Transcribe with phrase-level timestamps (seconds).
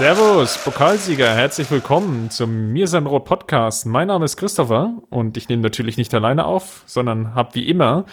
[0.00, 3.84] Servus, Pokalsieger, herzlich willkommen zum Mir sein Rot Podcast.
[3.84, 8.06] Mein Name ist Christopher und ich nehme natürlich nicht alleine auf, sondern habe wie immer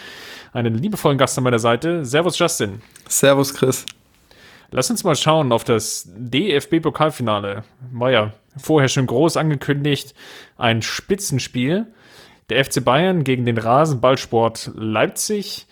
[0.52, 2.04] einen liebevollen Gast an meiner Seite.
[2.04, 2.82] Servus, Justin.
[3.08, 3.86] Servus, Chris.
[4.70, 7.62] Lass uns mal schauen auf das DFB-Pokalfinale.
[7.90, 10.14] War ja vorher schon groß angekündigt.
[10.58, 11.86] Ein Spitzenspiel.
[12.50, 15.66] Der FC Bayern gegen den Rasenballsport Leipzig.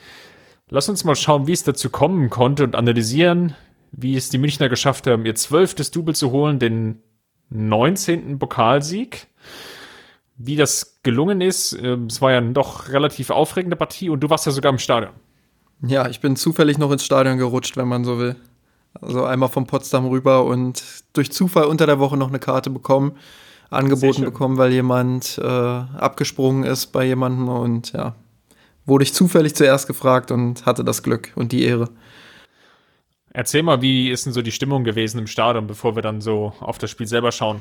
[0.70, 3.54] Lass uns mal schauen, wie es dazu kommen konnte und analysieren,
[3.96, 7.02] wie es die Münchner geschafft haben, ihr zwölftes Double zu holen, den
[7.48, 8.38] 19.
[8.38, 9.26] Pokalsieg.
[10.36, 14.28] Wie das gelungen ist, ähm, es war ja eine doch relativ aufregende Partie und du
[14.28, 15.14] warst ja sogar im Stadion.
[15.80, 18.36] Ja, ich bin zufällig noch ins Stadion gerutscht, wenn man so will.
[19.00, 20.82] Also einmal von Potsdam rüber und
[21.14, 23.12] durch Zufall unter der Woche noch eine Karte bekommen,
[23.70, 28.14] angeboten bekommen, weil jemand äh, abgesprungen ist bei jemandem und ja,
[28.84, 31.88] wurde ich zufällig zuerst gefragt und hatte das Glück und die Ehre.
[33.36, 36.54] Erzähl mal, wie ist denn so die Stimmung gewesen im Stadion, bevor wir dann so
[36.58, 37.60] auf das Spiel selber schauen?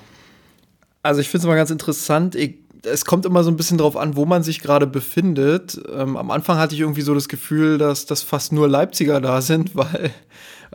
[1.03, 2.33] Also ich finde es mal ganz interessant.
[2.33, 5.77] Ich, es kommt immer so ein bisschen drauf an, wo man sich gerade befindet.
[5.93, 9.41] Ähm, am Anfang hatte ich irgendwie so das Gefühl, dass, dass fast nur Leipziger da
[9.41, 10.11] sind, weil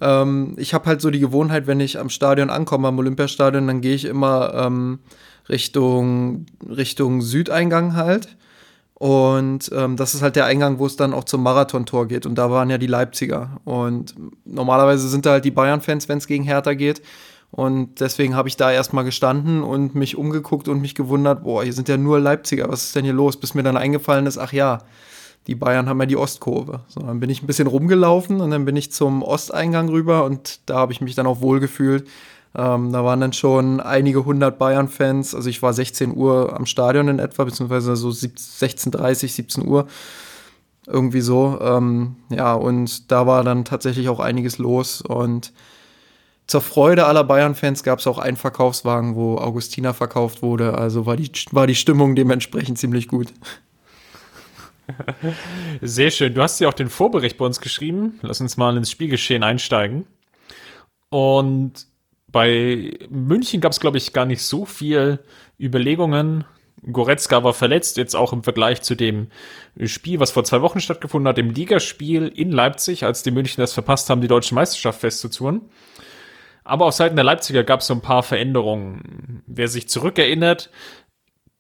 [0.03, 3.81] ähm, ich habe halt so die Gewohnheit, wenn ich am Stadion ankomme, am Olympiastadion, dann
[3.81, 4.99] gehe ich immer ähm,
[5.49, 8.37] Richtung, Richtung Südeingang halt.
[9.01, 12.27] Und ähm, das ist halt der Eingang, wo es dann auch zum Marathontor geht.
[12.27, 13.59] Und da waren ja die Leipziger.
[13.65, 17.01] Und normalerweise sind da halt die Bayern-Fans, wenn es gegen Hertha geht.
[17.51, 21.73] Und deswegen habe ich da erstmal gestanden und mich umgeguckt und mich gewundert, boah, hier
[21.73, 23.41] sind ja nur Leipziger, was ist denn hier los?
[23.41, 24.81] Bis mir dann eingefallen ist, ach ja,
[25.47, 26.81] die Bayern haben ja die Ostkurve.
[26.89, 30.61] So, dann bin ich ein bisschen rumgelaufen und dann bin ich zum Osteingang rüber und
[30.67, 32.07] da habe ich mich dann auch wohl gefühlt.
[32.55, 35.35] Ähm, da waren dann schon einige hundert Bayern-Fans.
[35.35, 39.87] Also ich war 16 Uhr am Stadion in etwa, beziehungsweise so 16.30, 17 Uhr.
[40.87, 41.59] Irgendwie so.
[41.61, 45.01] Ähm, ja, und da war dann tatsächlich auch einiges los.
[45.01, 45.53] Und
[46.49, 50.77] zur Freude aller Bayern-Fans gab es auch einen Verkaufswagen, wo Augustina verkauft wurde.
[50.77, 53.29] Also war die, war die Stimmung dementsprechend ziemlich gut.
[55.81, 56.35] Sehr schön.
[56.35, 58.19] Du hast ja auch den Vorbericht bei uns geschrieben.
[58.23, 60.07] Lass uns mal ins Spielgeschehen einsteigen.
[61.11, 61.87] Und
[62.33, 65.21] bei München gab es, glaube ich, gar nicht so viel
[65.59, 66.45] Überlegungen.
[66.91, 69.29] Goretzka war verletzt, jetzt auch im Vergleich zu dem
[69.85, 73.75] Spiel, was vor zwei Wochen stattgefunden hat, im Ligaspiel in Leipzig, als die München das
[73.75, 75.63] verpasst haben, die deutsche Meisterschaft festzuzurren.
[76.65, 79.43] Aber auf Seiten der Leipziger gab es so ein paar Veränderungen.
[79.47, 80.71] Wer sich zurückerinnert,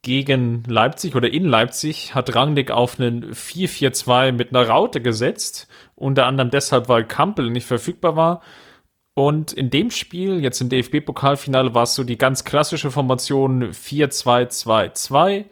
[0.02, 5.68] gegen Leipzig oder in Leipzig hat Rangnick auf einen 4-4-2 mit einer Raute gesetzt.
[5.94, 8.42] Unter anderem deshalb, weil Kampel nicht verfügbar war.
[9.20, 15.44] Und in dem Spiel, jetzt im DFB-Pokalfinale, war es so die ganz klassische Formation 4-2-2-2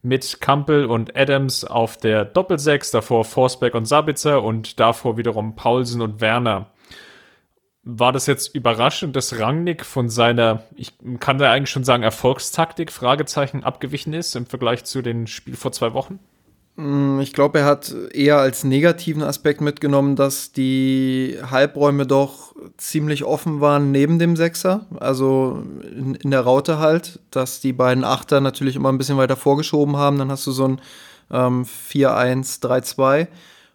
[0.00, 6.00] mit Kampel und Adams auf der Doppelsechs, davor Forsberg und Sabitzer und davor wiederum Paulsen
[6.00, 6.70] und Werner.
[7.82, 12.90] War das jetzt überraschend, dass Rangnick von seiner, ich kann da eigentlich schon sagen, Erfolgstaktik,
[12.90, 16.18] Fragezeichen, abgewichen ist im Vergleich zu dem Spiel vor zwei Wochen?
[16.76, 23.24] Mm, ich glaube, er hat eher als negativen Aspekt mitgenommen, dass die Halbräume doch ziemlich
[23.24, 28.40] offen waren neben dem Sechser, also in, in der Raute halt, dass die beiden Achter
[28.40, 30.18] natürlich immer ein bisschen weiter vorgeschoben haben.
[30.18, 30.80] Dann hast du so ein
[31.30, 33.28] ähm, 4-1-3-2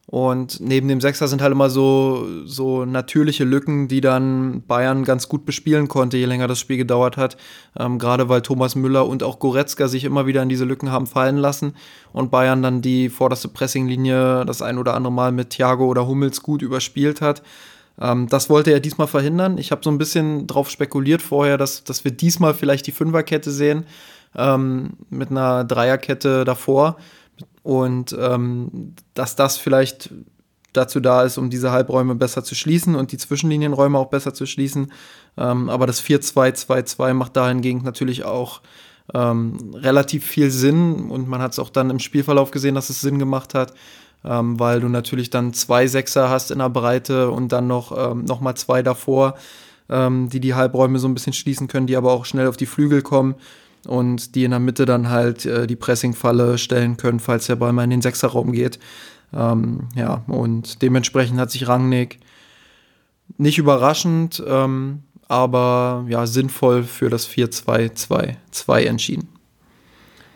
[0.07, 5.29] und neben dem Sechser sind halt immer so, so natürliche Lücken, die dann Bayern ganz
[5.29, 7.38] gut bespielen konnte, je länger das Spiel gedauert hat.
[7.79, 11.07] Ähm, Gerade weil Thomas Müller und auch Goretzka sich immer wieder in diese Lücken haben
[11.07, 11.75] fallen lassen
[12.12, 16.41] und Bayern dann die vorderste Pressinglinie das ein oder andere Mal mit Thiago oder Hummels
[16.44, 17.41] gut überspielt hat.
[18.00, 19.57] Ähm, das wollte er diesmal verhindern.
[19.57, 23.51] Ich habe so ein bisschen drauf spekuliert vorher, dass, dass wir diesmal vielleicht die Fünferkette
[23.51, 23.86] sehen
[24.36, 26.98] ähm, mit einer Dreierkette davor
[27.63, 30.10] und ähm, dass das vielleicht
[30.74, 34.46] dazu da ist, um diese Halbräume besser zu schließen und die Zwischenlinienräume auch besser zu
[34.46, 34.92] schließen.
[35.38, 38.62] Ähm, aber das 4-2-2-2 macht dahingegen natürlich auch
[39.13, 43.02] ähm, relativ viel Sinn und man hat es auch dann im Spielverlauf gesehen, dass es
[43.02, 43.74] Sinn gemacht hat,
[44.24, 48.24] ähm, weil du natürlich dann zwei Sechser hast in der Breite und dann noch, ähm,
[48.24, 49.36] noch mal zwei davor,
[49.90, 52.66] ähm, die die Halbräume so ein bisschen schließen können, die aber auch schnell auf die
[52.66, 53.36] Flügel kommen
[53.88, 57.74] und die in der Mitte dann halt äh, die Pressingfalle stellen können, falls der Ball
[57.74, 58.80] mal in den Sechserraum geht.
[59.33, 62.19] Ähm, ja, und dementsprechend hat sich Rangnick
[63.38, 69.30] nicht überraschend, ähm, aber ja, sinnvoll für das 4-2-2-2 entschieden.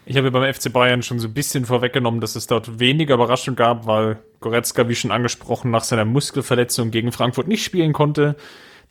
[0.06, 3.56] Ich habe beim FC Bayern schon so ein bisschen vorweggenommen, dass es dort weniger Überraschung
[3.56, 8.36] gab, weil Goretzka, wie schon angesprochen, nach seiner Muskelverletzung gegen Frankfurt nicht spielen konnte.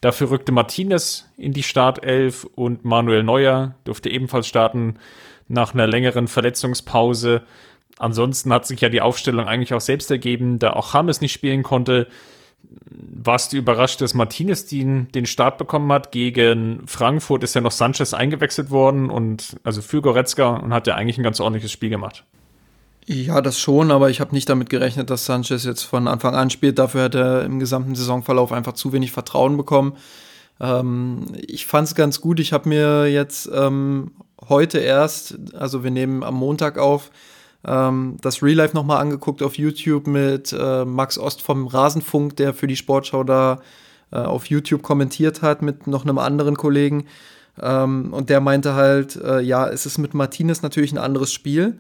[0.01, 4.97] Dafür rückte Martinez in die Startelf und Manuel Neuer durfte ebenfalls starten
[5.49, 7.43] nach einer längeren Verletzungspause.
[7.99, 11.63] Ansonsten hat sich ja die Aufstellung eigentlich auch selbst ergeben, da auch James nicht spielen
[11.63, 12.09] konnte
[12.91, 16.13] warst du überrascht, dass Martinez den, den Start bekommen hat?
[16.13, 20.95] Gegen Frankfurt ist ja noch Sanchez eingewechselt worden und also für Goretzka und hat ja
[20.95, 22.25] eigentlich ein ganz ordentliches Spiel gemacht.
[23.07, 26.49] Ja, das schon, aber ich habe nicht damit gerechnet, dass Sanchez jetzt von Anfang an
[26.49, 26.79] spielt.
[26.79, 29.97] Dafür hat er im gesamten Saisonverlauf einfach zu wenig Vertrauen bekommen.
[30.59, 32.41] Ähm, ich fand es ganz gut.
[32.41, 34.13] Ich habe mir jetzt ähm,
[34.49, 37.11] heute erst, also wir nehmen am Montag auf,
[37.67, 42.55] ähm, das Real Life nochmal angeguckt auf YouTube mit äh, Max Ost vom Rasenfunk, der
[42.55, 43.61] für die Sportschau da
[44.13, 47.05] äh, auf YouTube kommentiert hat mit noch einem anderen Kollegen.
[47.61, 51.79] Ähm, und der meinte halt, äh, ja, es ist mit Martinez natürlich ein anderes Spiel.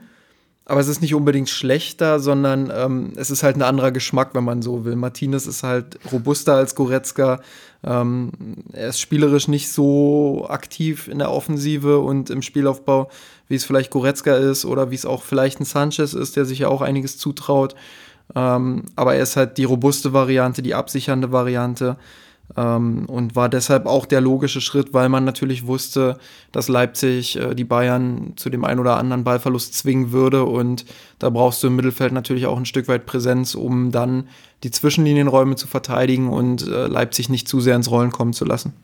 [0.66, 4.44] Aber es ist nicht unbedingt schlechter, sondern ähm, es ist halt ein anderer Geschmack, wenn
[4.44, 4.96] man so will.
[4.96, 7.40] Martinez ist halt robuster als Goretzka.
[7.82, 8.32] Ähm,
[8.72, 13.10] er ist spielerisch nicht so aktiv in der Offensive und im Spielaufbau,
[13.46, 16.60] wie es vielleicht Goretzka ist oder wie es auch vielleicht ein Sanchez ist, der sich
[16.60, 17.74] ja auch einiges zutraut.
[18.34, 21.98] Ähm, aber er ist halt die robuste Variante, die absichernde Variante.
[22.56, 26.18] Ähm, und war deshalb auch der logische Schritt, weil man natürlich wusste,
[26.52, 30.44] dass Leipzig äh, die Bayern zu dem einen oder anderen Ballverlust zwingen würde.
[30.44, 30.84] Und
[31.18, 34.28] da brauchst du im Mittelfeld natürlich auch ein Stück weit Präsenz, um dann
[34.62, 38.74] die Zwischenlinienräume zu verteidigen und äh, Leipzig nicht zu sehr ins Rollen kommen zu lassen.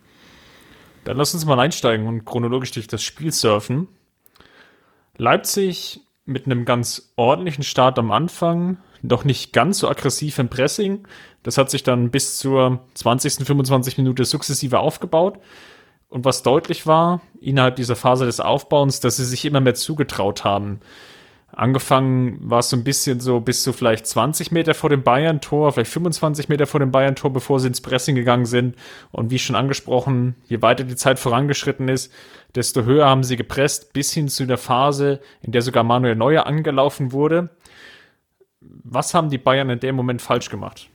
[1.05, 3.89] Dann lass uns mal einsteigen und chronologisch durch das Spiel surfen.
[5.17, 11.07] Leipzig mit einem ganz ordentlichen Start am Anfang, noch nicht ganz so aggressiv im Pressing.
[11.43, 13.99] Das hat sich dann bis zur 20., 25.
[13.99, 15.39] Minute sukzessive aufgebaut.
[16.09, 20.45] Und was deutlich war, innerhalb dieser Phase des Aufbauens, dass sie sich immer mehr zugetraut
[20.45, 20.81] haben.
[21.53, 25.73] Angefangen war es so ein bisschen so bis zu vielleicht 20 Meter vor dem Bayern-Tor,
[25.73, 28.77] vielleicht 25 Meter vor dem Bayern-Tor, bevor sie ins Pressing gegangen sind.
[29.11, 32.13] Und wie schon angesprochen, je weiter die Zeit vorangeschritten ist,
[32.55, 36.47] desto höher haben sie gepresst, bis hin zu der Phase, in der sogar Manuel Neuer
[36.47, 37.51] angelaufen wurde.
[38.61, 40.89] Was haben die Bayern in dem Moment falsch gemacht?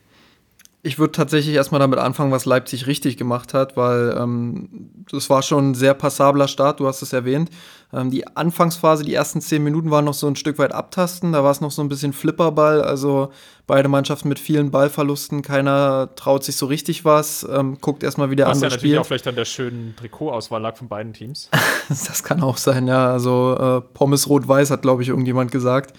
[0.86, 5.42] Ich würde tatsächlich erstmal damit anfangen, was Leipzig richtig gemacht hat, weil ähm, das war
[5.42, 7.50] schon ein sehr passabler Start, du hast es erwähnt.
[7.92, 11.44] Ähm, die Anfangsphase, die ersten zehn Minuten waren noch so ein Stück weit abtasten, da
[11.44, 13.32] war es noch so ein bisschen Flipperball, also
[13.66, 18.36] beide Mannschaften mit vielen Ballverlusten, keiner traut sich so richtig was, ähm, guckt erstmal, wie
[18.36, 21.50] der was ja natürlich auch vielleicht an der schönen Trikotauswahl lag von beiden Teams.
[21.90, 25.98] das kann auch sein, ja, also äh, Pommes rot-weiß hat, glaube ich, irgendjemand gesagt.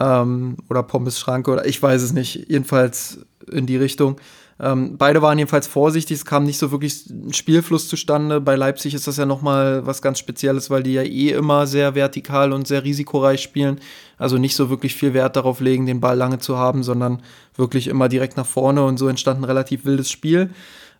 [0.00, 2.48] Ähm, oder Pommes Schranke oder ich weiß es nicht.
[2.48, 3.20] Jedenfalls
[3.50, 4.16] in die Richtung.
[4.58, 8.40] Ähm, beide waren jedenfalls vorsichtig, es kam nicht so wirklich ein Spielfluss zustande.
[8.40, 11.94] Bei Leipzig ist das ja nochmal was ganz Spezielles, weil die ja eh immer sehr
[11.94, 13.80] vertikal und sehr risikoreich spielen.
[14.16, 17.22] Also nicht so wirklich viel Wert darauf legen, den Ball lange zu haben, sondern
[17.54, 20.50] wirklich immer direkt nach vorne und so entstand ein relativ wildes Spiel.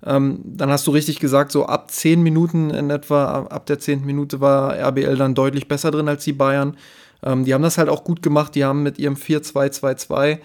[0.05, 4.05] Ähm, dann hast du richtig gesagt, so ab zehn Minuten in etwa, ab der zehnten
[4.05, 6.77] Minute war RBL dann deutlich besser drin als die Bayern.
[7.23, 10.39] Ähm, die haben das halt auch gut gemacht, die haben mit ihrem 4-2-2-2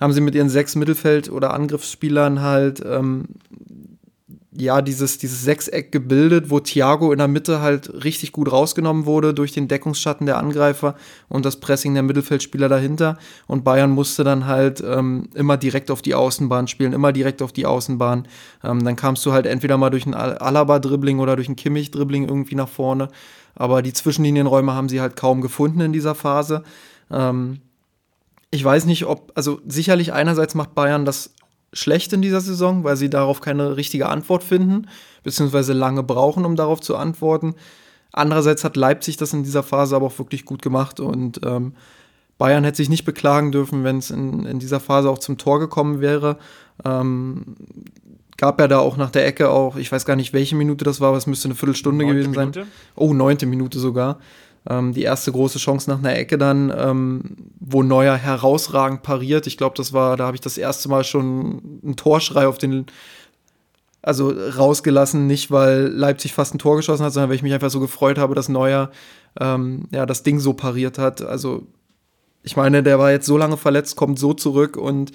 [0.00, 3.28] haben sie mit ihren sechs Mittelfeld- oder Angriffsspielern halt ähm,
[4.58, 9.34] ja dieses, dieses Sechseck gebildet, wo Thiago in der Mitte halt richtig gut rausgenommen wurde
[9.34, 10.96] durch den Deckungsschatten der Angreifer
[11.28, 13.18] und das Pressing der Mittelfeldspieler dahinter.
[13.46, 17.52] Und Bayern musste dann halt ähm, immer direkt auf die Außenbahn spielen, immer direkt auf
[17.52, 18.28] die Außenbahn.
[18.64, 22.54] Ähm, dann kamst du halt entweder mal durch ein Alaba-Dribbling oder durch ein Kimmich-Dribbling irgendwie
[22.54, 23.08] nach vorne.
[23.56, 26.62] Aber die Zwischenlinienräume haben sie halt kaum gefunden in dieser Phase.
[27.10, 27.60] Ähm,
[28.50, 31.34] ich weiß nicht, ob, also sicherlich einerseits macht Bayern das
[31.72, 34.86] schlecht in dieser Saison, weil sie darauf keine richtige Antwort finden,
[35.22, 37.54] beziehungsweise lange brauchen, um darauf zu antworten.
[38.12, 41.74] Andererseits hat Leipzig das in dieser Phase aber auch wirklich gut gemacht und ähm,
[42.38, 45.58] Bayern hätte sich nicht beklagen dürfen, wenn es in, in dieser Phase auch zum Tor
[45.58, 46.38] gekommen wäre.
[46.84, 47.56] Ähm,
[48.36, 51.00] gab ja da auch nach der Ecke auch, ich weiß gar nicht, welche Minute das
[51.00, 52.60] war, aber es müsste eine Viertelstunde gewesen Minute.
[52.60, 52.68] sein.
[52.94, 54.18] Oh, neunte Minute sogar.
[54.68, 57.22] Ähm, die erste große Chance nach einer Ecke dann, ähm,
[57.60, 59.46] wo Neuer herausragend pariert.
[59.46, 62.86] Ich glaube, das war, da habe ich das erste Mal schon einen Torschrei auf den,
[64.02, 67.70] also rausgelassen, nicht weil Leipzig fast ein Tor geschossen hat, sondern weil ich mich einfach
[67.70, 68.90] so gefreut habe, dass Neuer
[69.40, 71.22] ähm, ja das Ding so pariert hat.
[71.22, 71.66] Also
[72.42, 75.12] ich meine, der war jetzt so lange verletzt, kommt so zurück und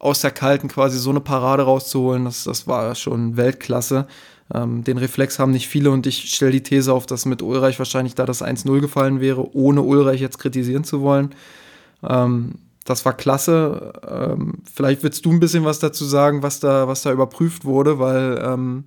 [0.00, 4.06] aus der Kalten quasi so eine Parade rauszuholen, das, das war schon Weltklasse.
[4.52, 7.78] Ähm, den Reflex haben nicht viele und ich stelle die These auf, dass mit Ulreich
[7.78, 11.34] wahrscheinlich da das 1-0 gefallen wäre, ohne Ulreich jetzt kritisieren zu wollen.
[12.02, 12.54] Ähm,
[12.84, 13.92] das war klasse.
[14.08, 17.98] Ähm, vielleicht willst du ein bisschen was dazu sagen, was da, was da überprüft wurde,
[17.98, 18.84] weil ähm,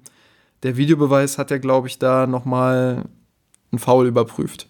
[0.63, 3.05] der Videobeweis hat ja, glaube ich, da nochmal
[3.71, 4.67] einen Foul überprüft.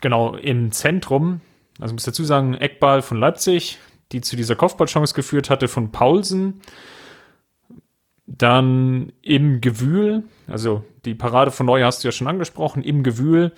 [0.00, 1.40] Genau, im Zentrum,
[1.78, 3.78] also muss dazu sagen, Eckball von Leipzig,
[4.12, 6.60] die zu dieser Kopfballchance geführt hatte von Paulsen.
[8.26, 13.52] Dann im Gewühl, also die Parade von Neu hast du ja schon angesprochen, im Gewühl,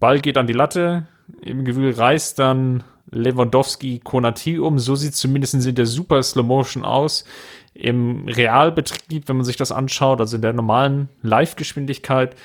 [0.00, 1.06] Ball geht an die Latte,
[1.40, 6.46] im Gewühl reißt dann Lewandowski Konati um, so sieht es zumindest in der Super Slow
[6.46, 7.24] Motion aus.
[7.74, 12.36] Im Realbetrieb, wenn man sich das anschaut, also in der normalen Live-Geschwindigkeit,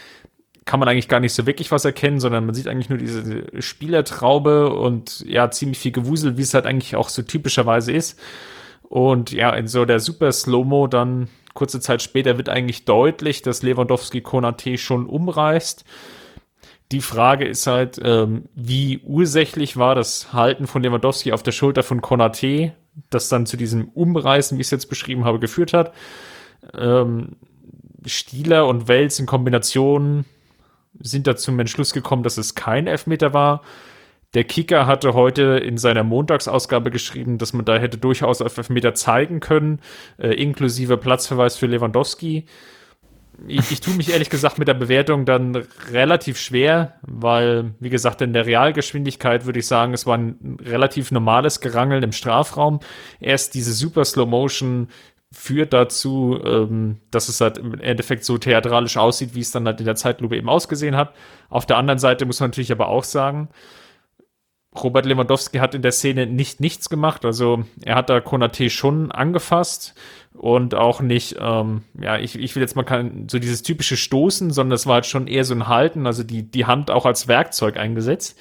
[0.69, 3.47] kann man eigentlich gar nicht so wirklich was erkennen, sondern man sieht eigentlich nur diese
[3.59, 8.19] Spielertraube und ja, ziemlich viel Gewusel, wie es halt eigentlich auch so typischerweise ist.
[8.83, 13.63] Und ja, in so der Super Slow-Mo dann kurze Zeit später wird eigentlich deutlich, dass
[13.63, 15.85] Lewandowski Konate schon umreißt.
[16.91, 21.81] Die Frage ist halt, ähm, wie ursächlich war das Halten von Lewandowski auf der Schulter
[21.81, 22.73] von Konate,
[23.09, 25.95] das dann zu diesem Umreißen, wie ich es jetzt beschrieben habe, geführt hat.
[26.77, 27.38] Ähm,
[28.05, 30.25] Stieler und Wels in Kombination
[31.00, 33.62] sind da zum Entschluss gekommen, dass es kein Elfmeter war.
[34.36, 38.93] Der Kicker hatte heute in seiner Montagsausgabe geschrieben, dass man da hätte durchaus auf Elfmeter
[38.93, 39.81] zeigen können,
[40.17, 42.46] äh, inklusive Platzverweis für Lewandowski.
[43.48, 45.55] Ich, ich tue mich ehrlich gesagt mit der Bewertung dann
[45.91, 51.10] relativ schwer, weil, wie gesagt, in der Realgeschwindigkeit würde ich sagen, es war ein relativ
[51.12, 52.81] normales Gerangeln im Strafraum.
[53.19, 54.89] Erst diese super Slow Motion
[55.31, 59.79] führt dazu, ähm, dass es halt im Endeffekt so theatralisch aussieht, wie es dann halt
[59.79, 61.13] in der Zeitlupe eben ausgesehen hat.
[61.50, 63.50] Auf der anderen Seite muss man natürlich aber auch sagen,
[64.75, 67.25] Robert Lewandowski hat in der Szene nicht nichts gemacht.
[67.25, 69.95] Also er hat da Konate schon angefasst
[70.33, 74.51] und auch nicht, ähm, ja, ich, ich will jetzt mal kein, so dieses typische Stoßen,
[74.51, 77.27] sondern es war halt schon eher so ein Halten, also die, die Hand auch als
[77.27, 78.39] Werkzeug eingesetzt.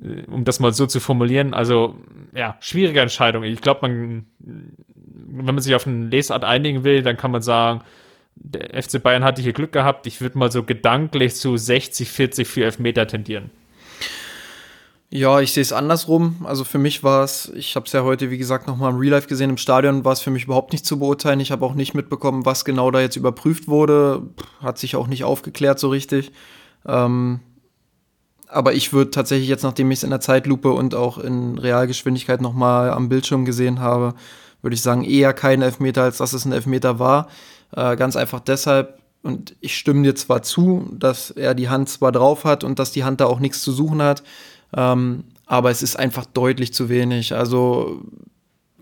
[0.00, 1.54] Äh, um das mal so zu formulieren.
[1.54, 1.96] Also,
[2.34, 3.42] ja, schwierige Entscheidung.
[3.42, 4.26] Ich glaube, man,
[5.14, 7.82] wenn man sich auf eine Lesart einigen will, dann kann man sagen,
[8.34, 10.06] der FC Bayern hatte hier Glück gehabt.
[10.06, 13.50] Ich würde mal so gedanklich zu 60, 40 für Elfmeter tendieren.
[15.14, 16.36] Ja, ich sehe es andersrum.
[16.44, 19.10] Also für mich war es, ich habe es ja heute, wie gesagt, nochmal im Real
[19.12, 21.38] Life gesehen, im Stadion war es für mich überhaupt nicht zu beurteilen.
[21.40, 24.22] Ich habe auch nicht mitbekommen, was genau da jetzt überprüft wurde.
[24.60, 26.32] Hat sich auch nicht aufgeklärt so richtig.
[26.86, 27.40] Ähm,
[28.52, 32.40] aber ich würde tatsächlich jetzt, nachdem ich es in der Zeitlupe und auch in Realgeschwindigkeit
[32.40, 34.14] nochmal am Bildschirm gesehen habe,
[34.60, 37.28] würde ich sagen, eher kein Elfmeter, als dass es ein Elfmeter war.
[37.74, 42.12] Äh, ganz einfach deshalb, und ich stimme dir zwar zu, dass er die Hand zwar
[42.12, 44.22] drauf hat und dass die Hand da auch nichts zu suchen hat,
[44.76, 47.34] ähm, aber es ist einfach deutlich zu wenig.
[47.34, 48.02] Also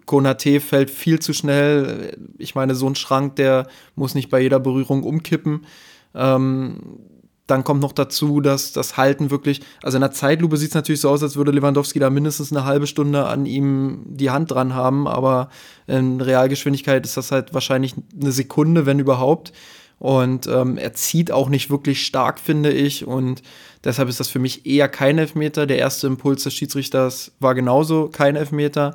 [0.07, 2.17] Konate fällt viel zu schnell.
[2.39, 5.67] Ich meine, so ein Schrank, der muss nicht bei jeder Berührung umkippen.
[6.15, 6.79] Ähm,
[7.51, 11.01] dann kommt noch dazu, dass das Halten wirklich, also in der Zeitlupe sieht es natürlich
[11.01, 14.75] so aus, als würde Lewandowski da mindestens eine halbe Stunde an ihm die Hand dran
[14.75, 15.51] haben, aber
[15.87, 19.53] in Realgeschwindigkeit ist das halt wahrscheinlich eine Sekunde, wenn überhaupt.
[19.99, 23.07] Und ähm, er zieht auch nicht wirklich stark, finde ich.
[23.07, 23.43] Und
[23.85, 25.67] deshalb ist das für mich eher kein Elfmeter.
[25.67, 28.95] Der erste Impuls des Schiedsrichters war genauso kein Elfmeter.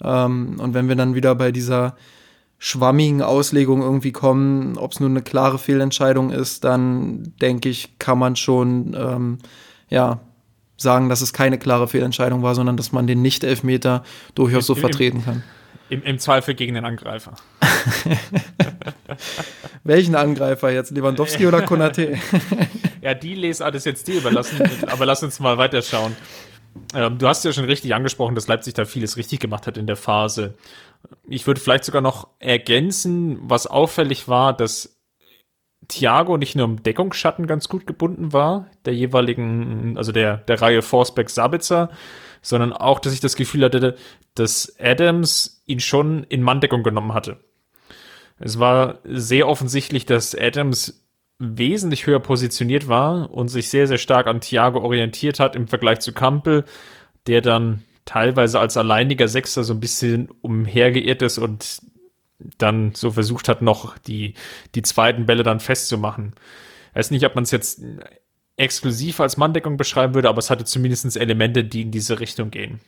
[0.00, 1.96] Ähm, und wenn wir dann wieder bei dieser
[2.58, 8.18] schwammigen Auslegung irgendwie kommen, ob es nur eine klare Fehlentscheidung ist, dann denke ich, kann
[8.18, 9.38] man schon ähm,
[9.90, 10.20] ja,
[10.76, 14.02] sagen, dass es keine klare Fehlentscheidung war, sondern dass man den Nicht-Elfmeter
[14.34, 15.42] durchaus so vertreten kann.
[15.90, 17.34] Im, Im, Zweifel gegen den Angreifer.
[19.84, 20.90] Welchen Angreifer jetzt?
[20.90, 22.16] Lewandowski oder Konate?
[23.02, 26.16] ja, die Lesart ist jetzt dir überlassen, aber lass uns mal weiterschauen.
[26.94, 29.86] Ähm, du hast ja schon richtig angesprochen, dass Leipzig da vieles richtig gemacht hat in
[29.86, 30.54] der Phase.
[31.28, 35.00] Ich würde vielleicht sogar noch ergänzen, was auffällig war, dass
[35.88, 40.82] Thiago nicht nur im Deckungsschatten ganz gut gebunden war, der jeweiligen, also der, der Reihe
[40.82, 41.90] Forsberg Sabitzer,
[42.42, 43.96] sondern auch, dass ich das Gefühl hatte,
[44.34, 47.38] dass Adams ihn schon in Manndeckung genommen hatte.
[48.38, 51.04] Es war sehr offensichtlich, dass Adams
[51.38, 56.00] wesentlich höher positioniert war und sich sehr, sehr stark an Thiago orientiert hat im Vergleich
[56.00, 56.64] zu Kampel,
[57.26, 61.80] der dann teilweise als alleiniger Sechster so ein bisschen umhergeirrt ist und
[62.58, 64.34] dann so versucht hat, noch die,
[64.74, 66.34] die zweiten Bälle dann festzumachen.
[66.90, 67.80] Ich weiß nicht, ob man es jetzt
[68.56, 72.80] exklusiv als Manndeckung beschreiben würde, aber es hatte zumindest Elemente, die in diese Richtung gehen.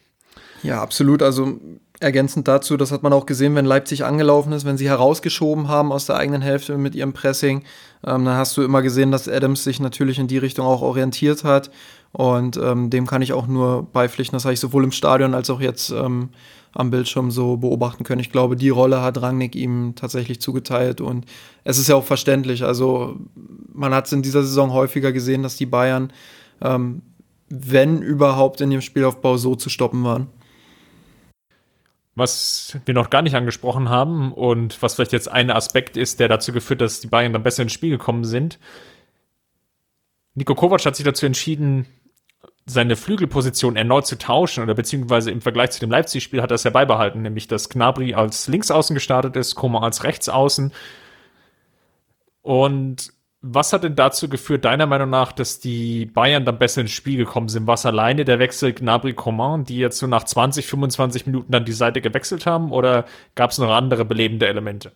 [0.63, 1.23] Ja, absolut.
[1.23, 1.61] Also
[2.01, 5.93] ergänzend dazu, das hat man auch gesehen, wenn Leipzig angelaufen ist, wenn sie herausgeschoben haben
[5.93, 7.65] aus der eigenen Hälfte mit ihrem Pressing,
[8.05, 11.45] ähm, dann hast du immer gesehen, dass Adams sich natürlich in die Richtung auch orientiert
[11.45, 11.71] hat.
[12.13, 14.37] Und ähm, dem kann ich auch nur beipflichten.
[14.37, 16.31] Das habe ich sowohl im Stadion als auch jetzt ähm,
[16.73, 18.21] am Bildschirm so beobachten können.
[18.21, 21.01] Ich glaube, die Rolle hat Rangnick ihm tatsächlich zugeteilt.
[21.01, 21.27] Und
[21.65, 22.65] es ist ja auch verständlich.
[22.65, 23.17] Also
[23.73, 26.13] man hat es in dieser Saison häufiger gesehen, dass die Bayern,
[26.63, 27.03] ähm,
[27.49, 30.29] wenn überhaupt in dem Spielaufbau so zu stoppen waren.
[32.17, 36.29] was wir noch gar nicht angesprochen haben und was vielleicht jetzt ein Aspekt ist, der
[36.29, 38.59] dazu geführt, dass die Bayern dann besser ins Spiel gekommen sind.
[40.37, 41.87] Nico Kovac hat sich dazu entschieden,
[42.66, 46.64] seine Flügelposition erneut zu tauschen oder beziehungsweise im Vergleich zu dem Leipzig-Spiel hat er es
[46.64, 50.73] ja beibehalten, nämlich dass Gnabry als Linksaußen gestartet ist, Koma als Rechtsaußen.
[52.43, 56.90] Und was hat denn dazu geführt, deiner Meinung nach, dass die Bayern dann besser ins
[56.90, 57.66] Spiel gekommen sind?
[57.66, 62.02] Was alleine der Wechsel Gnabry-Coman, die jetzt so nach 20, 25 Minuten dann die Seite
[62.02, 62.73] gewechselt haben?
[62.73, 64.93] Oder gab es noch andere belebende Elemente?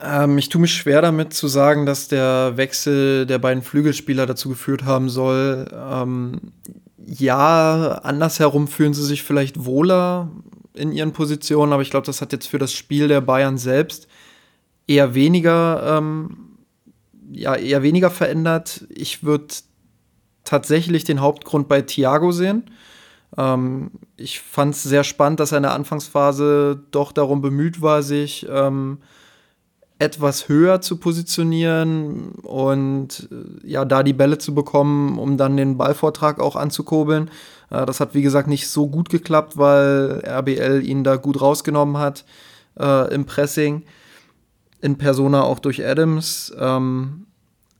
[0.00, 4.48] Ähm, ich tue mich schwer damit zu sagen, dass der Wechsel der beiden Flügelspieler dazu
[4.48, 5.66] geführt haben soll.
[5.72, 6.40] Ähm,
[7.06, 10.30] ja, andersherum fühlen sie sich vielleicht wohler
[10.74, 14.08] in ihren Positionen, aber ich glaube, das hat jetzt für das Spiel der Bayern selbst
[14.86, 16.36] eher weniger, ähm,
[17.30, 18.84] ja, eher weniger verändert.
[18.88, 19.46] Ich würde
[20.44, 22.70] tatsächlich den Hauptgrund bei Thiago sehen.
[23.36, 28.02] Ähm, ich fand es sehr spannend, dass er in der Anfangsphase doch darum bemüht war,
[28.02, 28.98] sich ähm,
[29.98, 35.76] etwas höher zu positionieren und äh, ja, da die Bälle zu bekommen, um dann den
[35.76, 37.30] Ballvortrag auch anzukurbeln.
[37.70, 41.98] Äh, das hat, wie gesagt, nicht so gut geklappt, weil RBL ihn da gut rausgenommen
[41.98, 42.24] hat
[42.78, 43.84] äh, im Pressing.
[44.80, 46.52] In Persona auch durch Adams.
[46.58, 47.26] Ähm,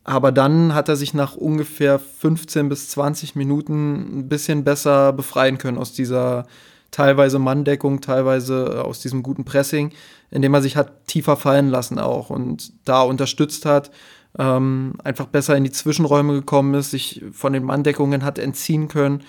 [0.05, 5.59] aber dann hat er sich nach ungefähr 15 bis 20 Minuten ein bisschen besser befreien
[5.59, 6.47] können aus dieser
[6.91, 9.93] teilweise Manndeckung, teilweise aus diesem guten Pressing
[10.35, 13.91] indem er sich hat tiefer fallen lassen auch und da unterstützt hat,
[14.39, 19.23] ähm, einfach besser in die Zwischenräume gekommen ist, sich von den Manndeckungen hat entziehen können.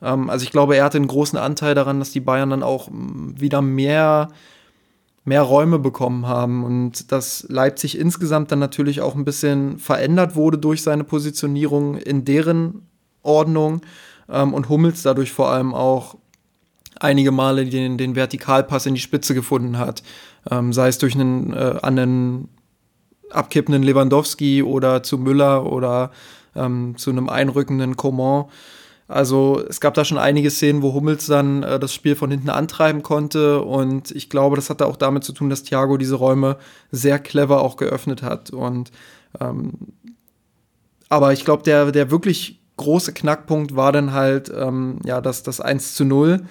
[0.00, 2.88] Ähm, also ich glaube, er hatte einen großen Anteil daran, dass die Bayern dann auch
[2.92, 4.28] wieder mehr
[5.24, 10.58] mehr Räume bekommen haben und dass Leipzig insgesamt dann natürlich auch ein bisschen verändert wurde
[10.58, 12.88] durch seine Positionierung in deren
[13.22, 13.82] Ordnung
[14.28, 16.16] ähm, und Hummels dadurch vor allem auch
[16.98, 20.02] einige Male den, den Vertikalpass in die Spitze gefunden hat.
[20.50, 22.48] Ähm, sei es durch einen äh, an einen
[23.30, 26.10] abkippenden Lewandowski oder zu Müller oder
[26.54, 28.46] ähm, zu einem einrückenden Coman.
[29.08, 32.50] Also es gab da schon einige Szenen, wo Hummels dann äh, das Spiel von hinten
[32.50, 36.56] antreiben konnte und ich glaube, das hatte auch damit zu tun, dass Thiago diese Räume
[36.90, 38.50] sehr clever auch geöffnet hat.
[38.50, 38.90] Und
[39.40, 39.72] ähm,
[41.08, 45.60] aber ich glaube, der, der wirklich große Knackpunkt war dann halt ähm, ja das, das
[45.60, 46.46] 1 zu 0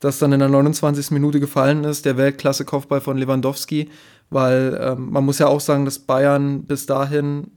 [0.00, 1.10] das dann in der 29.
[1.12, 3.88] Minute gefallen ist, der Weltklasse-Kopfball von Lewandowski,
[4.30, 7.50] weil ähm, man muss ja auch sagen, dass Bayern bis dahin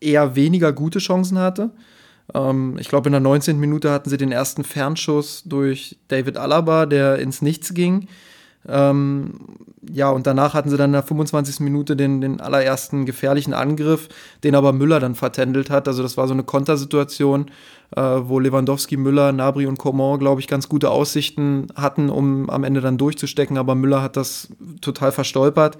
[0.00, 1.70] eher weniger gute Chancen hatte.
[2.34, 3.58] Ähm, ich glaube, in der 19.
[3.58, 8.08] Minute hatten sie den ersten Fernschuss durch David Alaba, der ins Nichts ging.
[8.68, 9.34] Ähm,
[9.90, 11.60] ja, und danach hatten sie dann in der 25.
[11.60, 14.08] Minute den, den allerersten gefährlichen Angriff,
[14.44, 15.88] den aber Müller dann vertändelt hat.
[15.88, 17.50] Also das war so eine Kontersituation,
[17.96, 22.62] äh, wo Lewandowski, Müller, Nabri und Coman, glaube ich, ganz gute Aussichten hatten, um am
[22.62, 23.58] Ende dann durchzustecken.
[23.58, 25.78] Aber Müller hat das total verstolpert,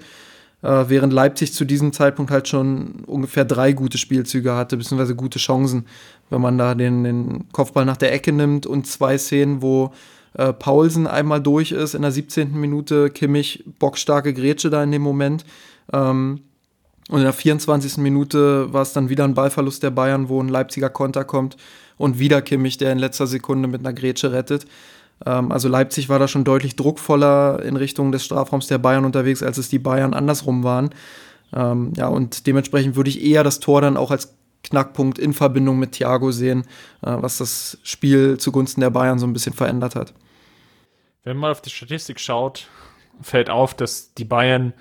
[0.63, 5.39] äh, während Leipzig zu diesem Zeitpunkt halt schon ungefähr drei gute Spielzüge hatte, beziehungsweise gute
[5.39, 5.85] Chancen,
[6.29, 9.93] wenn man da den, den Kopfball nach der Ecke nimmt und zwei Szenen, wo
[10.35, 12.53] äh, Paulsen einmal durch ist in der 17.
[12.59, 15.45] Minute, Kimmich bockstarke Grätsche da in dem Moment.
[15.91, 16.41] Ähm,
[17.09, 17.97] und in der 24.
[17.97, 21.57] Minute war es dann wieder ein Ballverlust der Bayern, wo ein Leipziger Konter kommt
[21.97, 24.65] und wieder Kimmich, der in letzter Sekunde mit einer Grätsche rettet.
[25.25, 29.43] Ähm, also Leipzig war da schon deutlich druckvoller in Richtung des Strafraums der Bayern unterwegs,
[29.43, 30.89] als es die Bayern andersrum waren.
[31.53, 35.77] Ähm, ja, und dementsprechend würde ich eher das Tor dann auch als Knackpunkt in Verbindung
[35.77, 36.61] mit Thiago sehen,
[37.01, 40.13] äh, was das Spiel zugunsten der Bayern so ein bisschen verändert hat.
[41.23, 42.67] Wenn man auf die Statistik schaut,
[43.21, 44.73] fällt auf, dass die Bayern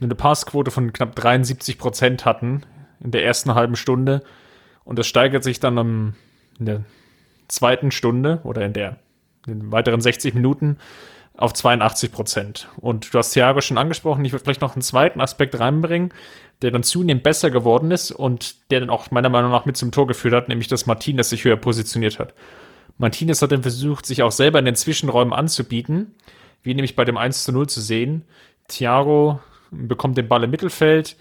[0.00, 2.62] eine Passquote von knapp 73 Prozent hatten
[3.02, 4.22] in der ersten halben Stunde.
[4.84, 6.14] Und das steigert sich dann
[6.58, 6.84] in der
[7.48, 8.98] zweiten Stunde oder in der
[9.46, 10.78] in den weiteren 60 Minuten
[11.36, 12.68] auf 82 Prozent.
[12.78, 16.12] Und du hast Thiago schon angesprochen, ich würde vielleicht noch einen zweiten Aspekt reinbringen,
[16.62, 19.92] der dann zunehmend besser geworden ist und der dann auch meiner Meinung nach mit zum
[19.92, 22.34] Tor geführt hat, nämlich dass Martinez sich höher positioniert hat.
[22.98, 26.14] Martinez hat dann versucht, sich auch selber in den Zwischenräumen anzubieten,
[26.62, 28.24] wie nämlich bei dem 1 zu 0 zu sehen.
[28.68, 31.16] Thiago bekommt den Ball im Mittelfeld.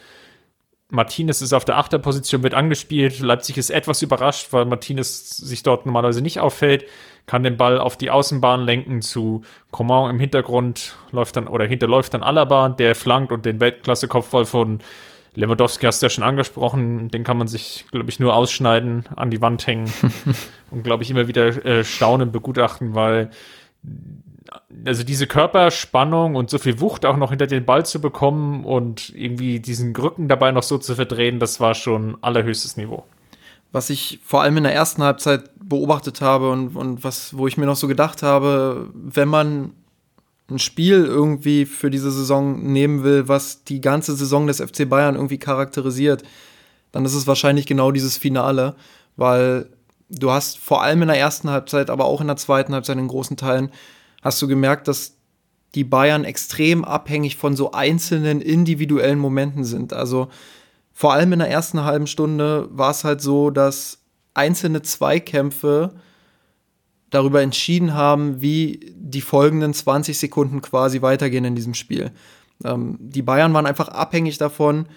[0.90, 3.20] Martinez ist auf der Achterposition, wird angespielt.
[3.20, 6.86] Leipzig ist etwas überrascht, weil Martinez sich dort normalerweise nicht auffällt,
[7.26, 12.14] kann den Ball auf die Außenbahn lenken zu Coman im Hintergrund, läuft dann oder hinterläuft
[12.14, 14.80] dann Alaba, der flankt und den Weltklasse-Kopfball von
[15.36, 19.30] Lewandowski hast du ja schon angesprochen, den kann man sich, glaube ich, nur ausschneiden, an
[19.30, 19.92] die Wand hängen
[20.72, 23.30] und, glaube ich, immer wieder äh, staunen, begutachten, weil
[24.86, 29.10] also diese Körperspannung und so viel Wucht auch noch hinter den Ball zu bekommen und
[29.16, 33.04] irgendwie diesen Rücken dabei noch so zu verdrehen, das war schon allerhöchstes Niveau.
[33.72, 37.58] Was ich vor allem in der ersten Halbzeit beobachtet habe und, und was, wo ich
[37.58, 39.74] mir noch so gedacht habe, wenn man
[40.50, 45.16] ein Spiel irgendwie für diese Saison nehmen will, was die ganze Saison des FC Bayern
[45.16, 46.24] irgendwie charakterisiert,
[46.92, 48.76] dann ist es wahrscheinlich genau dieses Finale,
[49.16, 49.70] weil
[50.10, 53.08] du hast vor allem in der ersten Halbzeit, aber auch in der zweiten Halbzeit in
[53.08, 53.72] großen Teilen,
[54.22, 55.14] hast du gemerkt, dass
[55.74, 59.94] die Bayern extrem abhängig von so einzelnen individuellen Momenten sind.
[59.94, 60.30] Also
[60.94, 64.00] vor allem in der ersten halben Stunde war es halt so, dass
[64.34, 65.96] einzelne Zweikämpfe
[67.10, 72.12] darüber entschieden haben, wie die folgenden 20 Sekunden quasi weitergehen in diesem Spiel.
[72.64, 74.88] Ähm, die Bayern waren einfach abhängig davon,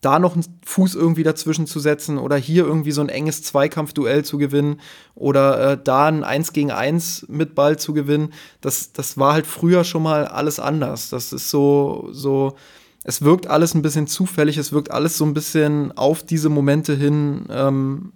[0.00, 4.24] da noch einen Fuß irgendwie dazwischen zu setzen oder hier irgendwie so ein enges Zweikampfduell
[4.24, 4.80] zu gewinnen
[5.14, 8.32] oder äh, da ein 1 gegen 1 mit Ball zu gewinnen.
[8.60, 11.08] Das, das war halt früher schon mal alles anders.
[11.08, 12.56] Das ist so, so,
[13.04, 16.94] es wirkt alles ein bisschen zufällig, es wirkt alles so ein bisschen auf diese Momente
[16.94, 18.12] hin, ähm,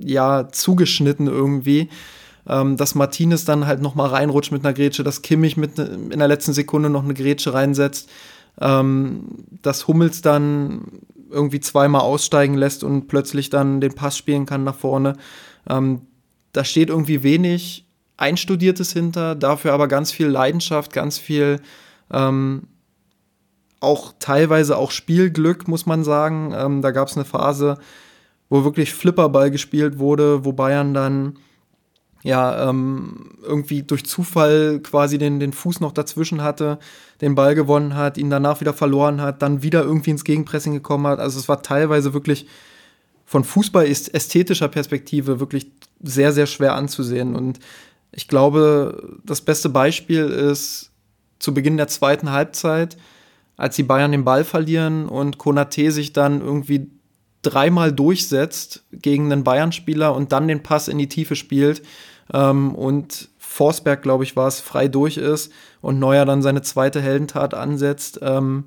[0.00, 1.88] ja, zugeschnitten irgendwie
[2.48, 5.84] ähm, dass Martinez dann halt noch mal reinrutscht mit einer Grätsche, dass Kimmich mit ne,
[6.10, 8.08] in der letzten Sekunde noch eine Grätsche reinsetzt,
[8.60, 9.24] ähm,
[9.62, 10.82] dass Hummels dann
[11.30, 15.16] irgendwie zweimal aussteigen lässt und plötzlich dann den Pass spielen kann nach vorne.
[15.68, 16.02] Ähm,
[16.52, 21.60] da steht irgendwie wenig Einstudiertes hinter, dafür aber ganz viel Leidenschaft, ganz viel
[22.10, 22.62] ähm,
[23.80, 26.52] auch teilweise auch Spielglück, muss man sagen.
[26.56, 27.78] Ähm, da gab es eine Phase,
[28.48, 31.38] wo wirklich Flipperball gespielt wurde, wo Bayern dann
[32.22, 36.78] ja, ähm, irgendwie durch Zufall quasi den, den Fuß noch dazwischen hatte,
[37.20, 41.06] den Ball gewonnen hat, ihn danach wieder verloren hat, dann wieder irgendwie ins Gegenpressing gekommen
[41.06, 41.20] hat.
[41.20, 42.46] Also es war teilweise wirklich
[43.24, 45.70] von Fußball-ästhetischer Perspektive wirklich
[46.02, 47.36] sehr, sehr schwer anzusehen.
[47.36, 47.60] Und
[48.10, 50.90] ich glaube, das beste Beispiel ist
[51.38, 52.96] zu Beginn der zweiten Halbzeit,
[53.56, 56.90] als die Bayern den Ball verlieren und Konate sich dann irgendwie
[57.48, 61.82] dreimal durchsetzt gegen einen Bayern-Spieler und dann den Pass in die Tiefe spielt
[62.32, 67.00] ähm, und Forsberg, glaube ich, war es, frei durch ist und Neuer dann seine zweite
[67.00, 68.20] Heldentat ansetzt.
[68.22, 68.66] Ähm,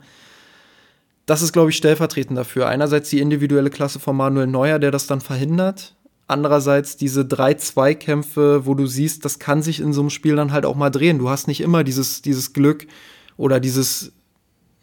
[1.25, 2.67] das ist, glaube ich, stellvertretend dafür.
[2.67, 5.95] Einerseits die individuelle Klasse von Manuel Neuer, der das dann verhindert.
[6.27, 10.51] Andererseits diese drei Zweikämpfe, wo du siehst, das kann sich in so einem Spiel dann
[10.51, 11.19] halt auch mal drehen.
[11.19, 12.87] Du hast nicht immer dieses, dieses Glück
[13.37, 14.13] oder dieses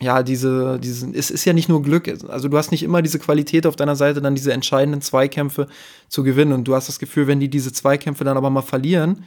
[0.01, 3.19] ja, diese, diese, es ist ja nicht nur Glück, also du hast nicht immer diese
[3.19, 5.67] Qualität auf deiner Seite, dann diese entscheidenden Zweikämpfe
[6.09, 6.53] zu gewinnen.
[6.53, 9.25] Und du hast das Gefühl, wenn die diese Zweikämpfe dann aber mal verlieren,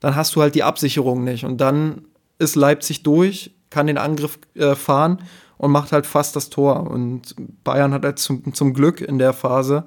[0.00, 1.44] dann hast du halt die Absicherung nicht.
[1.44, 2.06] Und dann
[2.38, 5.18] ist Leipzig durch, kann den Angriff äh, fahren
[5.58, 6.90] und macht halt fast das Tor.
[6.90, 9.84] Und Bayern hat halt zum, zum Glück in der Phase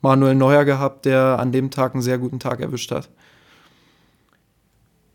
[0.00, 3.10] Manuel Neuer gehabt, der an dem Tag einen sehr guten Tag erwischt hat.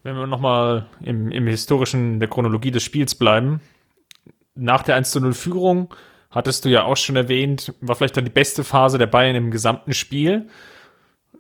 [0.04, 3.62] Wenn wir nochmal im, im historischen, der Chronologie des Spiels bleiben,
[4.62, 5.94] nach der 1 zu 0 Führung,
[6.30, 9.52] hattest du ja auch schon erwähnt, war vielleicht dann die beste Phase der Bayern im
[9.52, 10.48] gesamten Spiel.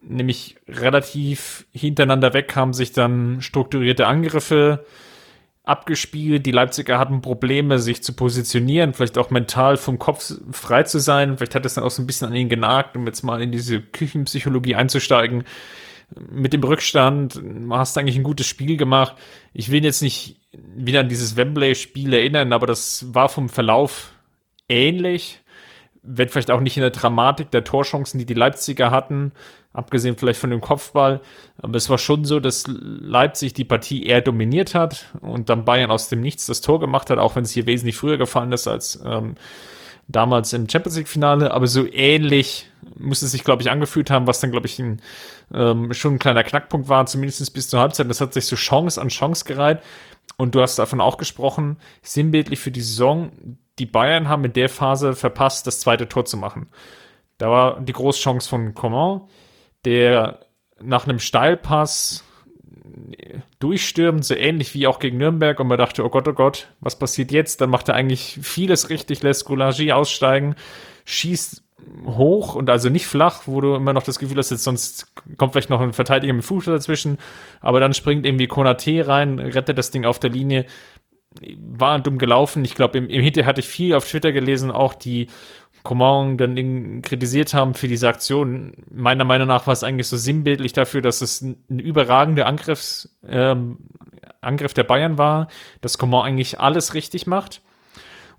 [0.02, 4.86] Nämlich relativ hintereinander weg haben sich dann strukturierte Angriffe
[5.64, 6.46] abgespielt.
[6.48, 11.38] Die Leipziger hatten Probleme, sich zu positionieren, vielleicht auch mental vom Kopf frei zu sein.
[11.38, 13.52] Vielleicht hat es dann auch so ein bisschen an ihnen genagt, um jetzt mal in
[13.52, 15.44] diese Küchenpsychologie einzusteigen.
[16.30, 19.16] Mit dem Rückstand hast du eigentlich ein gutes Spiel gemacht.
[19.54, 24.14] Ich will jetzt nicht wieder an dieses Wembley-Spiel erinnern, aber das war vom Verlauf
[24.68, 25.42] ähnlich.
[26.04, 29.34] Wenn vielleicht auch nicht in der Dramatik der Torchancen, die die Leipziger hatten,
[29.74, 31.22] abgesehen vielleicht von dem Kopfball.
[31.58, 35.92] Aber es war schon so, dass Leipzig die Partie eher dominiert hat und dann Bayern
[35.92, 38.68] aus dem Nichts das Tor gemacht hat, auch wenn es hier wesentlich früher gefallen ist
[38.68, 39.36] als ähm,
[40.08, 41.52] damals im Champions League Finale.
[41.52, 45.02] Aber so ähnlich muss es sich, glaube ich, angefühlt haben, was dann, glaube ich, ein,
[45.54, 48.10] ähm, schon ein kleiner Knackpunkt war, zumindest bis zur Halbzeit.
[48.10, 49.80] Das hat sich so Chance an Chance gereiht.
[50.42, 53.32] Und du hast davon auch gesprochen, sinnbildlich für die Saison,
[53.78, 56.70] die Bayern haben in der Phase verpasst, das zweite Tor zu machen.
[57.38, 59.22] Da war die Großchance von Coman,
[59.86, 60.40] der
[60.82, 62.24] nach einem Steilpass
[63.60, 66.98] durchstürmt, so ähnlich wie auch gegen Nürnberg und man dachte, oh Gott, oh Gott, was
[66.98, 67.62] passiert jetzt?
[67.62, 70.56] Dann macht er eigentlich vieles richtig, lässt Goulagy aussteigen,
[71.06, 71.64] schießt
[72.06, 75.54] hoch und also nicht flach, wo du immer noch das Gefühl hast, jetzt sonst kommt
[75.54, 77.18] vielleicht noch ein Verteidiger mit Fuß dazwischen,
[77.60, 80.66] aber dann springt irgendwie Konate rein, rettet das Ding auf der Linie.
[81.58, 82.66] War dumm gelaufen.
[82.66, 85.28] Ich glaube, im, im Hinterher hatte ich viel auf Twitter gelesen, auch die
[85.84, 88.74] Coman dann kritisiert haben für diese Aktion.
[88.92, 93.78] Meiner Meinung nach war es eigentlich so sinnbildlich dafür, dass es ein, überragender Angriffs, ähm,
[94.42, 95.48] Angriff der Bayern war,
[95.80, 97.62] dass Coman eigentlich alles richtig macht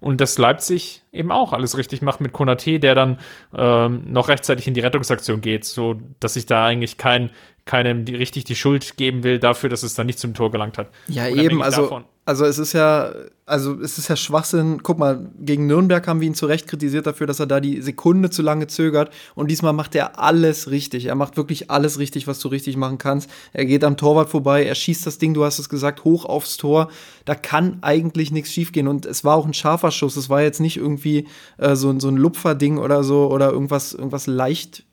[0.02, 3.18] und dass Leipzig eben auch alles richtig macht mit Konate, der dann
[3.56, 7.30] ähm, noch rechtzeitig in die Rettungsaktion geht, so dass ich da eigentlich kein,
[7.64, 10.76] keinem die, richtig die Schuld geben will dafür, dass es dann nicht zum Tor gelangt
[10.76, 10.88] hat.
[11.06, 13.12] Ja, eben, also also es ist ja,
[13.46, 14.82] also es ist ja Schwachsinn.
[14.84, 17.82] Guck mal, gegen Nürnberg haben wir ihn zu Recht kritisiert dafür, dass er da die
[17.82, 19.12] Sekunde zu lange zögert.
[19.34, 21.06] Und diesmal macht er alles richtig.
[21.06, 23.28] Er macht wirklich alles richtig, was du richtig machen kannst.
[23.52, 26.56] Er geht am Torwart vorbei, er schießt das Ding, du hast es gesagt, hoch aufs
[26.58, 26.88] Tor.
[27.24, 28.86] Da kann eigentlich nichts schiefgehen.
[28.86, 30.16] Und es war auch ein scharfer Schuss.
[30.16, 31.26] Es war jetzt nicht irgendwie
[31.58, 34.28] äh, so, so ein Lupferding oder so oder irgendwas, irgendwas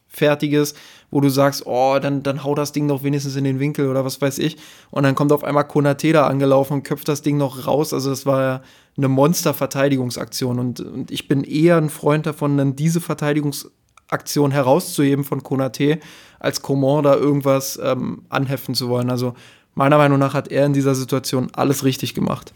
[0.10, 0.74] leichtfertiges
[1.12, 4.06] wo du sagst, oh, dann, dann hau das Ding doch wenigstens in den Winkel oder
[4.06, 4.58] was weiß ich.
[4.91, 7.93] Und dann kommt auf einmal Konate da angelaufen und köpft das Ding noch raus.
[7.93, 8.62] Also das war ja
[8.95, 10.60] eine Monster-Verteidigungsaktion.
[10.60, 16.00] Und, und ich bin eher ein Freund davon, dann diese Verteidigungsaktion herauszuheben von Konate,
[16.39, 19.10] als Coman da irgendwas ähm, anheften zu wollen.
[19.10, 19.34] Also
[19.74, 22.54] meiner Meinung nach hat er in dieser Situation alles richtig gemacht.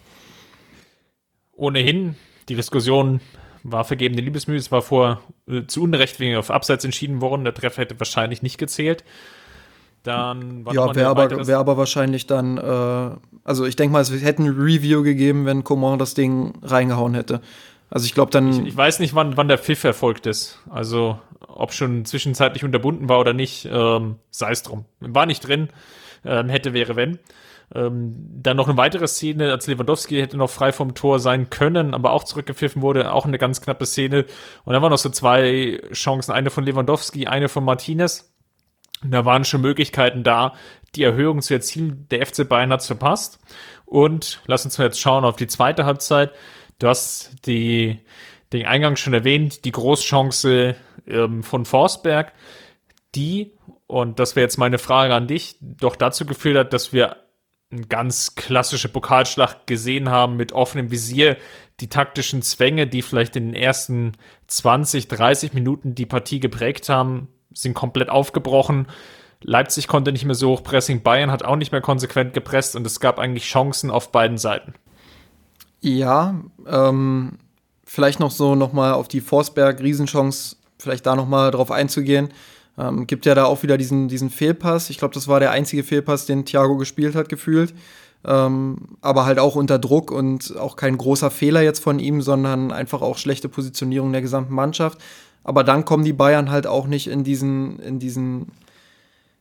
[1.54, 2.16] Ohnehin
[2.50, 3.20] die Diskussion
[3.64, 4.58] war vergebene Liebesmühe.
[4.58, 7.44] Es war vor äh, zu Unrecht wegen auf Abseits entschieden worden.
[7.44, 9.04] Der Treffer hätte wahrscheinlich nicht gezählt.
[10.04, 14.12] Dann war ja, wäre aber, wär aber wahrscheinlich dann, äh, also ich denke mal, es
[14.12, 17.42] hätte ein Review gegeben, wenn Coman das Ding reingehauen hätte.
[17.90, 18.52] Also ich glaube dann.
[18.52, 20.60] Ich, ich, weiß nicht, wann, wann der Pfiff erfolgt ist.
[20.70, 24.86] Also ob schon zwischenzeitlich unterbunden war oder nicht, ähm, sei es drum.
[25.00, 25.70] War nicht drin,
[26.26, 27.20] ähm, hätte, wäre, wenn.
[27.76, 31.94] Ähm, dann noch eine weitere Szene, als Lewandowski hätte noch frei vom Tor sein können,
[31.94, 34.26] aber auch zurückgepfiffen wurde, auch eine ganz knappe Szene.
[34.64, 38.32] Und dann waren noch so zwei Chancen, eine von Lewandowski, eine von Martinez.
[39.04, 40.54] Da waren schon Möglichkeiten da,
[40.96, 42.08] die Erhöhung zu erzielen.
[42.12, 43.40] Der FC Bayern hat es verpasst.
[43.86, 46.32] Und lass uns jetzt schauen auf die zweite Halbzeit.
[46.80, 48.00] Du hast die,
[48.54, 50.76] den Eingang schon erwähnt, die Großchance
[51.08, 52.34] ähm, von Forsberg,
[53.16, 53.54] die,
[53.88, 57.18] und das wäre jetzt meine Frage an dich, doch dazu geführt hat, dass wir
[57.74, 61.38] eine ganz klassische Pokalschlacht gesehen haben mit offenem Visier.
[61.80, 64.14] Die taktischen Zwänge, die vielleicht in den ersten
[64.48, 68.88] 20, 30 Minuten die Partie geprägt haben, sind komplett aufgebrochen.
[69.42, 72.88] Leipzig konnte nicht mehr so hoch pressing, Bayern hat auch nicht mehr konsequent gepresst und
[72.88, 74.74] es gab eigentlich Chancen auf beiden Seiten.
[75.82, 77.40] Ja, ähm,
[77.84, 82.30] vielleicht noch so nochmal auf die Forsberg-Riesenchance, vielleicht da nochmal drauf einzugehen.
[82.78, 84.90] Ähm, gibt ja da auch wieder diesen, diesen Fehlpass.
[84.90, 87.74] Ich glaube, das war der einzige Fehlpass, den Thiago gespielt hat, gefühlt.
[88.26, 92.72] Ähm, aber halt auch unter Druck und auch kein großer Fehler jetzt von ihm, sondern
[92.72, 95.00] einfach auch schlechte Positionierung der gesamten Mannschaft.
[95.44, 98.48] Aber dann kommen die Bayern halt auch nicht in diesen, in diesen,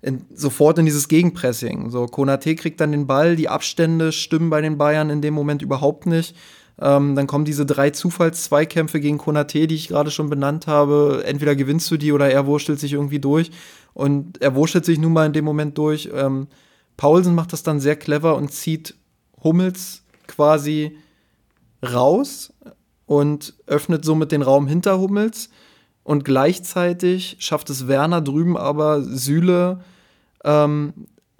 [0.03, 1.91] in, sofort in dieses Gegenpressing.
[1.91, 5.63] So, Konate kriegt dann den Ball, die Abstände stimmen bei den Bayern in dem Moment
[5.63, 6.37] überhaupt nicht.
[6.83, 11.23] Ähm, dann kommen diese drei Zufallszweikämpfe gegen Konate, die ich gerade schon benannt habe.
[11.25, 13.53] Entweder gewinnst du die oder er wurschtelt sich irgendwie durch.
[13.95, 16.11] Und er wurschtelt sich nun mal in dem Moment durch.
[16.13, 16.49] Ähm,
[16.97, 18.97] Paulsen macht das dann sehr clever und zieht
[19.45, 20.99] Hummels quasi
[21.85, 22.53] raus
[23.07, 25.51] und öffnet somit den Raum hinter Hummels.
[26.03, 29.85] Und gleichzeitig schafft es Werner drüben aber Süle,
[30.45, 30.95] ähm,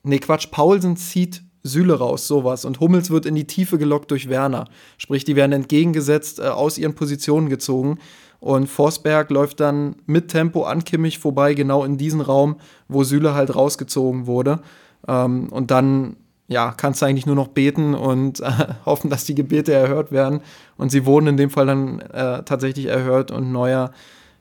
[0.05, 2.65] nee, Quatsch, Paulsen zieht Süle raus, sowas.
[2.65, 4.69] Und Hummels wird in die Tiefe gelockt durch Werner.
[4.99, 7.99] Sprich, die werden entgegengesetzt, äh, aus ihren Positionen gezogen.
[8.41, 12.57] Und Forsberg läuft dann mit Tempo an Kimmich vorbei, genau in diesen Raum,
[12.89, 14.61] wo Süle halt rausgezogen wurde.
[15.07, 16.17] Ähm, und dann,
[16.49, 18.51] ja, kannst du eigentlich nur noch beten und äh,
[18.85, 20.41] hoffen, dass die Gebete erhört werden.
[20.77, 23.93] Und sie wurden in dem Fall dann äh, tatsächlich erhört und Neuer,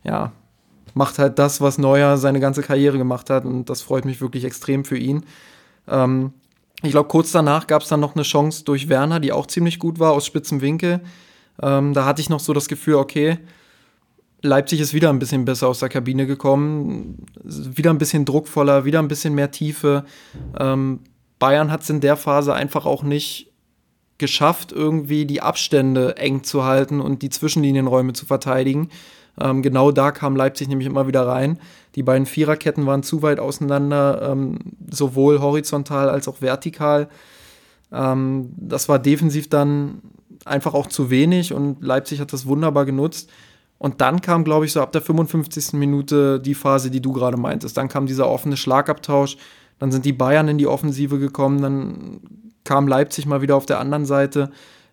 [0.04, 0.32] ja,
[0.96, 3.46] macht halt das, was Neuer seine ganze Karriere gemacht hat.
[3.46, 5.26] Und das freut mich wirklich extrem für ihn.
[5.88, 6.34] Ähm,
[6.84, 9.80] ich glaube, kurz danach gab es dann noch eine Chance durch Werner, die auch ziemlich
[9.80, 11.02] gut war, aus spitzem Winkel.
[11.62, 13.38] Ähm, da hatte ich noch so das Gefühl, okay,
[14.42, 19.00] Leipzig ist wieder ein bisschen besser aus der Kabine gekommen, wieder ein bisschen druckvoller, wieder
[19.00, 20.06] ein bisschen mehr Tiefe.
[20.60, 21.02] Ähm,
[21.38, 23.52] Bayern hat es in der Phase einfach auch nicht
[24.18, 28.90] geschafft, irgendwie die Abstände eng zu halten und die Zwischenlinienräume zu verteidigen.
[29.40, 31.60] Ähm, genau da kam Leipzig nämlich immer wieder rein.
[31.96, 37.08] Die beiden Viererketten waren zu weit auseinander, ähm, sowohl horizontal als auch vertikal.
[37.92, 40.02] Ähm, das war defensiv dann
[40.46, 43.30] einfach auch zu wenig und Leipzig hat das wunderbar genutzt.
[43.78, 45.74] Und dann kam, glaube ich, so ab der 55.
[45.74, 47.78] Minute die Phase, die du gerade meintest.
[47.78, 49.38] Dann kam dieser offene Schlagabtausch.
[49.80, 51.64] Dann sind die Bayern in die Offensive gekommen.
[51.64, 52.20] Dann
[52.64, 54.52] kam Leipzig mal wieder auf der anderen Seite.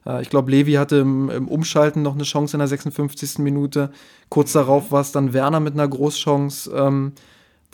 [0.09, 3.38] Äh, ich glaube, Levi hatte im, im, Umschalten noch eine Chance in der 56.
[3.38, 3.90] Minute.
[4.29, 7.12] Kurz darauf war es dann Werner mit einer Großchance, ähm,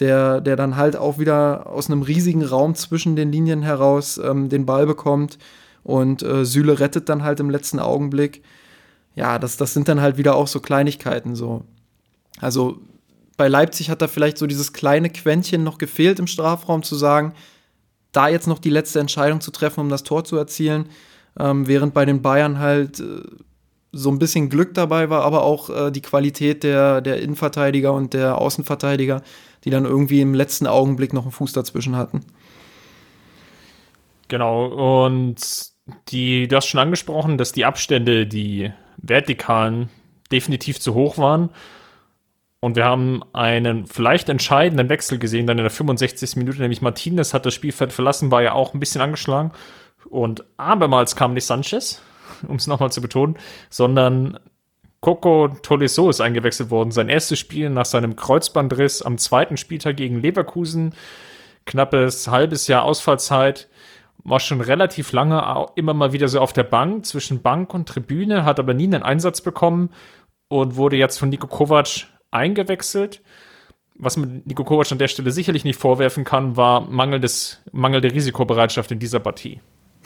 [0.01, 4.49] der, der dann halt auch wieder aus einem riesigen Raum zwischen den Linien heraus ähm,
[4.49, 5.39] den Ball bekommt.
[5.85, 8.43] Und äh, Süle rettet dann halt im letzten Augenblick.
[9.15, 11.63] Ja, das, das sind dann halt wieder auch so Kleinigkeiten so.
[12.41, 12.81] Also
[13.37, 17.35] bei Leipzig hat da vielleicht so dieses kleine Quäntchen noch gefehlt im Strafraum zu sagen,
[18.13, 20.89] da jetzt noch die letzte Entscheidung zu treffen, um das Tor zu erzielen.
[21.39, 23.23] Ähm, während bei den Bayern halt äh,
[23.93, 28.13] so ein bisschen Glück dabei war, aber auch äh, die Qualität der, der Innenverteidiger und
[28.13, 29.23] der Außenverteidiger,
[29.65, 32.21] die dann irgendwie im letzten Augenblick noch einen Fuß dazwischen hatten.
[34.29, 35.37] Genau, und
[36.09, 39.91] die, du hast schon angesprochen, dass die Abstände, die vertikalen,
[40.33, 41.51] definitiv zu hoch waren.
[42.61, 46.37] Und wir haben einen vielleicht entscheidenden Wechsel gesehen, dann in der 65.
[46.37, 49.53] Minute, nämlich Martinez hat das Spielfeld verlassen, war ja auch ein bisschen angeschlagen.
[50.09, 52.03] Und abermals kam nicht Sanchez,
[52.47, 53.37] um es nochmal zu betonen,
[53.71, 54.39] sondern
[55.01, 56.91] Coco Tolisso ist eingewechselt worden.
[56.91, 60.95] Sein erstes Spiel nach seinem Kreuzbandriss am zweiten Spieltag gegen Leverkusen.
[61.67, 63.69] Knappes halbes Jahr Ausfallzeit.
[64.27, 68.47] War schon relativ lange immer mal wieder so auf der Bank, zwischen Bank und Tribüne,
[68.47, 69.91] hat aber nie einen Einsatz bekommen
[70.49, 73.21] und wurde jetzt von Niko Kovac eingewechselt.
[73.97, 77.29] Was man Niko Kovac an der Stelle sicherlich nicht vorwerfen kann, war mangelnde
[78.15, 79.61] Risikobereitschaft in dieser Partie.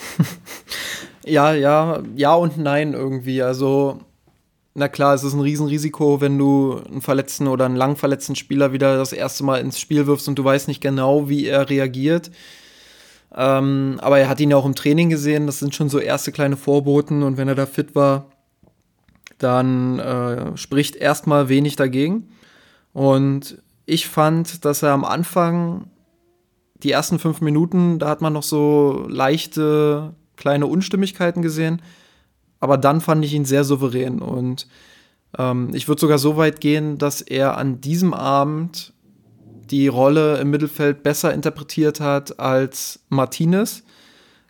[1.24, 3.42] ja, ja, ja und nein irgendwie.
[3.42, 4.00] Also,
[4.74, 8.72] na klar, es ist ein Riesenrisiko, wenn du einen verletzten oder einen lang verletzten Spieler
[8.72, 12.30] wieder das erste Mal ins Spiel wirfst und du weißt nicht genau, wie er reagiert.
[13.34, 15.46] Ähm, aber er hat ihn ja auch im Training gesehen.
[15.46, 17.22] Das sind schon so erste kleine Vorboten.
[17.22, 18.26] Und wenn er da fit war,
[19.38, 22.28] dann äh, spricht erstmal wenig dagegen.
[22.92, 25.90] Und ich fand, dass er am Anfang
[26.82, 31.82] die ersten fünf Minuten, da hat man noch so leichte kleine Unstimmigkeiten gesehen.
[32.60, 34.20] Aber dann fand ich ihn sehr souverän.
[34.20, 34.66] Und
[35.36, 38.92] ähm, ich würde sogar so weit gehen, dass er an diesem Abend
[39.70, 43.82] die Rolle im Mittelfeld besser interpretiert hat als Martinez.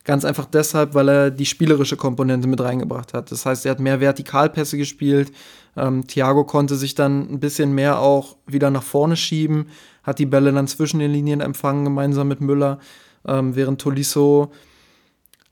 [0.05, 3.31] Ganz einfach deshalb, weil er die spielerische Komponente mit reingebracht hat.
[3.31, 5.33] Das heißt, er hat mehr Vertikalpässe gespielt.
[5.77, 9.67] Ähm, Thiago konnte sich dann ein bisschen mehr auch wieder nach vorne schieben,
[10.09, 12.79] hat die Bälle dann zwischen den Linien empfangen, gemeinsam mit Müller,
[13.27, 14.51] ähm, während Tolisso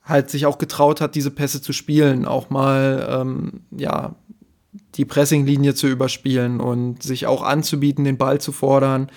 [0.03, 4.15] halt sich auch getraut hat, diese Pässe zu spielen, auch mal ähm, ja
[4.95, 9.11] die Pressinglinie zu überspielen und sich auch anzubieten, den Ball zu fordern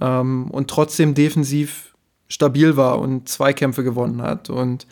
[0.00, 1.94] ähm, und trotzdem defensiv
[2.28, 4.48] stabil war und Zweikämpfe gewonnen hat.
[4.48, 4.86] Und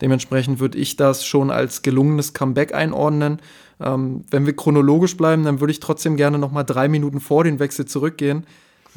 [0.00, 3.40] dementsprechend würde ich das schon als gelungenes Comeback einordnen.
[3.80, 7.42] Ähm, wenn wir chronologisch bleiben, dann würde ich trotzdem gerne noch mal drei Minuten vor
[7.42, 8.46] den Wechsel zurückgehen,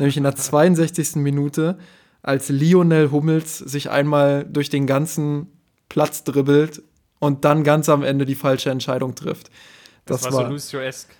[0.01, 1.15] nämlich in der 62.
[1.15, 1.77] Minute,
[2.23, 5.47] als Lionel Hummels sich einmal durch den ganzen
[5.89, 6.83] Platz dribbelt
[7.19, 9.49] und dann ganz am Ende die falsche Entscheidung trifft.
[10.05, 11.13] Das, das war, war so Lucio-esque.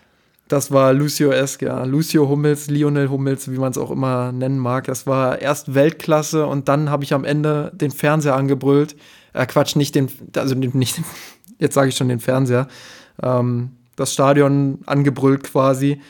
[0.48, 1.84] Das war Lucio-esque, ja.
[1.86, 4.86] Lucio Hummels, Lionel Hummels, wie man es auch immer nennen mag.
[4.86, 8.96] Das war erst Weltklasse und dann habe ich am Ende den Fernseher angebrüllt.
[9.34, 11.02] Äh, Quatsch, nicht den, also nicht,
[11.60, 12.68] jetzt sage ich schon den Fernseher.
[13.22, 16.02] Ähm, das Stadion angebrüllt quasi.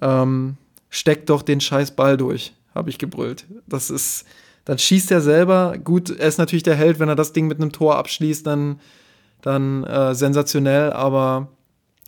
[0.00, 0.56] Ähm,
[0.90, 3.46] steckt doch den scheiß Ball durch, habe ich gebrüllt.
[3.66, 4.24] Das ist,
[4.64, 5.76] dann schießt er selber.
[5.82, 8.80] Gut, er ist natürlich der Held, wenn er das Ding mit einem Tor abschließt, dann,
[9.42, 11.48] dann äh, sensationell, aber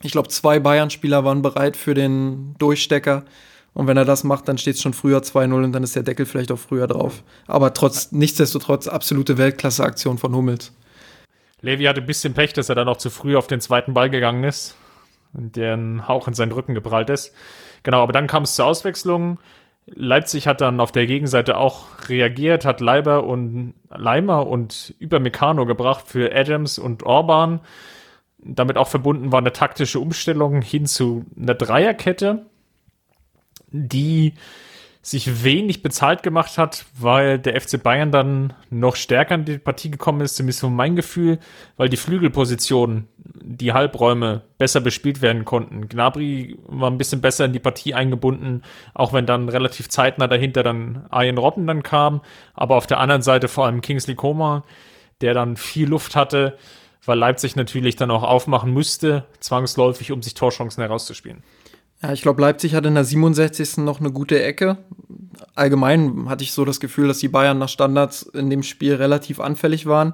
[0.03, 3.25] ich glaube, zwei Bayern-Spieler waren bereit für den Durchstecker.
[3.73, 6.03] Und wenn er das macht, dann steht es schon früher 2-0 und dann ist der
[6.03, 7.23] Deckel vielleicht auch früher drauf.
[7.47, 10.73] Aber trotz, nichtsdestotrotz absolute Weltklasse-Aktion von Hummels.
[11.61, 14.11] Levi hatte ein bisschen Pech, dass er dann auch zu früh auf den zweiten Ball
[14.11, 14.75] gegangen ist
[15.35, 17.33] und der ein Hauch in seinen Rücken geprallt ist.
[17.83, 19.39] Genau, aber dann kam es zur Auswechslung.
[19.87, 26.05] Leipzig hat dann auf der Gegenseite auch reagiert, hat Leiber und Leimer und Übermecano gebracht
[26.07, 27.61] für Adams und Orban
[28.43, 32.47] damit auch verbunden war eine taktische Umstellung hin zu einer Dreierkette,
[33.71, 34.35] die
[35.03, 39.91] sich wenig bezahlt gemacht hat, weil der FC Bayern dann noch stärker in die Partie
[39.91, 41.39] gekommen ist, zumindest von mein Gefühl,
[41.79, 45.89] weil die Flügelpositionen, die Halbräume besser bespielt werden konnten.
[45.89, 50.63] Gnabry war ein bisschen besser in die Partie eingebunden, auch wenn dann relativ zeitnah dahinter
[50.63, 52.21] dann Ian Robben dann kam,
[52.53, 54.63] aber auf der anderen Seite vor allem Kingsley Coman,
[55.23, 56.59] der dann viel Luft hatte,
[57.07, 61.43] weil Leipzig natürlich dann auch aufmachen müsste, zwangsläufig, um sich Torchancen herauszuspielen.
[62.03, 63.79] Ja, ich glaube, Leipzig hatte in der 67.
[63.79, 64.79] noch eine gute Ecke.
[65.55, 69.39] Allgemein hatte ich so das Gefühl, dass die Bayern nach Standards in dem Spiel relativ
[69.41, 70.13] anfällig waren.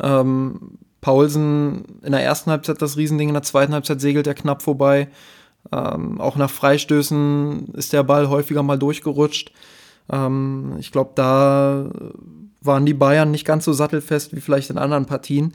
[0.00, 4.62] Ähm, Paulsen in der ersten Halbzeit das Riesending, in der zweiten Halbzeit segelt er knapp
[4.62, 5.08] vorbei.
[5.70, 9.52] Ähm, auch nach Freistößen ist der Ball häufiger mal durchgerutscht.
[10.10, 11.90] Ähm, ich glaube, da
[12.62, 15.52] waren die Bayern nicht ganz so sattelfest wie vielleicht in anderen Partien.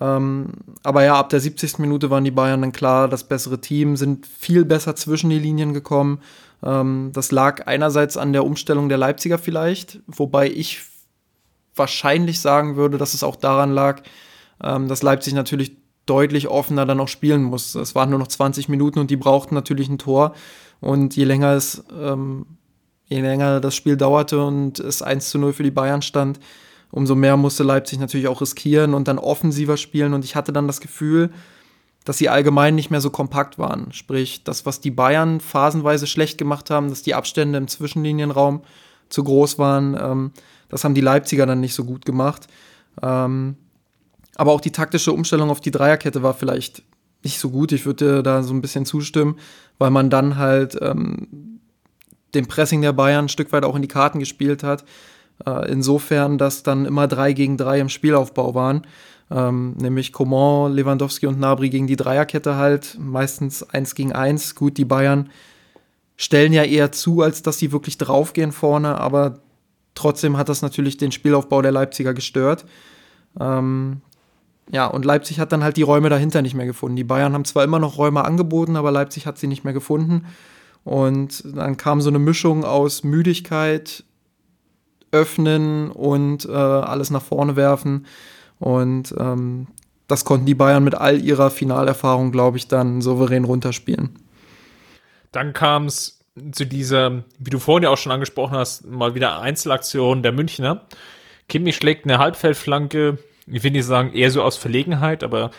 [0.00, 1.78] Ähm, aber ja, ab der 70.
[1.78, 5.74] Minute waren die Bayern dann klar das bessere Team, sind viel besser zwischen die Linien
[5.74, 6.20] gekommen.
[6.62, 10.82] Ähm, das lag einerseits an der Umstellung der Leipziger vielleicht, wobei ich
[11.74, 14.02] wahrscheinlich sagen würde, dass es auch daran lag,
[14.62, 17.80] ähm, dass Leipzig natürlich deutlich offener dann auch spielen musste.
[17.80, 20.34] Es waren nur noch 20 Minuten und die brauchten natürlich ein Tor.
[20.80, 22.46] Und je länger es, ähm,
[23.06, 26.38] je länger das Spiel dauerte und es 1 zu 0 für die Bayern stand,
[26.90, 30.14] umso mehr musste Leipzig natürlich auch riskieren und dann offensiver spielen.
[30.14, 31.30] Und ich hatte dann das Gefühl,
[32.04, 33.92] dass sie allgemein nicht mehr so kompakt waren.
[33.92, 38.62] Sprich, das, was die Bayern phasenweise schlecht gemacht haben, dass die Abstände im Zwischenlinienraum
[39.10, 40.32] zu groß waren, ähm,
[40.70, 42.46] das haben die Leipziger dann nicht so gut gemacht.
[43.02, 43.56] Ähm,
[44.36, 46.82] Aber auch die taktische Umstellung auf die Dreierkette war vielleicht
[47.24, 47.72] nicht so gut.
[47.72, 49.36] Ich würde da so ein bisschen zustimmen,
[49.78, 51.60] weil man dann halt ähm,
[52.34, 54.84] dem Pressing der Bayern ein Stück weit auch in die Karten gespielt hat.
[55.46, 58.82] Äh, insofern, dass dann immer drei gegen drei im Spielaufbau waren.
[59.30, 64.54] Ähm, nämlich Coman, Lewandowski und Nabri gegen die Dreierkette halt, meistens eins gegen eins.
[64.54, 65.30] Gut, die Bayern
[66.16, 69.40] stellen ja eher zu, als dass sie wirklich draufgehen vorne, aber
[69.94, 72.64] trotzdem hat das natürlich den Spielaufbau der Leipziger gestört.
[73.38, 74.00] Ähm,
[74.70, 76.96] ja, und Leipzig hat dann halt die Räume dahinter nicht mehr gefunden.
[76.96, 80.26] Die Bayern haben zwar immer noch Räume angeboten, aber Leipzig hat sie nicht mehr gefunden.
[80.84, 84.04] Und dann kam so eine Mischung aus Müdigkeit,
[85.12, 88.06] Öffnen und äh, alles nach vorne werfen.
[88.58, 89.68] Und ähm,
[90.06, 94.18] das konnten die Bayern mit all ihrer Finalerfahrung, glaube ich, dann souverän runterspielen.
[95.32, 96.20] Dann kam es
[96.52, 100.86] zu dieser, wie du vorhin ja auch schon angesprochen hast, mal wieder Einzelaktion der Münchner.
[101.48, 105.50] Kimmich schlägt eine Halbfeldflanke, ich will nicht sagen eher so aus Verlegenheit, aber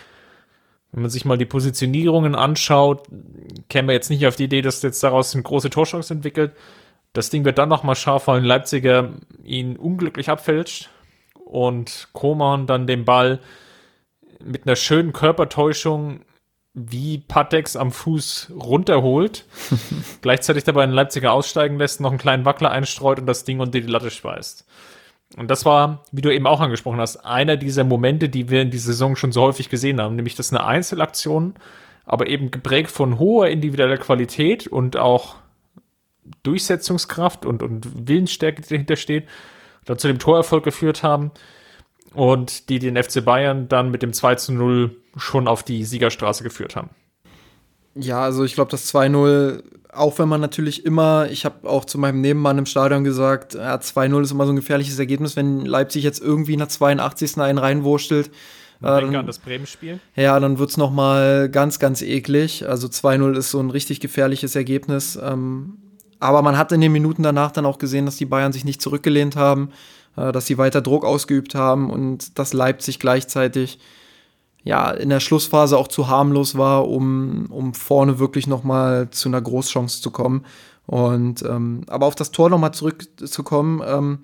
[0.91, 3.07] wenn man sich mal die Positionierungen anschaut,
[3.67, 6.53] käme man jetzt nicht auf die Idee, dass jetzt daraus eine große Torchance entwickelt.
[7.13, 10.89] Das Ding wird dann nochmal scharf, weil ein Leipziger ihn unglücklich abfälscht
[11.33, 13.39] und Koman dann den Ball
[14.43, 16.21] mit einer schönen Körpertäuschung
[16.73, 19.45] wie Patex am Fuß runterholt,
[20.21, 23.79] gleichzeitig dabei einen Leipziger aussteigen lässt, noch einen kleinen Wackler einstreut und das Ding unter
[23.79, 24.65] die Latte schweißt.
[25.37, 28.71] Und das war, wie du eben auch angesprochen hast, einer dieser Momente, die wir in
[28.71, 31.55] dieser Saison schon so häufig gesehen haben, nämlich das eine Einzelaktion,
[32.05, 35.35] aber eben geprägt von hoher individueller Qualität und auch
[36.43, 39.27] Durchsetzungskraft und, und Willensstärke, die dahinter steht,
[39.85, 41.31] dann zu dem Torerfolg geführt haben
[42.13, 46.43] und die den FC Bayern dann mit dem 2 zu 0 schon auf die Siegerstraße
[46.43, 46.89] geführt haben.
[47.95, 51.97] Ja, also ich glaube, das 2-0, auch wenn man natürlich immer, ich habe auch zu
[51.97, 56.03] meinem Nebenmann im Stadion gesagt, ja, 2-0 ist immer so ein gefährliches Ergebnis, wenn Leipzig
[56.03, 57.37] jetzt irgendwie nach 82.
[57.39, 58.27] einen reinwurschtelt.
[58.27, 58.31] Äh,
[58.81, 59.99] dann, an das Bremen-Spiel.
[60.15, 62.67] Ja, dann wird es nochmal ganz, ganz eklig.
[62.67, 65.19] Also 2-0 ist so ein richtig gefährliches Ergebnis.
[65.21, 65.77] Ähm,
[66.19, 68.81] aber man hat in den Minuten danach dann auch gesehen, dass die Bayern sich nicht
[68.81, 69.69] zurückgelehnt haben,
[70.17, 73.79] äh, dass sie weiter Druck ausgeübt haben und dass Leipzig gleichzeitig
[74.63, 79.29] ja in der Schlussphase auch zu harmlos war, um, um vorne wirklich noch mal zu
[79.29, 80.45] einer Großchance zu kommen.
[80.85, 83.81] Und ähm, aber auf das Tor noch mal zurückzukommen.
[83.85, 84.19] Ähm,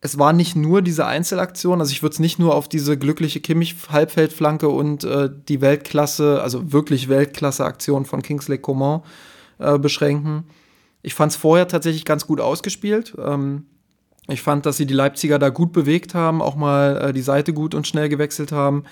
[0.00, 3.40] es war nicht nur diese Einzelaktion, also ich würde es nicht nur auf diese glückliche
[3.40, 9.00] Kimmich-Halbfeldflanke und äh, die Weltklasse, also wirklich Weltklasse-Aktion von Kingsley Coman
[9.78, 10.44] beschränken.
[11.02, 13.14] Ich fand es vorher tatsächlich ganz gut ausgespielt.
[13.18, 13.66] Ähm,
[14.28, 17.52] ich fand, dass sie die Leipziger da gut bewegt haben, auch mal äh, die Seite
[17.52, 18.84] gut und schnell gewechselt haben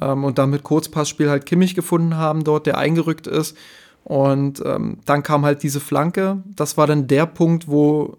[0.00, 3.56] ähm, und dann mit Kurzpassspiel halt Kimmich gefunden haben dort, der eingerückt ist.
[4.04, 6.42] Und ähm, dann kam halt diese Flanke.
[6.46, 8.16] Das war dann der Punkt, wo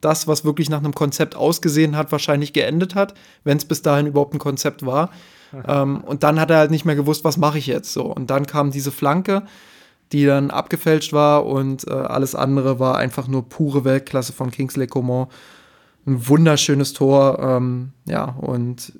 [0.00, 4.06] das, was wirklich nach einem Konzept ausgesehen hat, wahrscheinlich geendet hat, wenn es bis dahin
[4.06, 5.10] überhaupt ein Konzept war.
[5.68, 8.06] ähm, und dann hat er halt nicht mehr gewusst, was mache ich jetzt so.
[8.06, 9.44] Und dann kam diese Flanke
[10.12, 14.86] die dann abgefälscht war und äh, alles andere war einfach nur pure Weltklasse von Kingsley
[14.86, 15.26] Coman.
[16.06, 18.92] Ein wunderschönes Tor, ähm, ja, und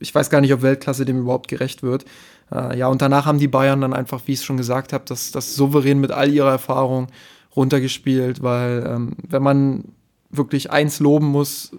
[0.00, 2.04] ich weiß gar nicht, ob Weltklasse dem überhaupt gerecht wird.
[2.52, 5.04] Äh, ja, und danach haben die Bayern dann einfach, wie ich es schon gesagt habe,
[5.06, 7.08] das, das souverän mit all ihrer Erfahrung
[7.54, 9.84] runtergespielt, weil ähm, wenn man
[10.30, 11.72] wirklich eins loben muss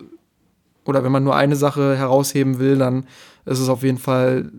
[0.85, 3.05] oder wenn man nur eine Sache herausheben will, dann
[3.45, 4.51] ist es auf jeden Fall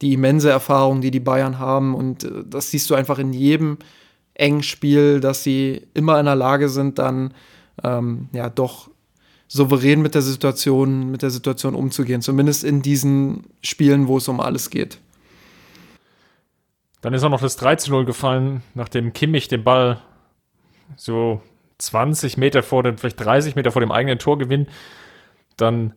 [0.00, 1.94] die immense Erfahrung, die die Bayern haben.
[1.94, 3.78] Und äh, das siehst du einfach in jedem
[4.34, 7.34] engen Spiel, dass sie immer in der Lage sind, dann
[7.82, 8.90] ähm, ja doch
[9.48, 12.22] souverän mit der Situation, mit der Situation umzugehen.
[12.22, 14.98] Zumindest in diesen Spielen, wo es um alles geht.
[17.00, 20.00] Dann ist auch noch das 3 zu 0 gefallen, nachdem Kimmich den Ball
[20.96, 21.40] so
[21.78, 24.68] 20 Meter vor dem, vielleicht 30 Meter vor dem eigenen Tor gewinnt.
[25.56, 25.94] Dann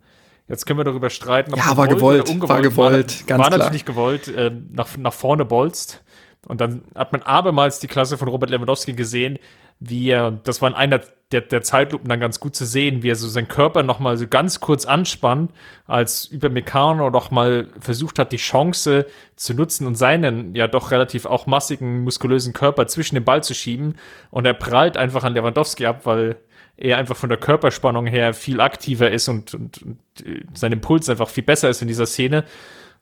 [0.48, 1.54] Jetzt können wir darüber streiten.
[1.54, 3.58] Ob ja, war gewollt, gewollt war gewollt, war, ganz war klar.
[3.60, 6.04] natürlich gewollt, äh, nach, nach vorne bolzt.
[6.46, 9.40] Und dann hat man abermals die Klasse von Robert Lewandowski gesehen,
[9.80, 13.10] wie er, das war in einer der, der Zeitlupen dann ganz gut zu sehen, wie
[13.10, 15.52] er so seinen Körper nochmal so ganz kurz anspannt,
[15.88, 20.92] als über Meccano noch mal versucht hat, die Chance zu nutzen und seinen ja doch
[20.92, 23.96] relativ auch massigen, muskulösen Körper zwischen den Ball zu schieben.
[24.30, 26.38] Und er prallt einfach an Lewandowski ab, weil
[26.78, 31.10] er einfach von der Körperspannung her viel aktiver ist und, und, und äh, sein Impuls
[31.10, 32.44] einfach viel besser ist in dieser Szene.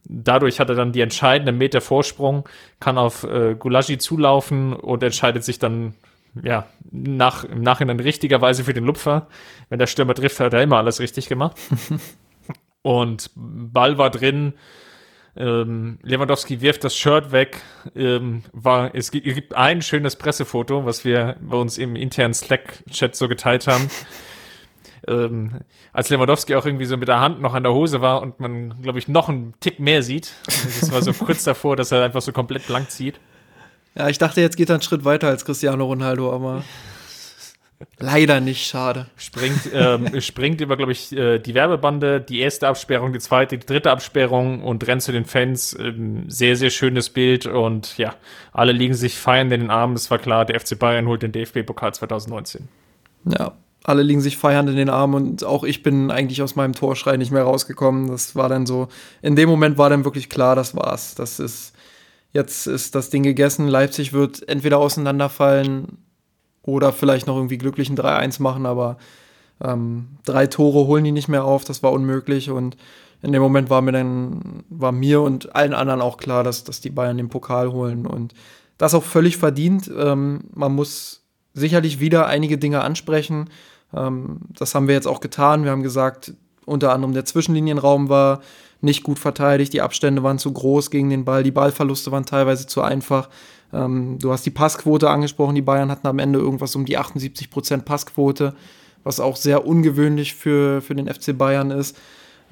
[0.03, 2.47] Dadurch hat er dann die entscheidenden Meter Vorsprung,
[2.79, 5.93] kann auf äh, Gulagi zulaufen und entscheidet sich dann
[6.41, 9.27] ja nach, im Nachhinein richtigerweise für den Lupfer.
[9.69, 11.57] Wenn der Stürmer trifft, hat er immer alles richtig gemacht.
[12.81, 14.53] und Ball war drin,
[15.35, 17.61] ähm, Lewandowski wirft das Shirt weg.
[17.95, 22.33] Ähm, war, es gibt, es gibt ein schönes Pressefoto, was wir bei uns im internen
[22.33, 23.89] Slack-Chat so geteilt haben.
[25.07, 25.61] ähm,
[25.93, 28.81] als Lewandowski auch irgendwie so mit der Hand noch an der Hose war und man,
[28.81, 30.33] glaube ich, noch einen Tick mehr sieht.
[30.45, 33.19] Das war so kurz davor, dass er einfach so komplett blank zieht.
[33.95, 36.63] Ja, ich dachte, jetzt geht er einen Schritt weiter als Cristiano Ronaldo, aber
[37.99, 39.07] leider nicht, schade.
[39.15, 43.65] Springt, ähm, springt über, glaube ich, äh, die Werbebande, die erste Absperrung, die zweite, die
[43.65, 45.77] dritte Absperrung und rennt zu den Fans.
[45.79, 48.15] Ähm, sehr, sehr schönes Bild und ja,
[48.51, 49.95] alle liegen sich feiern in den Armen.
[49.95, 52.67] Es war klar, der FC Bayern holt den DFB-Pokal 2019.
[53.25, 53.53] Ja,
[53.83, 57.17] alle liegen sich feiernd in den Armen und auch ich bin eigentlich aus meinem Torschrei
[57.17, 58.07] nicht mehr rausgekommen.
[58.07, 58.89] Das war dann so,
[59.21, 61.15] in dem Moment war dann wirklich klar, das war's.
[61.15, 61.73] Das ist,
[62.31, 63.67] jetzt ist das Ding gegessen.
[63.67, 65.97] Leipzig wird entweder auseinanderfallen
[66.63, 68.97] oder vielleicht noch irgendwie glücklichen 3-1 machen, aber
[69.63, 72.77] ähm, drei Tore holen die nicht mehr auf, das war unmöglich und
[73.21, 76.81] in dem Moment war mir dann, war mir und allen anderen auch klar, dass, dass
[76.81, 78.33] die Bayern den Pokal holen und
[78.77, 79.91] das auch völlig verdient.
[79.95, 83.49] Ähm, man muss sicherlich wieder einige Dinge ansprechen.
[83.93, 85.63] Ähm, das haben wir jetzt auch getan.
[85.63, 86.33] Wir haben gesagt,
[86.65, 88.41] unter anderem der Zwischenlinienraum war
[88.81, 92.65] nicht gut verteidigt, die Abstände waren zu groß gegen den Ball, die Ballverluste waren teilweise
[92.65, 93.29] zu einfach.
[93.73, 97.81] Ähm, du hast die Passquote angesprochen, die Bayern hatten am Ende irgendwas um die 78%
[97.81, 98.55] Passquote,
[99.03, 101.97] was auch sehr ungewöhnlich für, für den FC Bayern ist.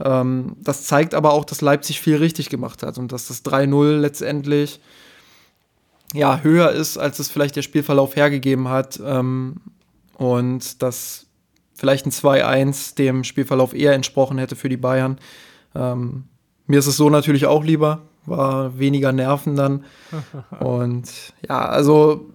[0.04, 3.98] Ähm, das zeigt aber auch, dass Leipzig viel richtig gemacht hat und dass das 3-0
[3.98, 4.80] letztendlich
[6.14, 9.00] ja, höher ist, als es vielleicht der Spielverlauf hergegeben hat.
[9.04, 9.58] Ähm,
[10.18, 11.28] und dass
[11.76, 15.18] vielleicht ein 2-1 dem Spielverlauf eher entsprochen hätte für die Bayern.
[15.76, 16.26] Ähm,
[16.68, 19.86] mir ist es so natürlich auch lieber, war weniger Nerven dann.
[20.60, 22.30] Und ja, also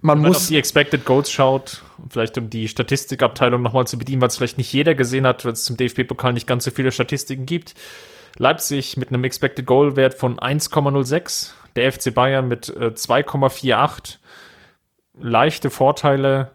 [0.00, 0.36] man Wenn muss.
[0.36, 4.58] Man auf die Expected Goals schaut, vielleicht um die Statistikabteilung nochmal zu bedienen, was vielleicht
[4.58, 7.74] nicht jeder gesehen hat, weil es zum DFB-Pokal nicht ganz so viele Statistiken gibt.
[8.36, 14.18] Leipzig mit einem Expected Goal Wert von 1,06, der FC Bayern mit äh, 2,48.
[15.16, 16.50] Leichte Vorteile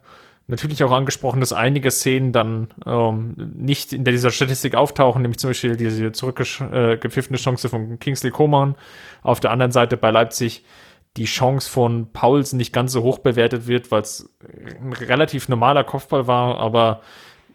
[0.50, 5.52] natürlich auch angesprochen, dass einige Szenen dann ähm, nicht in dieser Statistik auftauchen, nämlich zum
[5.52, 8.76] Beispiel diese zurückgepfiffene äh, Chance von Kingsley Coman.
[9.22, 10.66] Auf der anderen Seite bei Leipzig
[11.18, 14.30] die Chance von Paulsen nicht ganz so hoch bewertet wird, weil es
[14.82, 17.02] ein relativ normaler Kopfball war, aber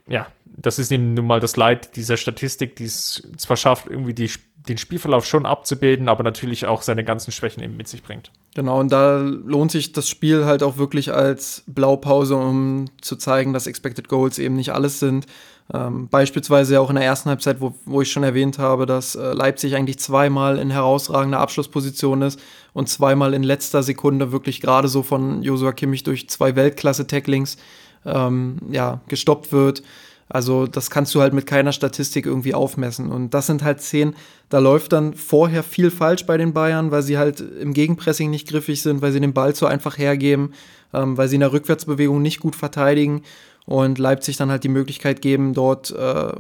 [0.07, 4.15] ja, das ist eben nun mal das Leid dieser Statistik, die es zwar schafft, irgendwie
[4.15, 4.31] die
[4.69, 8.31] den Spielverlauf schon abzubilden, aber natürlich auch seine ganzen Schwächen eben mit sich bringt.
[8.55, 13.53] Genau, und da lohnt sich das Spiel halt auch wirklich als Blaupause, um zu zeigen,
[13.53, 15.27] dass Expected Goals eben nicht alles sind.
[15.73, 19.33] Ähm, beispielsweise auch in der ersten Halbzeit, wo, wo ich schon erwähnt habe, dass äh,
[19.33, 22.39] Leipzig eigentlich zweimal in herausragender Abschlussposition ist
[22.75, 27.57] und zweimal in letzter Sekunde wirklich gerade so von Josua Kimmich durch zwei Weltklasse-Tacklings
[28.05, 29.83] ähm, ja, gestoppt wird.
[30.29, 33.13] Also das kannst du halt mit keiner Statistik irgendwie aufmessen.
[33.13, 34.15] Und das sind halt Szenen,
[34.49, 38.49] da läuft dann vorher viel falsch bei den Bayern, weil sie halt im Gegenpressing nicht
[38.49, 40.55] griffig sind, weil sie den Ball zu einfach hergeben,
[40.93, 43.23] ähm, weil sie in der Rückwärtsbewegung nicht gut verteidigen
[43.67, 46.33] und Leipzig dann halt die Möglichkeit geben, dort äh,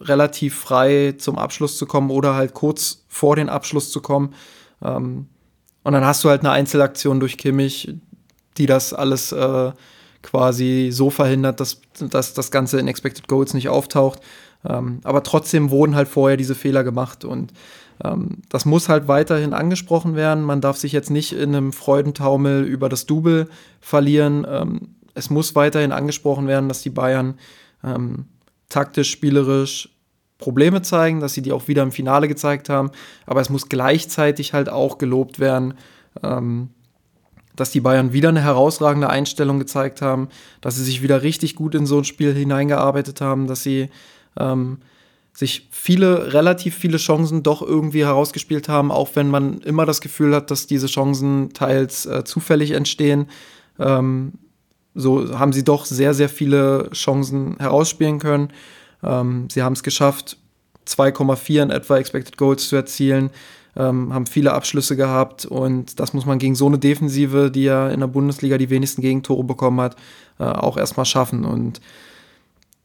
[0.00, 4.34] relativ frei zum Abschluss zu kommen oder halt kurz vor den Abschluss zu kommen.
[4.82, 5.26] Ähm,
[5.82, 7.94] und dann hast du halt eine Einzelaktion durch Kimmich,
[8.58, 9.72] die das alles äh,
[10.22, 14.20] quasi so verhindert, dass, dass das Ganze in Expected Goals nicht auftaucht.
[14.68, 17.52] Ähm, aber trotzdem wurden halt vorher diese Fehler gemacht und
[18.04, 20.44] ähm, das muss halt weiterhin angesprochen werden.
[20.44, 23.48] Man darf sich jetzt nicht in einem Freudentaumel über das Double
[23.80, 24.46] verlieren.
[24.48, 27.34] Ähm, es muss weiterhin angesprochen werden, dass die Bayern
[27.82, 28.26] ähm,
[28.68, 29.88] taktisch, spielerisch
[30.38, 32.90] Probleme zeigen, dass sie die auch wieder im Finale gezeigt haben.
[33.26, 35.74] Aber es muss gleichzeitig halt auch gelobt werden,
[36.22, 36.70] ähm,
[37.60, 40.28] dass die Bayern wieder eine herausragende Einstellung gezeigt haben,
[40.62, 43.90] dass sie sich wieder richtig gut in so ein Spiel hineingearbeitet haben, dass sie
[44.38, 44.78] ähm,
[45.34, 50.34] sich viele, relativ viele Chancen doch irgendwie herausgespielt haben, auch wenn man immer das Gefühl
[50.34, 53.26] hat, dass diese Chancen teils äh, zufällig entstehen.
[53.78, 54.32] Ähm,
[54.94, 58.48] so haben sie doch sehr, sehr viele Chancen herausspielen können.
[59.02, 60.38] Ähm, sie haben es geschafft,
[60.86, 63.30] 2,4 in etwa Expected Goals zu erzielen
[63.76, 67.88] ähm, haben viele Abschlüsse gehabt und das muss man gegen so eine Defensive, die ja
[67.88, 69.96] in der Bundesliga die wenigsten Gegentore bekommen hat,
[70.38, 71.44] äh, auch erstmal schaffen.
[71.44, 71.80] Und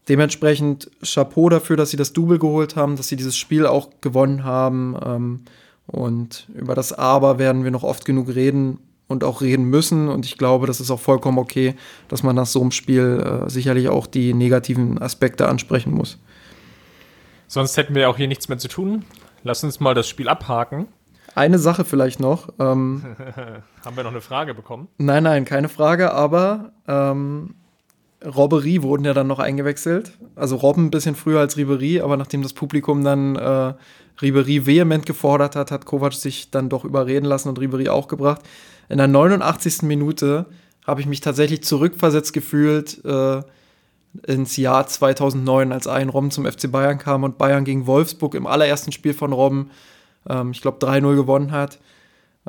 [0.07, 4.43] dementsprechend Chapeau dafür, dass sie das Double geholt haben, dass sie dieses Spiel auch gewonnen
[4.43, 4.95] haben.
[5.03, 5.39] Ähm,
[5.87, 10.09] und über das Aber werden wir noch oft genug reden und auch reden müssen.
[10.09, 11.75] Und ich glaube, das ist auch vollkommen okay,
[12.07, 16.17] dass man nach so einem Spiel äh, sicherlich auch die negativen Aspekte ansprechen muss.
[17.47, 19.05] Sonst hätten wir auch hier nichts mehr zu tun.
[19.45, 20.87] Lass uns mal das Spiel abhaken.
[21.35, 22.49] Eine Sache vielleicht noch.
[22.57, 23.03] Ähm,
[23.85, 24.87] Haben wir noch eine Frage bekommen?
[24.97, 27.53] Nein, nein, keine Frage, aber ähm,
[28.25, 30.13] Robbery wurden ja dann noch eingewechselt.
[30.35, 33.73] Also Robben ein bisschen früher als Ribery, aber nachdem das Publikum dann äh,
[34.19, 38.41] Ribery vehement gefordert hat, hat Kovac sich dann doch überreden lassen und Ribery auch gebracht.
[38.89, 39.83] In der 89.
[39.83, 40.47] Minute
[40.87, 43.43] habe ich mich tatsächlich zurückversetzt gefühlt, äh,
[44.27, 48.47] ins Jahr 2009, als ein Robben zum FC Bayern kam und Bayern gegen Wolfsburg im
[48.47, 49.71] allerersten Spiel von Robben,
[50.29, 51.79] ähm, ich glaube, 3-0 gewonnen hat.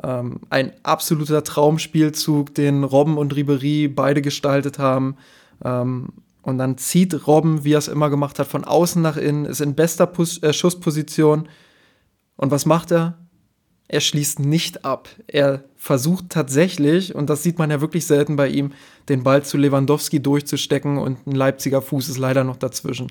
[0.03, 5.17] Ähm, ein absoluter Traumspielzug, den Robben und Ribery beide gestaltet haben.
[5.63, 6.09] Ähm,
[6.41, 9.59] und dann zieht Robben, wie er es immer gemacht hat, von außen nach innen, ist
[9.59, 11.49] in bester Pus äh, Schussposition.
[12.37, 13.17] Und was macht er?
[13.87, 15.07] Er schließt nicht ab.
[15.27, 18.73] Er versucht tatsächlich, und das sieht man ja wirklich selten bei ihm,
[19.07, 23.07] den Ball zu Lewandowski durchzustecken und ein Leipziger Fuß ist leider noch dazwischen.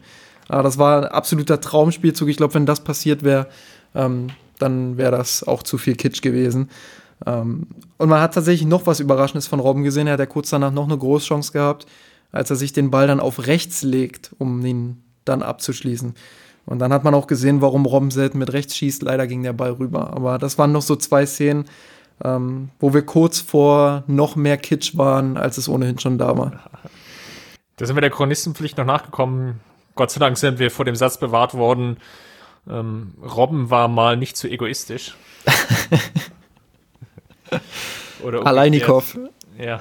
[0.49, 2.29] Aber das war ein absoluter Traumspielzug.
[2.29, 3.49] Ich glaube, wenn das passiert wäre,
[3.95, 6.71] ähm, dann wäre das auch zu viel Kitsch gewesen.
[7.25, 7.67] Ähm,
[7.97, 10.07] und man hat tatsächlich noch was Überraschendes von Robben gesehen.
[10.07, 11.87] Er hat ja kurz danach noch eine Großchance gehabt,
[12.33, 16.15] als er sich den Ball dann auf rechts legt, um ihn dann abzuschließen.
[16.67, 19.03] Und dann hat man auch gesehen, warum Robben selten mit rechts schießt.
[19.03, 20.13] Leider ging der Ball rüber.
[20.15, 21.67] Aber das waren noch so zwei Szenen,
[22.23, 26.53] ähm, wo wir kurz vor noch mehr Kitsch waren, als es ohnehin schon da war.
[27.77, 29.61] Da sind wir der Chronistenpflicht noch nachgekommen.
[29.95, 31.99] Gott sei Dank sind wir vor dem Satz bewahrt worden.
[32.69, 35.15] Ähm, Robben war mal nicht zu egoistisch.
[38.25, 39.17] Oder Aleinikow.
[39.59, 39.81] Ja.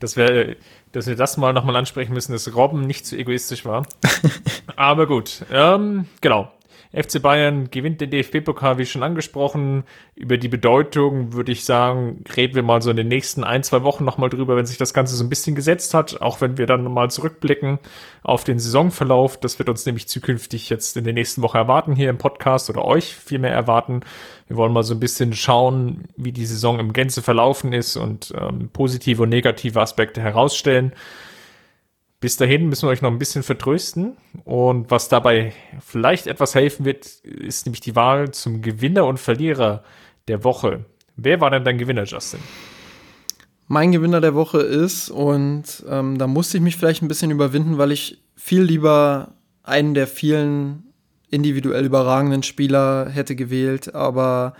[0.00, 0.56] Das wäre
[0.92, 3.86] dass wir das mal nochmal ansprechen müssen, dass Robben nicht zu egoistisch war.
[4.76, 6.52] Aber gut, ähm, genau.
[6.92, 9.84] FC Bayern gewinnt den DFB-Pokal, wie schon angesprochen.
[10.14, 13.82] Über die Bedeutung würde ich sagen, reden wir mal so in den nächsten ein, zwei
[13.82, 16.20] Wochen nochmal drüber, wenn sich das Ganze so ein bisschen gesetzt hat.
[16.20, 17.78] Auch wenn wir dann mal zurückblicken
[18.22, 19.40] auf den Saisonverlauf.
[19.40, 22.84] Das wird uns nämlich zukünftig jetzt in der nächsten Woche erwarten hier im Podcast oder
[22.84, 24.00] euch vielmehr erwarten.
[24.48, 28.34] Wir wollen mal so ein bisschen schauen, wie die Saison im Gänze verlaufen ist und
[28.38, 30.92] ähm, positive und negative Aspekte herausstellen.
[32.22, 34.16] Bis dahin müssen wir euch noch ein bisschen vertrösten.
[34.44, 35.52] Und was dabei
[35.84, 39.82] vielleicht etwas helfen wird, ist nämlich die Wahl zum Gewinner und Verlierer
[40.28, 40.84] der Woche.
[41.16, 42.38] Wer war denn dein Gewinner, Justin?
[43.66, 47.76] Mein Gewinner der Woche ist, und ähm, da musste ich mich vielleicht ein bisschen überwinden,
[47.76, 50.92] weil ich viel lieber einen der vielen
[51.28, 54.54] individuell überragenden Spieler hätte gewählt, aber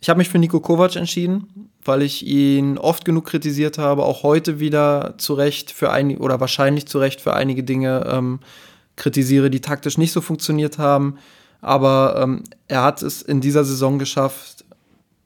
[0.00, 4.22] ich habe mich für Nico Kovac entschieden, weil ich ihn oft genug kritisiert habe, auch
[4.22, 8.40] heute wieder zu Recht für einige oder wahrscheinlich zu Recht für einige Dinge ähm,
[8.96, 11.18] kritisiere, die taktisch nicht so funktioniert haben.
[11.60, 14.64] Aber ähm, er hat es in dieser Saison geschafft,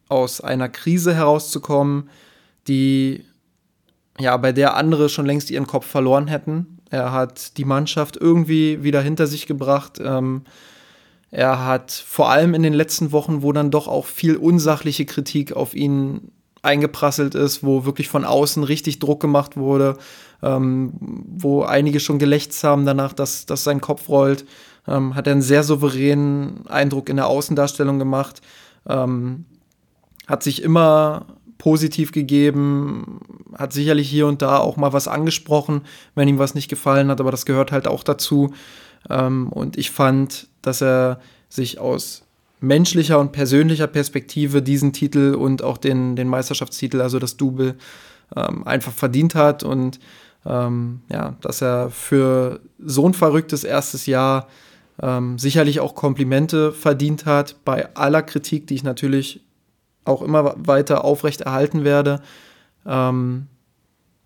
[0.09, 2.11] aus einer Krise herauszukommen,
[2.69, 3.25] die
[4.19, 6.79] ja bei der andere schon längst ihren Kopf verloren hätten.
[6.91, 10.01] Er hat die Mannschaft irgendwie wieder hinter sich gebracht.
[10.03, 10.43] Ähm,
[11.31, 15.53] er hat vor allem in den letzten Wochen, wo dann doch auch viel unsachliche Kritik
[15.53, 19.97] auf ihn eingeprasselt ist, wo wirklich von außen richtig Druck gemacht wurde,
[20.43, 20.93] ähm,
[21.27, 24.45] wo einige schon gelächzt haben danach, dass, dass sein Kopf rollt,
[24.87, 28.43] ähm, hat er einen sehr souveränen Eindruck in der Außendarstellung gemacht,
[28.89, 29.45] ähm,
[30.27, 31.27] hat sich immer
[31.59, 33.21] positiv gegeben,
[33.57, 35.83] hat sicherlich hier und da auch mal was angesprochen,
[36.15, 38.53] wenn ihm was nicht gefallen hat, aber das gehört halt auch dazu.
[39.09, 42.25] Ähm, und ich fand, dass er sich aus
[42.61, 47.77] menschlicher und persönlicher Perspektive diesen Titel und auch den, den Meisterschaftstitel, also das Double,
[48.37, 49.99] ähm, einfach verdient hat und
[50.47, 54.47] ähm, ja, dass er für so ein verrücktes erstes Jahr
[55.03, 59.41] ähm, sicherlich auch Komplimente verdient hat, bei aller Kritik, die ich natürlich
[60.05, 62.23] auch immer weiter aufrechterhalten werde.
[62.87, 63.47] Ähm,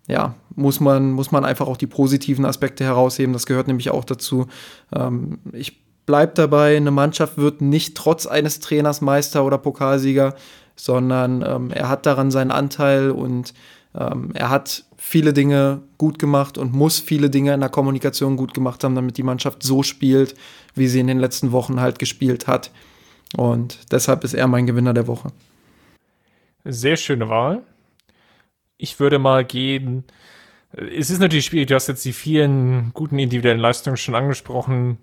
[0.07, 3.33] ja, muss man, muss man einfach auch die positiven Aspekte herausheben.
[3.33, 4.47] Das gehört nämlich auch dazu.
[4.95, 10.35] Ähm, ich bleibe dabei, eine Mannschaft wird nicht trotz eines Trainers Meister oder Pokalsieger,
[10.75, 13.53] sondern ähm, er hat daran seinen Anteil und
[13.95, 18.53] ähm, er hat viele Dinge gut gemacht und muss viele Dinge in der Kommunikation gut
[18.53, 20.35] gemacht haben, damit die Mannschaft so spielt,
[20.75, 22.71] wie sie in den letzten Wochen halt gespielt hat.
[23.37, 25.29] Und deshalb ist er mein Gewinner der Woche.
[26.63, 27.63] Sehr schöne Wahl.
[28.77, 30.03] Ich würde mal gehen.
[30.71, 34.97] Es ist natürlich schwierig, du hast jetzt die vielen guten individuellen Leistungen schon angesprochen.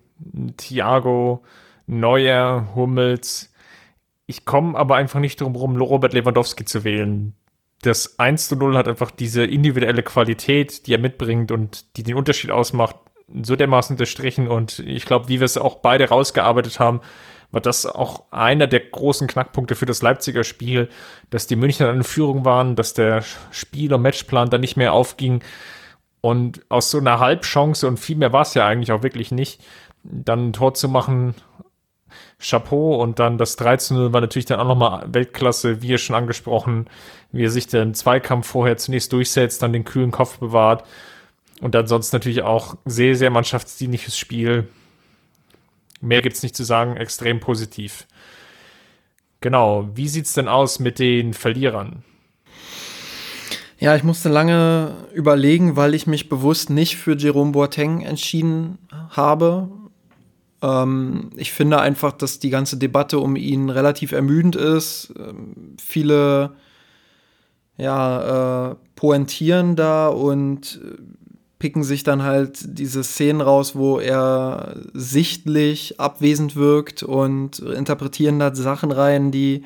[0.56, 1.42] Thiago,
[1.86, 3.52] Neuer, Hummels.
[4.26, 7.34] Ich komme aber einfach nicht drum rum, Robert Lewandowski zu wählen.
[7.82, 12.16] Das 1 zu 0 hat einfach diese individuelle Qualität, die er mitbringt und die den
[12.16, 12.96] Unterschied ausmacht,
[13.42, 14.46] so dermaßen unterstrichen.
[14.46, 17.00] Und ich glaube, wie wir es auch beide rausgearbeitet haben,
[17.52, 20.88] war das auch einer der großen Knackpunkte für das Leipziger Spiel,
[21.30, 25.44] dass die Münchner in Führung waren, dass der Spiel- und Matchplan dann nicht mehr aufging.
[26.22, 29.60] Und aus so einer Halbchance, und viel mehr war es ja eigentlich auch wirklich nicht,
[30.02, 31.34] dann ein Tor zu machen,
[32.38, 32.96] Chapeau.
[32.96, 36.88] Und dann das 13 war natürlich dann auch nochmal Weltklasse, wie ihr schon angesprochen,
[37.32, 40.84] wie er sich den Zweikampf vorher zunächst durchsetzt, dann den kühlen Kopf bewahrt.
[41.60, 44.68] Und dann sonst natürlich auch sehr, sehr mannschaftsdienliches Spiel.
[46.02, 48.06] Mehr gibt's nicht zu sagen, extrem positiv.
[49.40, 52.04] Genau, wie sieht's denn aus mit den Verlierern?
[53.78, 58.78] Ja, ich musste lange überlegen, weil ich mich bewusst nicht für Jerome Boateng entschieden
[59.10, 59.68] habe.
[60.60, 65.12] Ähm, ich finde einfach, dass die ganze Debatte um ihn relativ ermüdend ist.
[65.18, 66.52] Ähm, viele
[67.76, 70.80] ja, äh, pointieren da und
[71.62, 78.52] picken sich dann halt diese Szenen raus, wo er sichtlich abwesend wirkt und interpretieren da
[78.52, 79.62] Sachen rein, die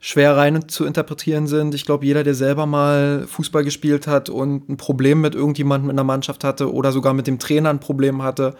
[0.00, 1.74] schwer rein zu interpretieren sind.
[1.74, 5.96] Ich glaube, jeder, der selber mal Fußball gespielt hat und ein Problem mit irgendjemandem in
[5.96, 8.54] der Mannschaft hatte oder sogar mit dem Trainer ein Problem hatte,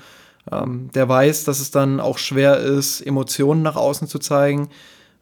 [0.50, 4.70] ähm, der weiß, dass es dann auch schwer ist, Emotionen nach außen zu zeigen.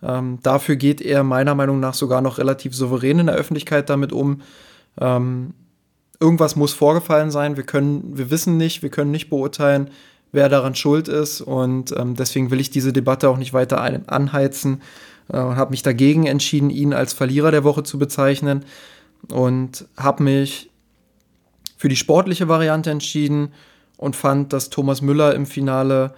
[0.01, 4.12] Ähm, dafür geht er meiner Meinung nach sogar noch relativ souverän in der Öffentlichkeit damit
[4.12, 4.43] um.
[5.01, 5.55] Ähm,
[6.21, 7.57] irgendwas muss vorgefallen sein.
[7.57, 9.91] Wir können, wir wissen nicht, wir können nicht beurteilen,
[10.33, 11.41] wer daran schuld ist.
[11.41, 14.81] Und ähm, deswegen will ich diese Debatte auch nicht weiter ein, anheizen
[15.33, 18.64] äh, habe mich dagegen entschieden, ihn als Verlierer der Woche zu bezeichnen
[19.33, 20.71] und habe mich
[21.77, 23.53] für die sportliche Variante entschieden
[23.97, 26.14] und fand, dass Thomas Müller im Finale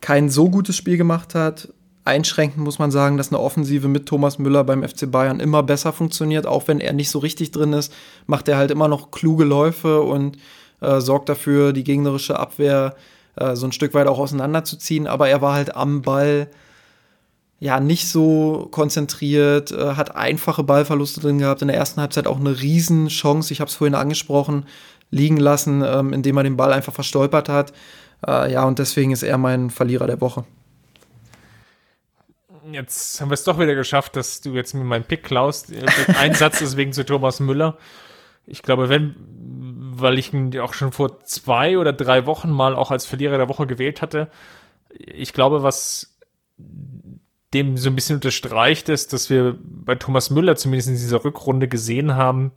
[0.00, 1.68] kein so gutes Spiel gemacht hat.
[2.06, 5.92] Einschränkend muss man sagen, dass eine Offensive mit Thomas Müller beim FC Bayern immer besser
[5.92, 7.92] funktioniert, auch wenn er nicht so richtig drin ist,
[8.26, 10.38] macht er halt immer noch kluge Läufe und
[10.80, 12.94] äh, sorgt dafür, die gegnerische Abwehr
[13.36, 15.06] äh, so ein Stück weit auch auseinanderzuziehen.
[15.06, 16.48] Aber er war halt am Ball
[17.58, 21.62] ja nicht so konzentriert, äh, hat einfache Ballverluste drin gehabt.
[21.62, 24.66] In der ersten Halbzeit auch eine Riesenchance, ich habe es vorhin angesprochen,
[25.10, 27.72] liegen lassen, ähm, indem er den Ball einfach verstolpert hat.
[28.26, 30.44] Äh, ja, und deswegen ist er mein Verlierer der Woche.
[32.72, 35.72] Jetzt haben wir es doch wieder geschafft, dass du jetzt mir meinen Pick klaust.
[36.18, 37.78] Ein Satz deswegen zu Thomas Müller.
[38.46, 42.90] Ich glaube, wenn, weil ich ihn auch schon vor zwei oder drei Wochen mal auch
[42.90, 44.30] als Verlierer der Woche gewählt hatte,
[44.90, 46.16] ich glaube, was
[47.54, 51.68] dem so ein bisschen unterstreicht ist, dass wir bei Thomas Müller zumindest in dieser Rückrunde
[51.68, 52.52] gesehen haben,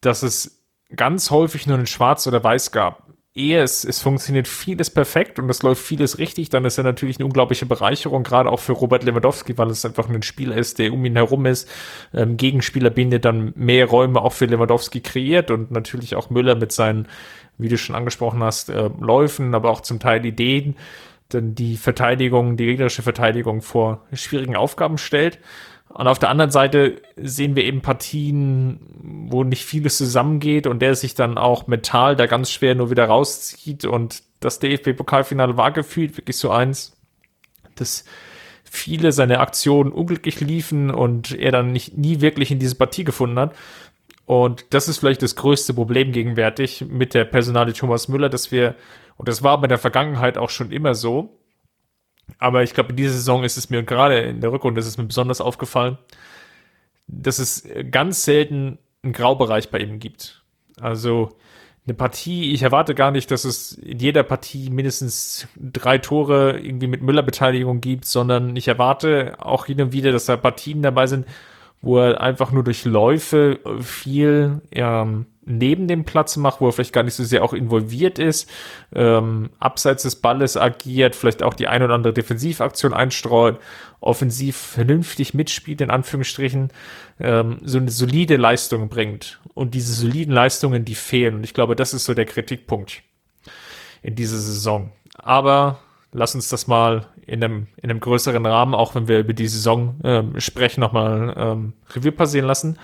[0.00, 0.62] dass es
[0.94, 3.06] ganz häufig nur ein Schwarz oder Weiß gab.
[3.32, 7.18] Ehe es, es funktioniert vieles perfekt und es läuft vieles richtig, dann ist er natürlich
[7.18, 10.92] eine unglaubliche Bereicherung, gerade auch für Robert Lewandowski, weil es einfach ein Spieler ist, der
[10.92, 11.68] um ihn herum ist.
[12.12, 16.72] Ähm, Gegenspieler bindet dann mehr Räume auch für Lewandowski kreiert und natürlich auch Müller mit
[16.72, 17.06] seinen,
[17.56, 20.76] wie du schon angesprochen hast, äh, Läufen, aber auch zum Teil Ideen
[21.28, 25.38] dann die Verteidigung, die gegnerische Verteidigung vor schwierigen Aufgaben stellt.
[25.92, 30.94] Und auf der anderen Seite sehen wir eben Partien, wo nicht vieles zusammengeht und der
[30.94, 33.84] sich dann auch mental da ganz schwer nur wieder rauszieht.
[33.84, 36.96] Und das DFB-Pokalfinale war gefühlt wirklich so eins,
[37.74, 38.04] dass
[38.62, 43.38] viele seine Aktionen unglücklich liefen und er dann nicht, nie wirklich in diese Partie gefunden
[43.38, 43.56] hat.
[44.26, 48.76] Und das ist vielleicht das größte Problem gegenwärtig mit der Personale Thomas Müller, dass wir
[49.20, 51.39] und das war bei der Vergangenheit auch schon immer so.
[52.38, 54.98] Aber ich glaube, in dieser Saison ist es mir, gerade in der Rückrunde ist es
[54.98, 55.98] mir besonders aufgefallen,
[57.06, 60.42] dass es ganz selten einen Graubereich bei ihm gibt.
[60.80, 61.30] Also
[61.86, 66.86] eine Partie, ich erwarte gar nicht, dass es in jeder Partie mindestens drei Tore irgendwie
[66.86, 71.26] mit Müller-Beteiligung gibt, sondern ich erwarte auch hin und wieder, dass da Partien dabei sind,
[71.80, 75.26] wo er einfach nur durch Läufe viel ähm,
[75.58, 78.48] neben dem Platz macht, wo er vielleicht gar nicht so sehr auch involviert ist,
[78.94, 83.58] ähm, abseits des Balles agiert, vielleicht auch die ein oder andere Defensivaktion einstreut,
[84.00, 86.72] offensiv vernünftig mitspielt, in Anführungsstrichen,
[87.18, 89.40] ähm, so eine solide Leistung bringt.
[89.54, 91.36] Und diese soliden Leistungen, die fehlen.
[91.36, 93.02] Und ich glaube, das ist so der Kritikpunkt
[94.02, 94.92] in dieser Saison.
[95.14, 95.80] Aber
[96.12, 99.48] lass uns das mal in einem, in einem größeren Rahmen, auch wenn wir über die
[99.48, 102.78] Saison ähm, sprechen, nochmal ähm, Revue passieren lassen.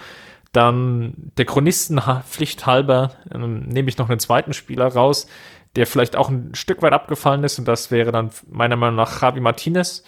[0.57, 5.27] Dann der Chronistenpflicht halber ähm, nehme ich noch einen zweiten Spieler raus,
[5.75, 9.21] der vielleicht auch ein Stück weit abgefallen ist und das wäre dann meiner Meinung nach
[9.21, 10.03] Javi Martinez,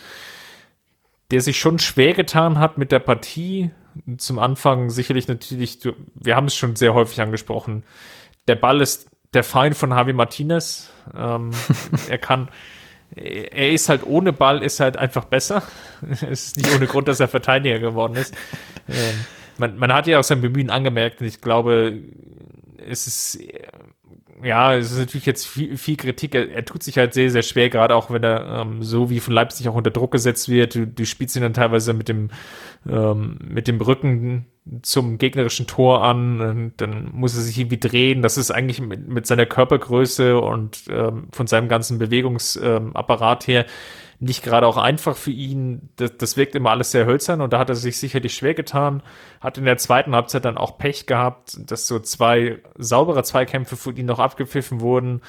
[1.30, 3.72] der sich schon schwer getan hat mit der Partie.
[4.16, 5.80] Zum Anfang sicherlich natürlich,
[6.14, 7.84] wir haben es schon sehr häufig angesprochen,
[8.46, 10.88] der Ball ist der Feind von Javi Martinez.
[11.14, 11.50] Ähm,
[12.08, 12.48] er kann
[13.14, 15.62] er ist halt ohne Ball, ist halt einfach besser.
[16.10, 18.34] es ist nicht ohne Grund, dass er Verteidiger geworden ist.
[18.88, 19.26] Ähm,
[19.58, 22.00] man, man hat ja auch sein Bemühen angemerkt und ich glaube,
[22.86, 23.38] es ist,
[24.42, 26.34] ja, es ist natürlich jetzt viel, viel Kritik.
[26.34, 29.20] Er, er, tut sich halt sehr, sehr schwer, gerade auch wenn er ähm, so wie
[29.20, 30.74] von Leipzig auch unter Druck gesetzt wird.
[30.74, 32.30] Du, du spielst ihn dann teilweise mit dem,
[32.88, 34.46] ähm, mit dem Rücken
[34.82, 38.22] zum gegnerischen Tor an, und dann muss er sich irgendwie drehen.
[38.22, 43.66] Das ist eigentlich mit, mit seiner Körpergröße und ähm, von seinem ganzen Bewegungsapparat her
[44.20, 45.90] nicht gerade auch einfach für ihn.
[45.96, 49.02] Das, das wirkt immer alles sehr hölzern und da hat er sich sicherlich schwer getan.
[49.40, 53.92] Hat in der zweiten Halbzeit dann auch Pech gehabt, dass so zwei saubere Zweikämpfe für
[53.92, 55.20] ihn noch abgepfiffen wurden.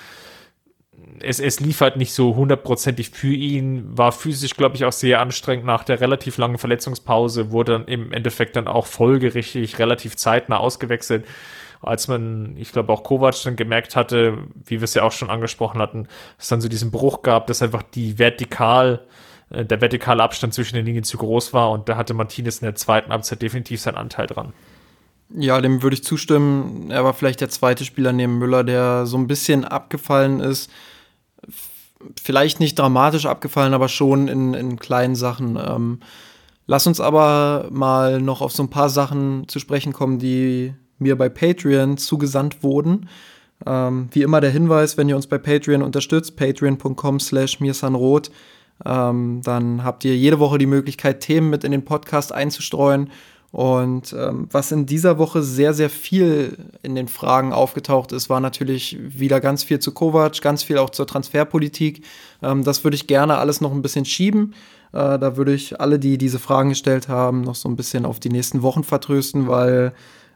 [1.21, 5.21] es, es lief halt nicht so hundertprozentig für ihn, war physisch, glaube ich, auch sehr
[5.21, 10.57] anstrengend nach der relativ langen Verletzungspause, wurde dann im Endeffekt dann auch folgerichtig relativ zeitnah
[10.57, 11.25] ausgewechselt,
[11.81, 15.29] als man, ich glaube, auch Kovac dann gemerkt hatte, wie wir es ja auch schon
[15.29, 16.07] angesprochen hatten,
[16.37, 19.05] dass dann so diesen Bruch gab, dass einfach die vertikal,
[19.49, 22.65] äh, der vertikale Abstand zwischen den Linien zu groß war und da hatte Martinez in
[22.65, 24.53] der zweiten Halbzeit definitiv seinen Anteil dran.
[25.31, 26.89] Ja, dem würde ich zustimmen.
[26.89, 30.71] Er war vielleicht der zweite Spieler neben Müller, der so ein bisschen abgefallen ist.
[32.19, 35.55] Vielleicht nicht dramatisch abgefallen, aber schon in, in kleinen Sachen.
[35.55, 35.99] Ähm,
[36.65, 41.17] lass uns aber mal noch auf so ein paar Sachen zu sprechen kommen, die mir
[41.17, 43.09] bei Patreon zugesandt wurden.
[43.65, 48.31] Ähm, wie immer der Hinweis, wenn ihr uns bei Patreon unterstützt, patreon.com slash mirsanrot,
[48.85, 53.09] ähm, dann habt ihr jede Woche die Möglichkeit, Themen mit in den Podcast einzustreuen
[53.51, 58.39] und ähm, was in dieser Woche sehr, sehr viel in den Fragen aufgetaucht ist, war
[58.39, 62.03] natürlich wieder ganz viel zu Kovac, ganz viel auch zur Transferpolitik.
[62.43, 64.53] Ähm, das würde ich gerne alles noch ein bisschen schieben.
[64.91, 68.19] Äh, da würde ich alle, die diese Fragen gestellt haben, noch so ein bisschen auf
[68.19, 69.93] die nächsten Wochen vertrösten, weil,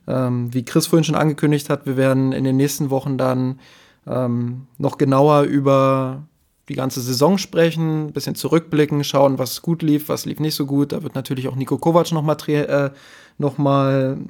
[0.07, 3.59] ähm, wie Chris vorhin schon angekündigt hat, wir werden in den nächsten Wochen dann
[4.07, 6.23] ähm, noch genauer über
[6.69, 10.65] die ganze Saison sprechen, ein bisschen zurückblicken, schauen, was gut lief, was lief nicht so
[10.65, 10.93] gut.
[10.93, 12.89] Da wird natürlich auch Nico Kovac nochmal äh,
[13.37, 13.57] noch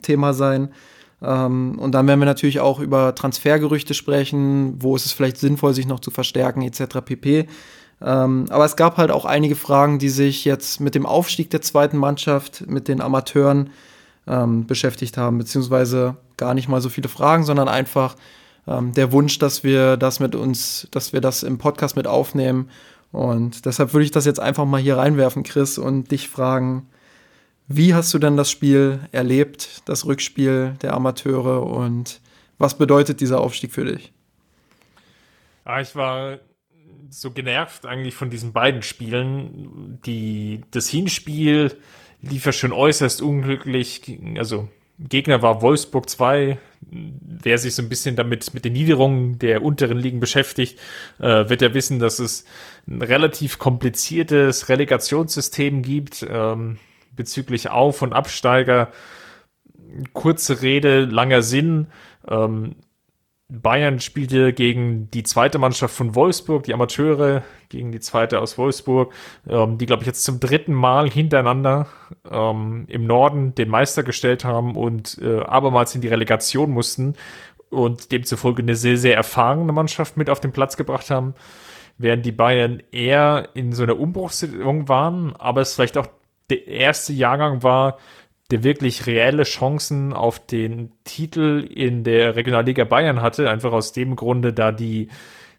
[0.01, 0.69] Thema sein.
[1.21, 5.73] Ähm, und dann werden wir natürlich auch über Transfergerüchte sprechen, wo ist es vielleicht sinnvoll,
[5.73, 7.01] sich noch zu verstärken, etc.
[7.05, 7.47] pp.
[8.01, 11.61] Ähm, aber es gab halt auch einige Fragen, die sich jetzt mit dem Aufstieg der
[11.61, 13.69] zweiten Mannschaft, mit den Amateuren
[14.27, 18.15] ähm, beschäftigt haben, beziehungsweise gar nicht mal so viele Fragen, sondern einfach
[18.67, 22.69] ähm, der Wunsch, dass wir das mit uns, dass wir das im Podcast mit aufnehmen.
[23.11, 26.87] Und deshalb würde ich das jetzt einfach mal hier reinwerfen, Chris, und dich fragen,
[27.67, 32.19] wie hast du denn das Spiel erlebt, das Rückspiel der Amateure und
[32.57, 34.11] was bedeutet dieser Aufstieg für dich?
[35.65, 36.39] Ah, ich war
[37.09, 39.99] so genervt eigentlich von diesen beiden Spielen.
[40.05, 41.77] Die, das Hinspiel
[42.23, 44.19] lief ja schon äußerst unglücklich.
[44.37, 44.69] Also
[44.99, 46.57] Gegner war Wolfsburg 2.
[46.81, 50.79] Wer sich so ein bisschen damit mit den Niederungen der unteren Ligen beschäftigt,
[51.19, 52.45] äh, wird ja wissen, dass es
[52.87, 56.77] ein relativ kompliziertes Relegationssystem gibt ähm,
[57.15, 58.91] bezüglich Auf- und Absteiger.
[60.13, 61.87] Kurze Rede, langer Sinn.
[62.27, 62.75] Ähm,
[63.61, 69.13] Bayern spielte gegen die zweite Mannschaft von Wolfsburg, die Amateure, gegen die zweite aus Wolfsburg,
[69.47, 71.87] ähm, die, glaube ich, jetzt zum dritten Mal hintereinander
[72.29, 77.13] ähm, im Norden den Meister gestellt haben und äh, abermals in die Relegation mussten
[77.69, 81.35] und demzufolge eine sehr, sehr erfahrene Mannschaft mit auf den Platz gebracht haben,
[81.99, 86.07] während die Bayern eher in so einer Umbruchssituation waren, aber es vielleicht auch
[86.49, 87.97] der erste Jahrgang war,
[88.51, 94.15] der wirklich reelle Chancen auf den Titel in der Regionalliga Bayern hatte, einfach aus dem
[94.15, 95.09] Grunde, da die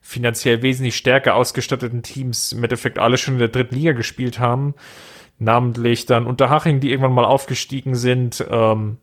[0.00, 4.74] finanziell wesentlich stärker ausgestatteten Teams im Endeffekt alle schon in der dritten Liga gespielt haben.
[5.38, 8.98] Namentlich dann Unterhaching, die irgendwann mal aufgestiegen sind, ähm,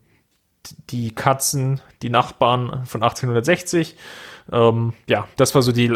[0.89, 3.95] die Katzen, die Nachbarn von 1860.
[4.51, 5.91] Ähm, ja, das war so die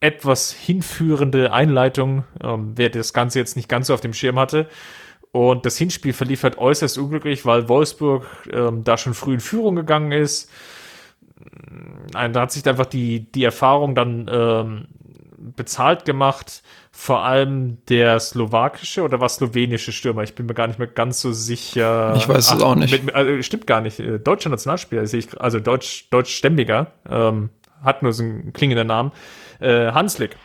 [0.00, 4.68] etwas hinführende Einleitung, ähm, wer das Ganze jetzt nicht ganz so auf dem Schirm hatte.
[5.32, 9.76] Und das Hinspiel verlief halt äußerst unglücklich, weil Wolfsburg ähm, da schon früh in Führung
[9.76, 10.50] gegangen ist.
[12.12, 14.88] Da hat sich einfach die, die Erfahrung dann ähm,
[15.36, 16.62] bezahlt gemacht.
[16.90, 20.22] Vor allem der slowakische oder was slowenische Stürmer.
[20.24, 22.14] Ich bin mir gar nicht mehr ganz so sicher.
[22.16, 23.04] Ich weiß es auch nicht.
[23.04, 24.00] Mit, also, stimmt gar nicht.
[24.00, 25.04] Äh, deutscher Nationalspieler,
[25.38, 27.50] also deutsch, deutschstämmiger, ähm,
[27.84, 29.12] hat nur so einen klingenden Namen.
[29.60, 30.36] Äh, Hanslik.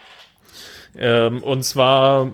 [0.95, 2.31] Ähm, und zwar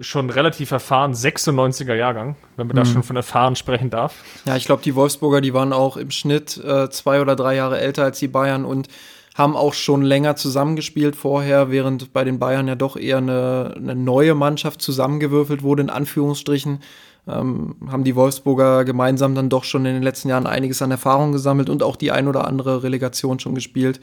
[0.00, 2.80] schon relativ erfahren, 96er Jahrgang, wenn man mhm.
[2.80, 4.16] da schon von erfahren sprechen darf.
[4.44, 7.78] Ja, ich glaube, die Wolfsburger, die waren auch im Schnitt äh, zwei oder drei Jahre
[7.78, 8.88] älter als die Bayern und
[9.34, 13.96] haben auch schon länger zusammengespielt vorher, während bei den Bayern ja doch eher eine, eine
[13.96, 16.80] neue Mannschaft zusammengewürfelt wurde, in Anführungsstrichen.
[17.26, 21.32] Ähm, haben die Wolfsburger gemeinsam dann doch schon in den letzten Jahren einiges an Erfahrung
[21.32, 23.98] gesammelt und auch die ein oder andere Relegation schon gespielt.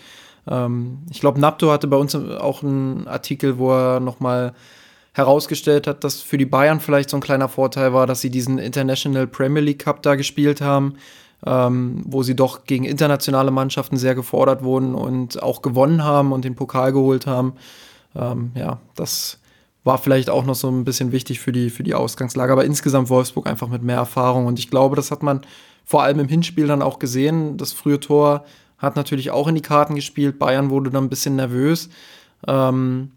[0.48, 4.54] Ähm, ich glaube, Napto hatte bei uns auch einen Artikel, wo er nochmal
[5.14, 8.58] herausgestellt hat, dass für die Bayern vielleicht so ein kleiner Vorteil war, dass sie diesen
[8.58, 10.96] International Premier League Cup da gespielt haben,
[11.46, 16.46] ähm, wo sie doch gegen internationale Mannschaften sehr gefordert wurden und auch gewonnen haben und
[16.46, 17.54] den Pokal geholt haben.
[18.16, 19.40] Ähm, ja, das
[19.84, 22.54] war vielleicht auch noch so ein bisschen wichtig für die, für die Ausgangslage.
[22.54, 24.46] Aber insgesamt Wolfsburg einfach mit mehr Erfahrung.
[24.46, 25.42] Und ich glaube, das hat man
[25.84, 27.58] vor allem im Hinspiel dann auch gesehen.
[27.58, 28.46] Das frühe Tor
[28.78, 30.40] hat natürlich auch in die Karten gespielt.
[30.40, 31.90] Bayern wurde dann ein bisschen nervös.
[32.48, 33.12] Ähm,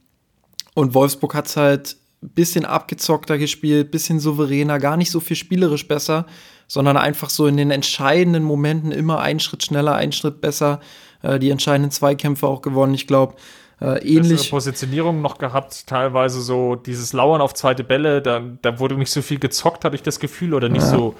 [0.74, 5.36] und Wolfsburg hat es halt ein bisschen abgezockter gespielt, bisschen souveräner, gar nicht so viel
[5.36, 6.26] spielerisch besser,
[6.66, 10.80] sondern einfach so in den entscheidenden Momenten immer einen Schritt schneller, einen Schritt besser,
[11.22, 12.94] äh, die entscheidenden Zweikämpfe auch gewonnen.
[12.94, 13.34] Ich glaube,
[13.80, 14.50] äh, ähnlich.
[14.50, 19.20] Positionierung noch gehabt, teilweise so dieses Lauern auf zweite Bälle, da, da wurde nicht so
[19.20, 20.90] viel gezockt, hatte ich das Gefühl, oder nicht ja.
[20.90, 21.14] so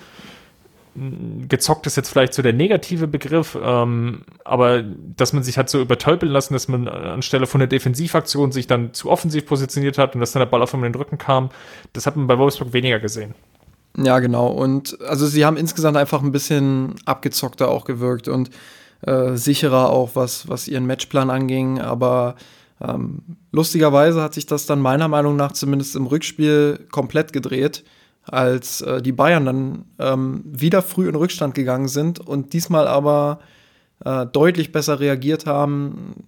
[1.48, 5.80] gezockt ist jetzt vielleicht so der negative Begriff, ähm, aber dass man sich hat so
[5.80, 10.20] übertölpeln lassen, dass man anstelle von der Defensivaktion sich dann zu offensiv positioniert hat und
[10.20, 11.50] dass dann der Ball auf einmal in den Rücken kam,
[11.92, 13.34] das hat man bei Wolfsburg weniger gesehen.
[13.96, 14.48] Ja, genau.
[14.48, 18.50] Und also sie haben insgesamt einfach ein bisschen abgezockter auch gewirkt und
[19.02, 21.80] äh, sicherer auch, was, was ihren Matchplan anging.
[21.80, 22.34] Aber
[22.80, 23.22] ähm,
[23.52, 27.84] lustigerweise hat sich das dann meiner Meinung nach zumindest im Rückspiel komplett gedreht
[28.26, 33.40] als äh, die Bayern dann ähm, wieder früh in Rückstand gegangen sind und diesmal aber
[34.04, 36.26] äh, deutlich besser reagiert haben.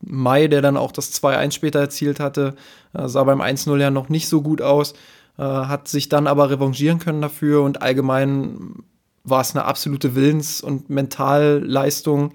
[0.00, 2.54] Mai, der dann auch das 2-1 später erzielt hatte,
[2.92, 4.94] äh, sah beim 1-0 ja noch nicht so gut aus,
[5.38, 8.84] äh, hat sich dann aber revanchieren können dafür und allgemein
[9.24, 12.32] war es eine absolute Willens- und Mentalleistung,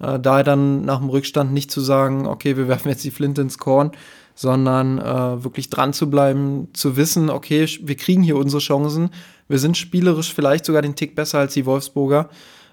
[0.00, 3.42] äh, da dann nach dem Rückstand nicht zu sagen, okay, wir werfen jetzt die Flinte
[3.42, 3.92] ins Korn,
[4.34, 9.10] sondern äh, wirklich dran zu bleiben, zu wissen, okay, wir kriegen hier unsere Chancen,
[9.48, 12.28] wir sind spielerisch vielleicht sogar den Tick besser als die Wolfsburger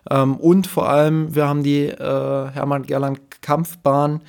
[0.10, 4.22] ähm, und vor allem, wir haben die äh, Hermann Gerland Kampfbahn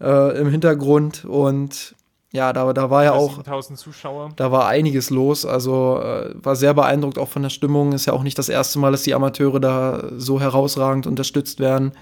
[0.00, 1.94] äh, im Hintergrund und
[2.34, 3.44] ja, da, da war ja auch.
[3.76, 4.30] Zuschauer.
[4.34, 5.46] Da war einiges los.
[5.46, 7.92] Also äh, war sehr beeindruckt auch von der Stimmung.
[7.92, 11.92] Ist ja auch nicht das erste Mal, dass die Amateure da so herausragend unterstützt werden.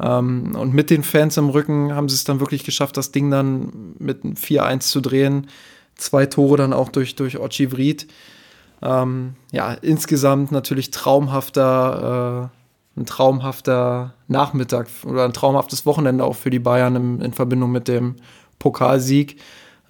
[0.00, 3.30] Ähm, und mit den Fans im Rücken haben sie es dann wirklich geschafft, das Ding
[3.30, 5.48] dann mit 4-1 zu drehen.
[5.96, 8.06] Zwei Tore dann auch durch, durch Ochi Vried.
[8.80, 12.50] Ähm, ja, insgesamt natürlich traumhafter,
[12.96, 17.72] äh, ein traumhafter Nachmittag oder ein traumhaftes Wochenende auch für die Bayern im, in Verbindung
[17.72, 18.16] mit dem
[18.58, 19.40] Pokalsieg.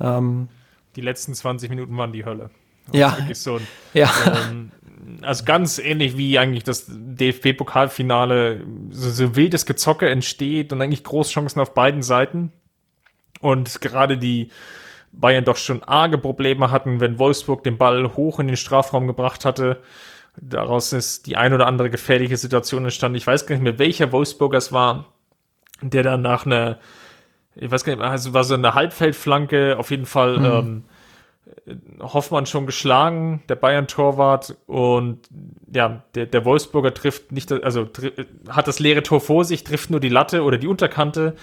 [0.01, 0.49] Ähm,
[0.97, 2.51] die letzten 20 Minuten waren die Hölle.
[2.93, 3.17] Ja.
[3.35, 4.11] So ein, ja.
[4.51, 4.73] Ähm,
[5.23, 11.61] also ganz ähnlich wie eigentlich das DFB-Pokalfinale, so, so wildes Gezocke entsteht und eigentlich Großchancen
[11.61, 12.53] auf beiden Seiten.
[13.41, 14.51] Und gerade die
[15.13, 19.45] Bayern doch schon arge Probleme hatten, wenn Wolfsburg den Ball hoch in den Strafraum gebracht
[19.45, 19.83] hatte.
[20.37, 23.17] Daraus ist die ein oder andere gefährliche Situation entstanden.
[23.17, 25.07] Ich weiß gar nicht mehr, welcher Wolfsburger es war,
[25.81, 26.79] der dann nach einer,
[27.57, 30.45] ich weiß gar nicht mehr, also war so eine Halbfeldflanke, auf jeden Fall mhm.
[30.45, 30.85] ähm,
[32.01, 35.21] Hoffmann schon geschlagen, der Bayern-Torwart und
[35.73, 37.89] ja, der, der Wolfsburger trifft nicht, also
[38.49, 41.37] hat das leere Tor vor sich, trifft nur die Latte oder die Unterkante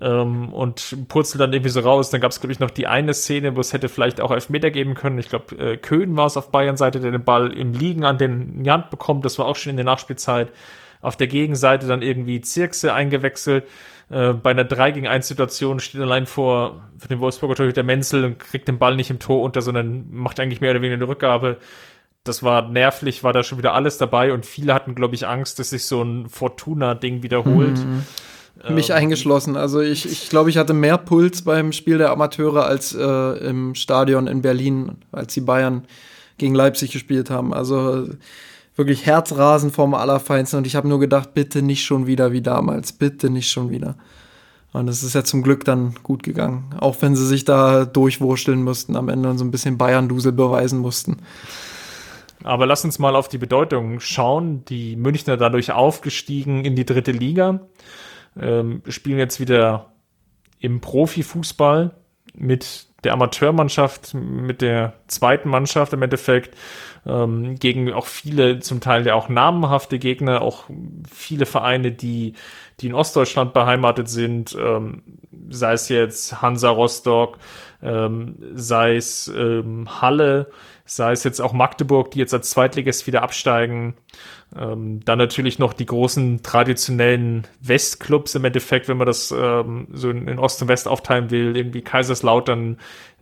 [0.00, 2.10] ähm, und purzelt dann irgendwie so raus.
[2.10, 4.70] Dann gab es, glaube ich, noch die eine Szene, wo es hätte vielleicht auch Elfmeter
[4.70, 5.18] geben können.
[5.18, 8.64] Ich glaube, äh, Köhn war es auf Bayern-Seite, der den Ball im Liegen an den
[8.68, 9.24] Hand bekommt.
[9.24, 10.50] Das war auch schon in der Nachspielzeit.
[11.02, 13.64] Auf der Gegenseite dann irgendwie Zirkse eingewechselt
[14.08, 18.24] äh, bei einer 3 gegen 1 Situation steht allein vor für den Wolfsburger Torhüter Menzel
[18.24, 21.08] und kriegt den Ball nicht im Tor unter, sondern macht eigentlich mehr oder weniger eine
[21.08, 21.56] Rückgabe.
[22.22, 25.58] Das war nervlich, war da schon wieder alles dabei und viele hatten, glaube ich, Angst,
[25.58, 27.78] dass sich so ein Fortuna-Ding wiederholt.
[27.78, 28.04] Mhm.
[28.74, 29.56] Mich ähm, eingeschlossen.
[29.56, 33.74] Also ich, ich glaube, ich hatte mehr Puls beim Spiel der Amateure als äh, im
[33.74, 35.84] Stadion in Berlin, als die Bayern
[36.38, 37.52] gegen Leipzig gespielt haben.
[37.52, 38.08] Also
[38.76, 42.92] wirklich Herzrasen vom Allerfeinsten und ich habe nur gedacht, bitte nicht schon wieder wie damals,
[42.92, 43.96] bitte nicht schon wieder.
[44.72, 48.62] Und es ist ja zum Glück dann gut gegangen, auch wenn sie sich da durchwurschteln
[48.62, 51.16] mussten am Ende und so ein bisschen Bayern-Dusel beweisen mussten.
[52.44, 54.64] Aber lass uns mal auf die Bedeutung schauen.
[54.66, 57.60] Die Münchner dadurch aufgestiegen in die dritte Liga,
[58.38, 59.92] ähm, spielen jetzt wieder
[60.60, 61.92] im Profifußball
[62.34, 66.56] mit der Amateurmannschaft, mit der zweiten Mannschaft im Endeffekt
[67.06, 70.64] ähm, gegen auch viele, zum Teil ja auch namenhafte Gegner, auch
[71.10, 72.34] viele Vereine, die,
[72.80, 75.02] die in Ostdeutschland beheimatet sind, ähm,
[75.48, 77.38] sei es jetzt Hansa Rostock,
[77.82, 80.50] ähm, sei es ähm, Halle,
[80.84, 83.94] sei es jetzt auch Magdeburg, die jetzt als Zweitligist wieder absteigen.
[84.56, 90.08] Ähm, dann natürlich noch die großen traditionellen Westclubs im Endeffekt, wenn man das ähm, so
[90.10, 92.78] in, in, Ost und West aufteilen will, irgendwie Kaiserslautern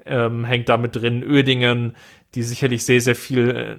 [0.06, 1.96] ähm, hängt da mit drin, Uerdingen,
[2.34, 3.76] die sicherlich sehr, sehr viel äh,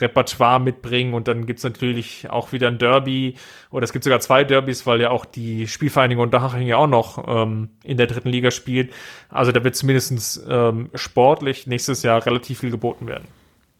[0.00, 3.34] Repertoire mitbringen und dann gibt's natürlich auch wieder ein Derby
[3.70, 7.24] oder es gibt sogar zwei Derbys, weil ja auch die Spielvereinigung Unterhaching ja auch noch
[7.28, 8.92] ähm, in der dritten Liga spielt.
[9.28, 13.28] Also da wird zumindest ähm, sportlich nächstes Jahr relativ viel geboten werden.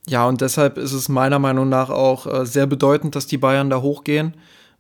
[0.07, 3.71] Ja, und deshalb ist es meiner Meinung nach auch äh, sehr bedeutend, dass die Bayern
[3.71, 4.37] da hochgehen.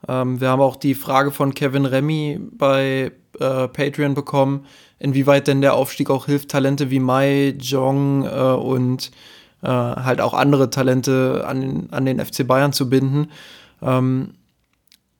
[0.06, 4.66] Ähm, wir haben auch die Frage von Kevin Remy bei äh, Patreon bekommen,
[4.98, 9.10] inwieweit denn der Aufstieg auch hilft, Talente wie Mai, Jong äh, und
[9.62, 13.28] äh, halt auch andere Talente an den, an den FC Bayern zu binden.
[13.82, 14.34] Ähm,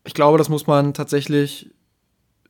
[0.05, 1.71] ich glaube, das muss man tatsächlich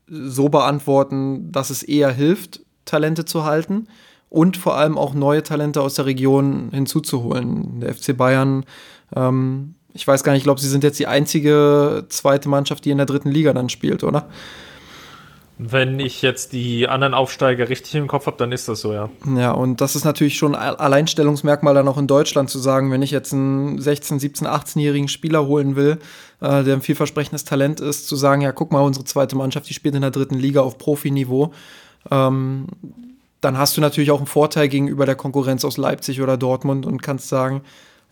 [0.09, 3.89] so beantworten, dass es eher hilft, Talente zu halten
[4.29, 7.81] und vor allem auch neue Talente aus der Region hinzuzuholen.
[7.81, 8.65] Der FC Bayern,
[9.15, 12.91] ähm, ich weiß gar nicht, ich glaube, sie sind jetzt die einzige zweite Mannschaft, die
[12.91, 14.29] in der dritten Liga dann spielt, oder?
[15.57, 19.09] Wenn ich jetzt die anderen Aufsteiger richtig im Kopf habe, dann ist das so, ja.
[19.37, 23.03] Ja, und das ist natürlich schon ein Alleinstellungsmerkmal dann auch in Deutschland zu sagen, wenn
[23.03, 25.99] ich jetzt einen 16, 17, 18-jährigen Spieler holen will,
[26.41, 29.75] äh, der ein vielversprechendes Talent ist, zu sagen, ja, guck mal, unsere zweite Mannschaft, die
[29.75, 31.53] spielt in der dritten Liga auf Profiniveau.
[32.11, 32.67] Ähm,
[33.41, 37.03] dann hast du natürlich auch einen Vorteil gegenüber der Konkurrenz aus Leipzig oder Dortmund und
[37.03, 37.63] kannst sagen,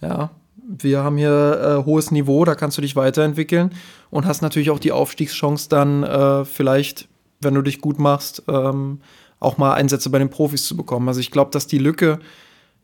[0.00, 3.72] ja, wir haben hier äh, hohes Niveau, da kannst du dich weiterentwickeln
[4.10, 7.08] und hast natürlich auch die Aufstiegschance dann äh, vielleicht,
[7.42, 9.00] wenn du dich gut machst, ähm,
[9.40, 11.08] auch mal Einsätze bei den Profis zu bekommen.
[11.08, 12.18] Also ich glaube, dass die Lücke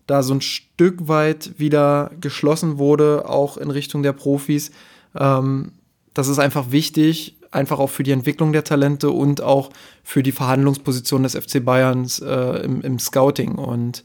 [0.06, 4.70] da so ein Stück weit wieder geschlossen wurde, auch in Richtung der Profis.
[5.14, 5.72] Ähm,
[6.14, 9.70] das ist einfach wichtig, einfach auch für die Entwicklung der Talente und auch
[10.02, 13.54] für die Verhandlungsposition des FC Bayerns äh, im, im, Scouting.
[13.54, 14.02] Und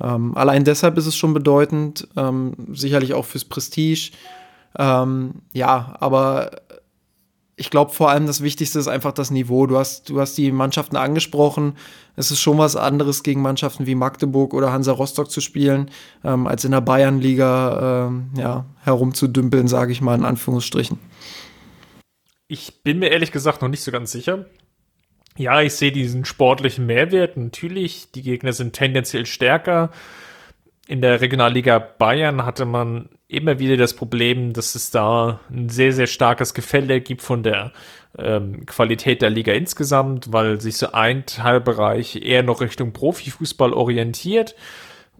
[0.00, 4.10] ähm, allein deshalb ist es schon bedeutend, ähm, sicherlich auch fürs Prestige.
[4.76, 6.50] Ähm, ja, aber
[7.56, 9.66] ich glaube vor allem das Wichtigste ist einfach das Niveau.
[9.66, 11.76] Du hast, du hast die Mannschaften angesprochen.
[12.16, 15.90] Es ist schon was anderes gegen Mannschaften wie Magdeburg oder Hansa Rostock zu spielen,
[16.24, 20.98] ähm, als in der Bayernliga ähm, ja, herumzudümpeln, sage ich mal in Anführungsstrichen.
[22.48, 24.46] Ich bin mir ehrlich gesagt noch nicht so ganz sicher.
[25.36, 27.36] Ja, ich sehe diesen sportlichen Mehrwert.
[27.36, 29.90] Natürlich, die Gegner sind tendenziell stärker.
[30.86, 35.92] In der Regionalliga Bayern hatte man immer wieder das Problem, dass es da ein sehr,
[35.92, 37.72] sehr starkes Gefälle gibt von der
[38.18, 44.54] ähm, Qualität der Liga insgesamt, weil sich so ein Teilbereich eher noch Richtung Profifußball orientiert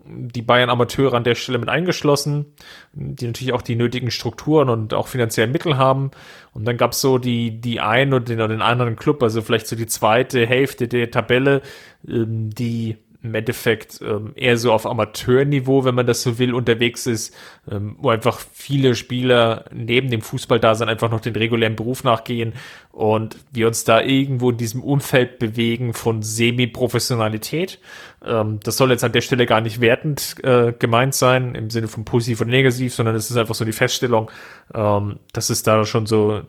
[0.07, 2.47] die Bayern Amateure an der Stelle mit eingeschlossen,
[2.93, 6.11] die natürlich auch die nötigen Strukturen und auch finanziellen Mittel haben.
[6.53, 9.41] Und dann gab es so die, die einen oder den, oder den anderen Club, also
[9.41, 11.63] vielleicht so die zweite Hälfte der Tabelle,
[12.07, 17.07] ähm, die im Endeffekt ähm, eher so auf Amateurniveau, wenn man das so will, unterwegs
[17.07, 17.35] ist,
[17.71, 22.53] ähm, wo einfach viele Spieler neben dem Fußballdasein einfach noch den regulären Beruf nachgehen
[22.93, 27.81] und wir uns da irgendwo in diesem Umfeld bewegen von Semi-Professionalität.
[28.23, 31.89] Ähm, das soll jetzt an der Stelle gar nicht wertend äh, gemeint sein, im Sinne
[31.89, 34.31] von positiv oder negativ, sondern es ist einfach so die Feststellung,
[34.75, 36.43] ähm, dass es da schon so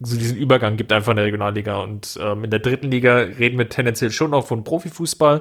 [0.00, 3.58] so diesen Übergang gibt einfach in der Regionalliga und ähm, in der dritten Liga reden
[3.58, 5.40] wir tendenziell schon auch von Profifußball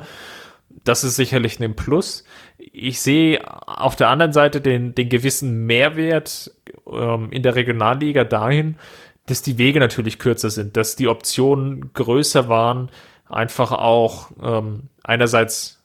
[0.84, 2.24] das ist sicherlich ein Plus.
[2.58, 6.52] Ich sehe auf der anderen Seite den, den gewissen Mehrwert
[6.92, 8.78] ähm, in der Regionalliga dahin,
[9.26, 12.90] dass die Wege natürlich kürzer sind, dass die Optionen größer waren,
[13.30, 15.84] einfach auch ähm, einerseits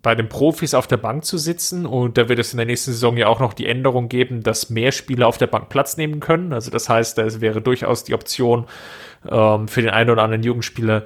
[0.00, 2.92] bei den Profis auf der Bank zu sitzen und da wird es in der nächsten
[2.92, 6.20] Saison ja auch noch die Änderung geben, dass mehr Spieler auf der Bank Platz nehmen
[6.20, 6.52] können.
[6.52, 8.66] Also das heißt, es wäre durchaus die Option
[9.28, 11.04] ähm, für den einen oder anderen Jugendspieler,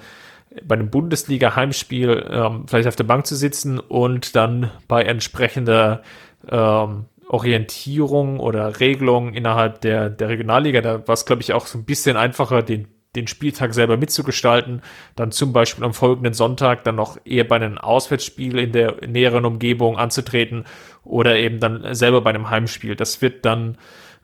[0.65, 6.03] bei einem Bundesliga-Heimspiel ähm, vielleicht auf der Bank zu sitzen und dann bei entsprechender
[6.49, 11.79] ähm, Orientierung oder Regelung innerhalb der, der Regionalliga, da war es, glaube ich, auch so
[11.79, 12.87] ein bisschen einfacher, den,
[13.17, 14.83] den Spieltag selber mitzugestalten,
[15.17, 19.45] dann zum Beispiel am folgenden Sonntag dann noch eher bei einem Auswärtsspiel in der näheren
[19.45, 20.65] Umgebung anzutreten
[21.03, 22.95] oder eben dann selber bei einem Heimspiel.
[22.95, 23.77] Das wird dann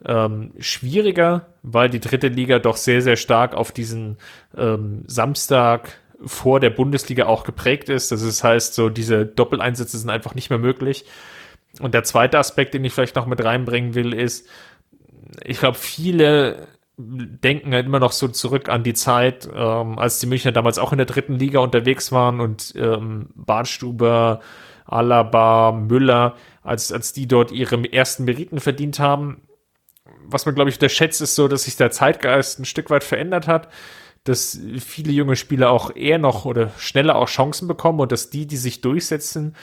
[0.05, 4.17] ähm, schwieriger, weil die dritte Liga doch sehr, sehr stark auf diesen
[4.57, 8.13] ähm, Samstag vor der Bundesliga auch geprägt ist.
[8.13, 11.05] Das heißt, so diese Doppeleinsätze sind einfach nicht mehr möglich.
[11.81, 14.47] Und der zweite Aspekt, den ich vielleicht noch mit reinbringen will, ist,
[15.45, 16.69] ich glaube, viele
[16.99, 20.93] denken halt immer noch so zurück an die Zeit, ähm, als die Münchner damals auch
[20.93, 24.41] in der dritten Liga unterwegs waren und ähm, Barnstuber,
[24.85, 29.43] Alaba, Müller, als, als die dort ihre ersten Meriten verdient haben.
[30.27, 33.49] Was man, glaube ich, unterschätzt, ist so, dass sich der Zeitgeist ein Stück weit verändert
[33.49, 33.69] hat
[34.25, 38.47] dass viele junge Spieler auch eher noch oder schneller auch Chancen bekommen und dass die,
[38.47, 39.57] die sich durchsetzen,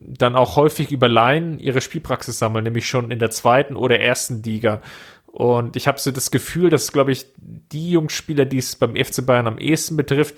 [0.00, 4.42] dann auch häufig über Laien ihre Spielpraxis sammeln, nämlich schon in der zweiten oder ersten
[4.42, 4.80] Liga.
[5.26, 9.26] Und ich habe so das Gefühl, dass, glaube ich, die Jungspieler, die es beim FC
[9.26, 10.36] Bayern am ehesten betrifft,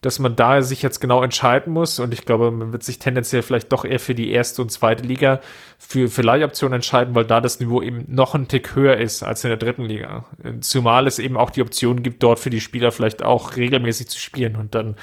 [0.00, 1.98] dass man da sich jetzt genau entscheiden muss.
[1.98, 5.02] Und ich glaube, man wird sich tendenziell vielleicht doch eher für die erste und zweite
[5.02, 5.40] Liga
[5.76, 9.42] für, für Leihoptionen entscheiden, weil da das Niveau eben noch ein Tick höher ist als
[9.42, 10.26] in der dritten Liga.
[10.60, 14.20] Zumal es eben auch die Option gibt, dort für die Spieler vielleicht auch regelmäßig zu
[14.20, 14.54] spielen.
[14.54, 14.94] Und dann,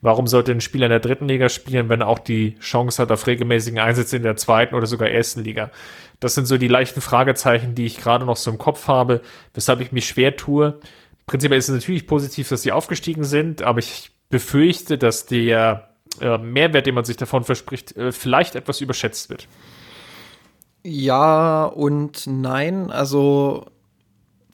[0.00, 3.10] warum sollte ein Spieler in der dritten Liga spielen, wenn er auch die Chance hat
[3.10, 5.72] auf regelmäßigen Einsätze in der zweiten oder sogar ersten Liga?
[6.20, 9.22] Das sind so die leichten Fragezeichen, die ich gerade noch so im Kopf habe,
[9.54, 10.78] weshalb ich mich schwer tue.
[11.26, 15.88] Prinzipiell ist es natürlich positiv, dass sie aufgestiegen sind, aber ich befürchte, dass der
[16.20, 19.48] äh, Mehrwert, den man sich davon verspricht, äh, vielleicht etwas überschätzt wird.
[20.82, 22.90] Ja und nein.
[22.90, 23.66] Also,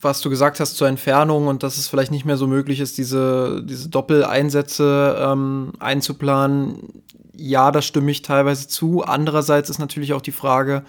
[0.01, 2.97] was du gesagt hast zur Entfernung und dass es vielleicht nicht mehr so möglich ist,
[2.97, 7.03] diese, diese Doppeleinsätze ähm, einzuplanen.
[7.35, 9.03] Ja, da stimme ich teilweise zu.
[9.03, 10.83] Andererseits ist natürlich auch die Frage,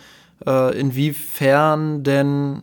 [0.47, 2.63] äh, inwiefern denn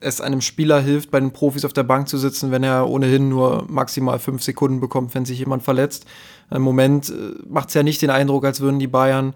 [0.00, 3.28] es einem Spieler hilft, bei den Profis auf der Bank zu sitzen, wenn er ohnehin
[3.28, 6.06] nur maximal fünf Sekunden bekommt, wenn sich jemand verletzt.
[6.50, 9.34] Im Moment äh, macht es ja nicht den Eindruck, als würden die Bayern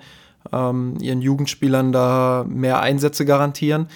[0.53, 3.89] ähm, ihren Jugendspielern da mehr Einsätze garantieren.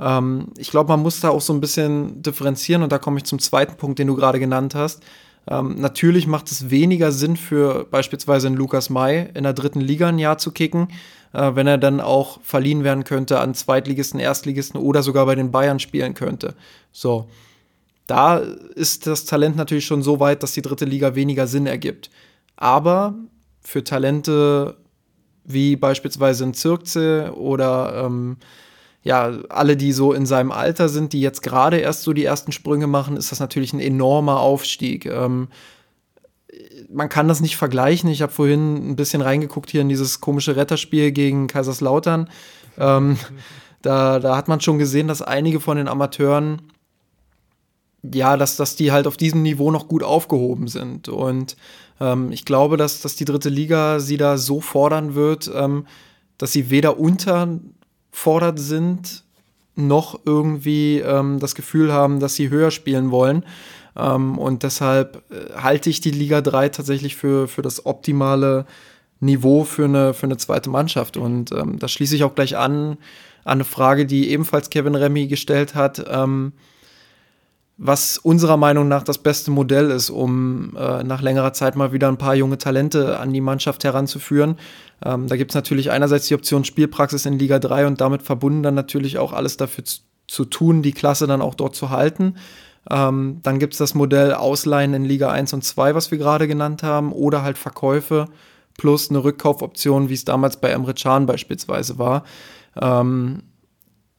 [0.00, 3.24] Ähm, ich glaube, man muss da auch so ein bisschen differenzieren und da komme ich
[3.24, 5.02] zum zweiten Punkt, den du gerade genannt hast.
[5.46, 10.08] Ähm, natürlich macht es weniger Sinn für beispielsweise einen Lukas May in der dritten Liga
[10.08, 10.88] ein Jahr zu kicken,
[11.34, 15.50] äh, wenn er dann auch verliehen werden könnte an Zweitligisten, Erstligisten oder sogar bei den
[15.50, 16.54] Bayern spielen könnte.
[16.92, 17.28] So.
[18.06, 22.10] Da ist das Talent natürlich schon so weit, dass die dritte Liga weniger Sinn ergibt.
[22.54, 23.14] Aber
[23.60, 24.76] für Talente
[25.44, 28.36] wie beispielsweise ein Zirkze oder ähm,
[29.02, 32.52] ja, alle, die so in seinem Alter sind, die jetzt gerade erst so die ersten
[32.52, 35.06] Sprünge machen, ist das natürlich ein enormer Aufstieg.
[35.06, 35.48] Ähm,
[36.90, 38.10] man kann das nicht vergleichen.
[38.10, 42.28] Ich habe vorhin ein bisschen reingeguckt hier in dieses komische Retterspiel gegen Kaiserslautern.
[42.78, 43.16] Ähm,
[43.82, 46.62] da, da hat man schon gesehen, dass einige von den Amateuren,
[48.02, 51.08] ja, dass, dass die halt auf diesem Niveau noch gut aufgehoben sind.
[51.08, 51.56] Und
[52.00, 55.86] ähm, ich glaube, dass, dass die dritte Liga sie da so fordern wird, ähm,
[56.38, 59.24] dass sie weder unterfordert sind,
[59.76, 63.44] noch irgendwie ähm, das Gefühl haben, dass sie höher spielen wollen.
[63.96, 68.66] Ähm, und deshalb äh, halte ich die Liga 3 tatsächlich für, für das optimale
[69.20, 71.16] Niveau für eine, für eine zweite Mannschaft.
[71.16, 72.90] Und ähm, da schließe ich auch gleich an,
[73.44, 76.04] an eine Frage, die ebenfalls Kevin Remy gestellt hat.
[76.08, 76.52] Ähm,
[77.76, 82.06] was unserer Meinung nach das beste Modell ist, um äh, nach längerer Zeit mal wieder
[82.08, 84.58] ein paar junge Talente an die Mannschaft heranzuführen.
[85.04, 88.62] Ähm, da gibt es natürlich einerseits die Option Spielpraxis in Liga 3 und damit verbunden
[88.62, 92.36] dann natürlich auch alles dafür zu, zu tun, die Klasse dann auch dort zu halten.
[92.90, 96.46] Ähm, dann gibt es das Modell Ausleihen in Liga 1 und 2, was wir gerade
[96.46, 98.26] genannt haben, oder halt Verkäufe
[98.76, 102.24] plus eine Rückkaufoption, wie es damals bei Emre Can beispielsweise war.
[102.80, 103.42] Ähm,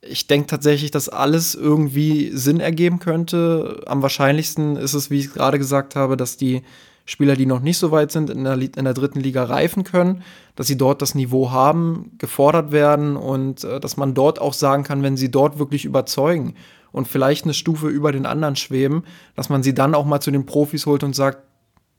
[0.02, 3.82] ich denke tatsächlich, dass alles irgendwie Sinn ergeben könnte.
[3.88, 6.62] Am wahrscheinlichsten ist es, wie ich gerade gesagt habe, dass die
[7.06, 10.24] Spieler, die noch nicht so weit sind, in der, in der dritten Liga reifen können,
[10.56, 14.84] dass sie dort das Niveau haben, gefordert werden und äh, dass man dort auch sagen
[14.84, 16.56] kann, wenn sie dort wirklich überzeugen
[16.96, 19.04] und vielleicht eine Stufe über den anderen schweben,
[19.36, 21.40] dass man sie dann auch mal zu den Profis holt und sagt,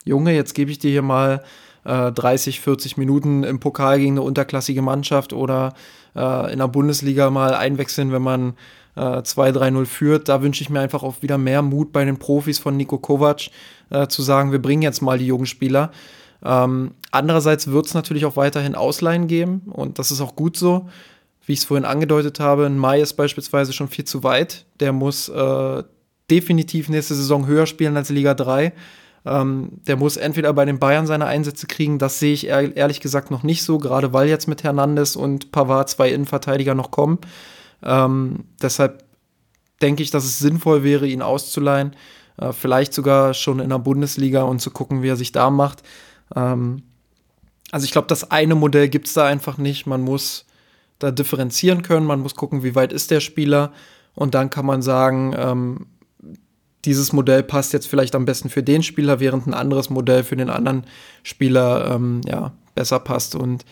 [0.07, 1.45] Junge, jetzt gebe ich dir hier mal
[1.85, 5.75] äh, 30, 40 Minuten im Pokal gegen eine unterklassige Mannschaft oder
[6.15, 8.55] äh, in der Bundesliga mal einwechseln, wenn man
[8.97, 10.31] äh, 2-3-0 führt.
[10.31, 13.51] Da wünsche ich mir einfach auch wieder mehr Mut bei den Profis von Nico Kovac,
[13.91, 15.91] äh, zu sagen, wir bringen jetzt mal die jungen Spieler.
[16.43, 20.89] Ähm, andererseits wird es natürlich auch weiterhin Ausleihen geben und das ist auch gut so.
[21.47, 24.67] Wie ich es vorhin angedeutet habe, ein Mai ist beispielsweise schon viel zu weit.
[24.81, 25.85] Der muss äh,
[26.31, 28.73] definitiv nächste Saison höher spielen als Liga 3.
[29.25, 33.31] Ähm, der muss entweder bei den Bayern seine Einsätze kriegen, das sehe ich ehrlich gesagt
[33.31, 37.19] noch nicht so, gerade weil jetzt mit Hernandez und Pavard zwei Innenverteidiger noch kommen.
[37.83, 39.05] Ähm, deshalb
[39.83, 41.95] denke ich, dass es sinnvoll wäre, ihn auszuleihen.
[42.39, 45.83] Äh, vielleicht sogar schon in der Bundesliga und zu gucken, wie er sich da macht.
[46.35, 46.83] Ähm,
[47.73, 49.87] also ich glaube, das eine Modell gibt es da einfach nicht.
[49.87, 50.47] Man muss
[50.99, 53.73] da differenzieren können, man muss gucken, wie weit ist der Spieler.
[54.15, 55.87] Und dann kann man sagen, ähm,
[56.87, 60.37] dieses Modell passt jetzt vielleicht am besten für den Spieler, während ein anderes Modell für
[60.37, 60.85] den anderen
[61.23, 63.35] Spieler ähm, ja, besser passt.
[63.35, 63.65] Und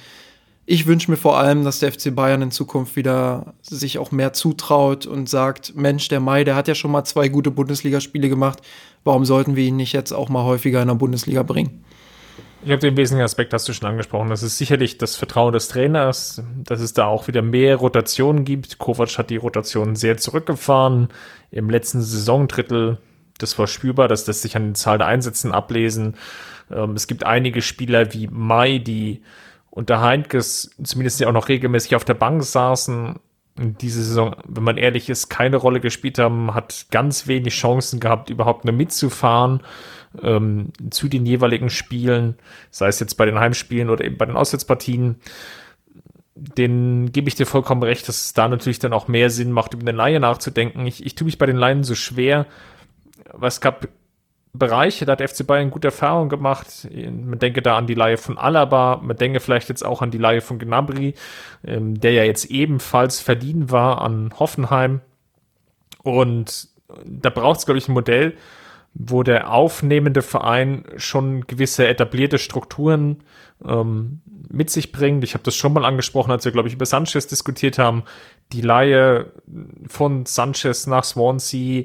[0.66, 4.32] ich wünsche mir vor allem, dass der FC Bayern in Zukunft wieder sich auch mehr
[4.32, 8.60] zutraut und sagt, Mensch, der Mai, der hat ja schon mal zwei gute Bundesligaspiele gemacht.
[9.04, 11.84] Warum sollten wir ihn nicht jetzt auch mal häufiger in der Bundesliga bringen?
[12.64, 14.30] Ich habe den wesentlichen Aspekt, hast du schon angesprochen.
[14.30, 18.78] Das ist sicherlich das Vertrauen des Trainers, dass es da auch wieder mehr Rotationen gibt.
[18.78, 21.08] Kovac hat die Rotation sehr zurückgefahren.
[21.50, 22.96] Im letzten Saisondrittel,
[23.36, 26.14] das war spürbar, dass das sich an den Zahl der Einsätzen ablesen.
[26.70, 29.22] Ähm, es gibt einige Spieler wie Mai, die
[29.68, 33.16] unter Heinkes zumindest auch noch regelmäßig auf der Bank saßen.
[33.58, 38.00] In dieser Saison, wenn man ehrlich ist, keine Rolle gespielt haben, hat ganz wenig Chancen
[38.00, 39.60] gehabt, überhaupt nur mitzufahren
[40.22, 42.36] ähm, zu den jeweiligen Spielen,
[42.70, 45.16] sei es jetzt bei den Heimspielen oder eben bei den Auswärtspartien.
[46.34, 49.74] Den gebe ich dir vollkommen recht, dass es da natürlich dann auch mehr Sinn macht,
[49.74, 50.86] über eine Laie nachzudenken.
[50.86, 52.46] Ich, ich tue mich bei den Laien so schwer,
[53.32, 53.88] weil es gab
[54.56, 56.88] Bereiche, da hat FC Bayern gute Erfahrungen gemacht.
[56.92, 60.18] Man denke da an die Laie von Alaba, man denke vielleicht jetzt auch an die
[60.18, 61.14] Laie von Gnabry,
[61.66, 65.00] ähm, der ja jetzt ebenfalls verdient war an Hoffenheim.
[66.04, 66.68] Und
[67.04, 68.34] da braucht es, glaube ich, ein Modell,
[68.94, 73.18] wo der aufnehmende Verein schon gewisse etablierte Strukturen
[73.64, 75.24] ähm, mit sich bringt.
[75.24, 78.04] Ich habe das schon mal angesprochen, als wir, glaube ich, über Sanchez diskutiert haben.
[78.52, 79.32] Die Laie
[79.88, 81.84] von Sanchez nach Swansea,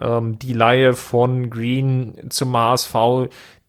[0.00, 2.94] ähm, die Laie von Green zum HSV,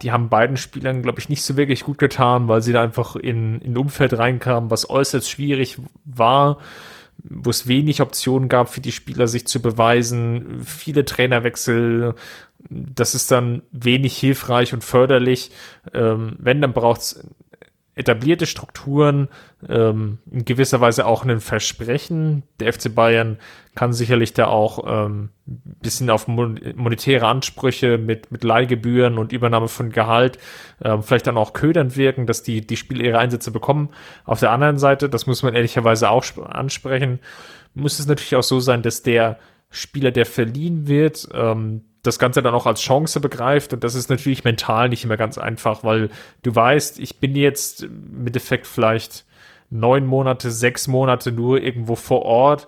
[0.02, 3.16] die haben beiden Spielern, glaube ich, nicht so wirklich gut getan, weil sie da einfach
[3.16, 6.58] in, in ein Umfeld reinkamen, was äußerst schwierig war
[7.24, 12.16] wo es wenig Optionen gab für die Spieler, sich zu beweisen, viele Trainerwechsel,
[12.70, 15.52] das ist dann wenig hilfreich und förderlich.
[15.94, 17.28] Ähm, wenn, dann braucht es
[17.94, 19.28] etablierte Strukturen,
[19.68, 22.44] ähm, in gewisser Weise auch ein Versprechen.
[22.60, 23.38] Der FC Bayern
[23.76, 29.92] kann sicherlich da auch ähm, bisschen auf monetäre Ansprüche mit, mit Leihgebühren und Übernahme von
[29.92, 30.40] Gehalt
[30.84, 33.90] ähm, vielleicht dann auch ködernd wirken, dass die, die Spieler ihre Einsätze bekommen.
[34.24, 37.20] Auf der anderen Seite, das muss man ehrlicherweise auch ansprechen,
[37.74, 39.38] muss es natürlich auch so sein, dass der
[39.70, 43.74] Spieler, der verliehen wird, ähm, das Ganze dann auch als Chance begreift.
[43.74, 46.10] Und das ist natürlich mental nicht immer ganz einfach, weil
[46.44, 49.26] du weißt, ich bin jetzt mit Effekt vielleicht
[49.70, 52.68] neun Monate, sechs Monate nur irgendwo vor Ort.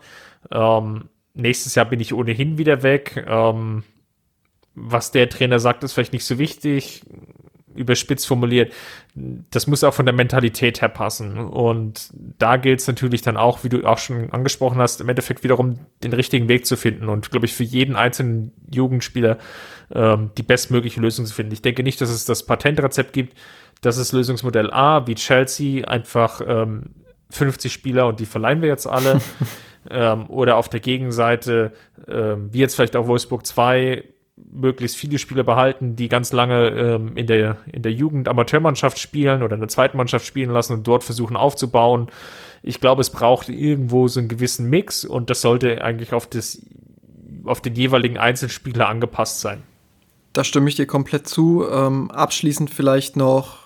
[0.51, 3.25] Ähm, nächstes Jahr bin ich ohnehin wieder weg.
[3.27, 3.83] Ähm,
[4.75, 7.03] was der Trainer sagt, ist vielleicht nicht so wichtig
[7.75, 8.73] überspitzt formuliert,
[9.15, 11.37] das muss auch von der Mentalität her passen.
[11.37, 15.43] Und da gilt es natürlich dann auch, wie du auch schon angesprochen hast, im Endeffekt
[15.43, 19.37] wiederum den richtigen Weg zu finden und, glaube ich, für jeden einzelnen Jugendspieler
[19.93, 21.53] ähm, die bestmögliche Lösung zu finden.
[21.53, 23.37] Ich denke nicht, dass es das Patentrezept gibt.
[23.81, 26.91] Das ist Lösungsmodell A, wie Chelsea, einfach ähm,
[27.29, 29.21] 50 Spieler und die verleihen wir jetzt alle.
[29.89, 31.73] ähm, oder auf der Gegenseite,
[32.07, 34.03] ähm, wie jetzt vielleicht auch Wolfsburg 2,
[34.51, 39.43] möglichst viele Spieler behalten, die ganz lange ähm, in der, in der Jugend Amateurmannschaft spielen
[39.43, 42.07] oder in der zweiten Mannschaft spielen lassen und dort versuchen aufzubauen.
[42.61, 46.61] Ich glaube, es braucht irgendwo so einen gewissen Mix und das sollte eigentlich auf das,
[47.45, 49.63] auf den jeweiligen Einzelspieler angepasst sein.
[50.33, 51.65] Da stimme ich dir komplett zu.
[51.69, 53.62] Ähm, abschließend vielleicht noch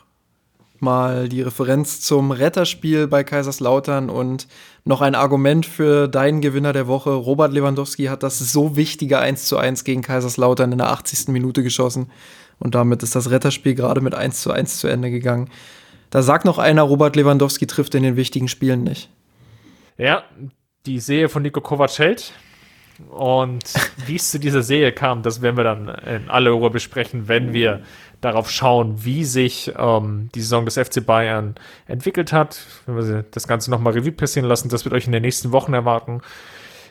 [0.81, 4.47] mal die Referenz zum Retterspiel bei Kaiserslautern und
[4.85, 7.11] noch ein Argument für deinen Gewinner der Woche.
[7.11, 11.29] Robert Lewandowski hat das so wichtige 1 zu 1 gegen Kaiserslautern in der 80.
[11.29, 12.11] Minute geschossen.
[12.59, 15.49] Und damit ist das Retterspiel gerade mit 1 zu 1 zu Ende gegangen.
[16.09, 19.09] Da sagt noch einer, Robert Lewandowski trifft in den wichtigen Spielen nicht.
[19.97, 20.23] Ja,
[20.85, 22.33] die Sehe von Nico Kovac hält.
[23.09, 23.63] Und
[24.05, 27.53] wie es zu dieser Serie kam, das werden wir dann in aller Ruhe besprechen, wenn
[27.53, 27.81] wir
[28.21, 31.55] darauf schauen, wie sich ähm, die Saison des FC Bayern
[31.87, 32.61] entwickelt hat.
[32.85, 35.73] Wenn wir das Ganze nochmal Revue passieren lassen, das wird euch in den nächsten Wochen
[35.73, 36.21] erwarten.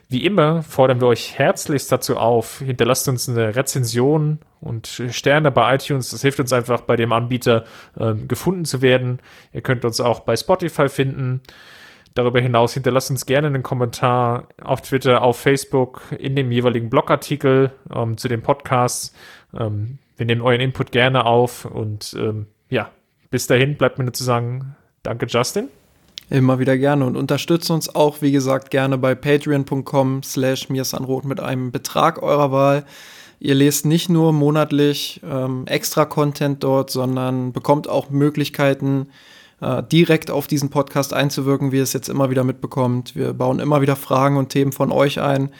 [0.08, 5.74] Wie immer fordern wir euch herzlichst dazu auf, hinterlasst uns eine Rezension und Sterne bei
[5.74, 6.10] iTunes.
[6.10, 7.64] Das hilft uns einfach bei dem Anbieter
[7.98, 9.18] äh, gefunden zu werden.
[9.52, 11.40] Ihr könnt uns auch bei Spotify finden.
[12.16, 17.72] Darüber hinaus hinterlasst uns gerne einen Kommentar auf Twitter, auf Facebook, in dem jeweiligen Blogartikel
[17.94, 19.12] ähm, zu den Podcasts.
[19.54, 22.90] Ähm, wir nehmen euren Input gerne auf und ähm, ja,
[23.28, 25.68] bis dahin bleibt mir nur zu sagen, danke Justin.
[26.30, 31.38] Immer wieder gerne und unterstützt uns auch, wie gesagt, gerne bei patreon.com slash mirsanrot mit
[31.38, 32.86] einem Betrag eurer Wahl.
[33.40, 39.08] Ihr lest nicht nur monatlich ähm, extra Content dort, sondern bekommt auch Möglichkeiten,
[39.60, 43.16] äh, direkt auf diesen Podcast einzuwirken, wie ihr es jetzt immer wieder mitbekommt.
[43.16, 45.50] Wir bauen immer wieder Fragen und Themen von euch ein.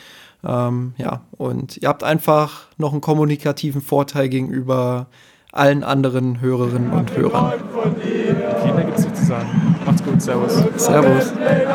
[0.44, 5.06] Ähm, ja, und ihr habt einfach noch einen kommunikativen Vorteil gegenüber
[5.52, 7.54] allen anderen Hörerinnen und Hörern.
[8.02, 9.76] Vielen Dank, gibt es nicht zu sagen.
[9.86, 10.52] Macht's gut, Servus.
[10.76, 11.34] Servus.
[11.36, 11.68] Wir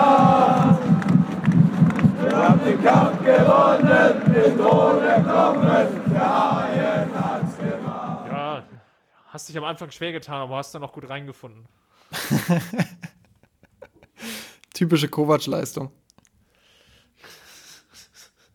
[2.38, 8.26] haben den Kampf gewonnen, den Thron erkommen, der Haien hat's gemacht.
[8.30, 8.64] Ja,
[9.28, 11.66] hast dich am Anfang schwer getan, aber hast dann auch gut reingefunden.
[14.74, 15.92] Typische Kovac-Leistung.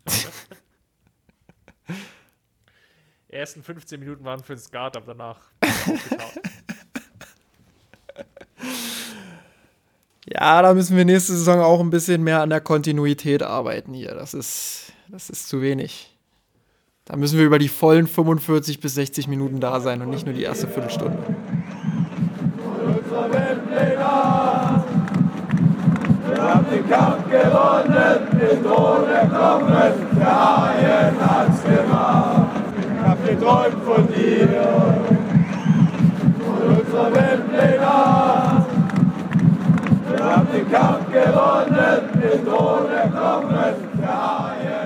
[3.28, 5.38] ersten 15 Minuten waren für den Skat, aber danach
[10.28, 14.12] Ja, da müssen wir nächste Saison auch ein bisschen mehr an der Kontinuität arbeiten hier.
[14.14, 16.12] Das ist, das ist zu wenig.
[17.04, 20.34] Da müssen wir über die vollen 45 bis 60 Minuten da sein und nicht nur
[20.34, 21.16] die erste Viertelstunde.
[26.66, 32.46] Haben den Kampf gewonnen, den Thron erkommen, der Haien hat's gemacht
[33.04, 34.48] hab geträumt von dir,
[36.44, 38.66] von unserer Weltpläne.
[40.08, 44.85] Wir haben den Kampf gewonnen, den Thron erkommen, der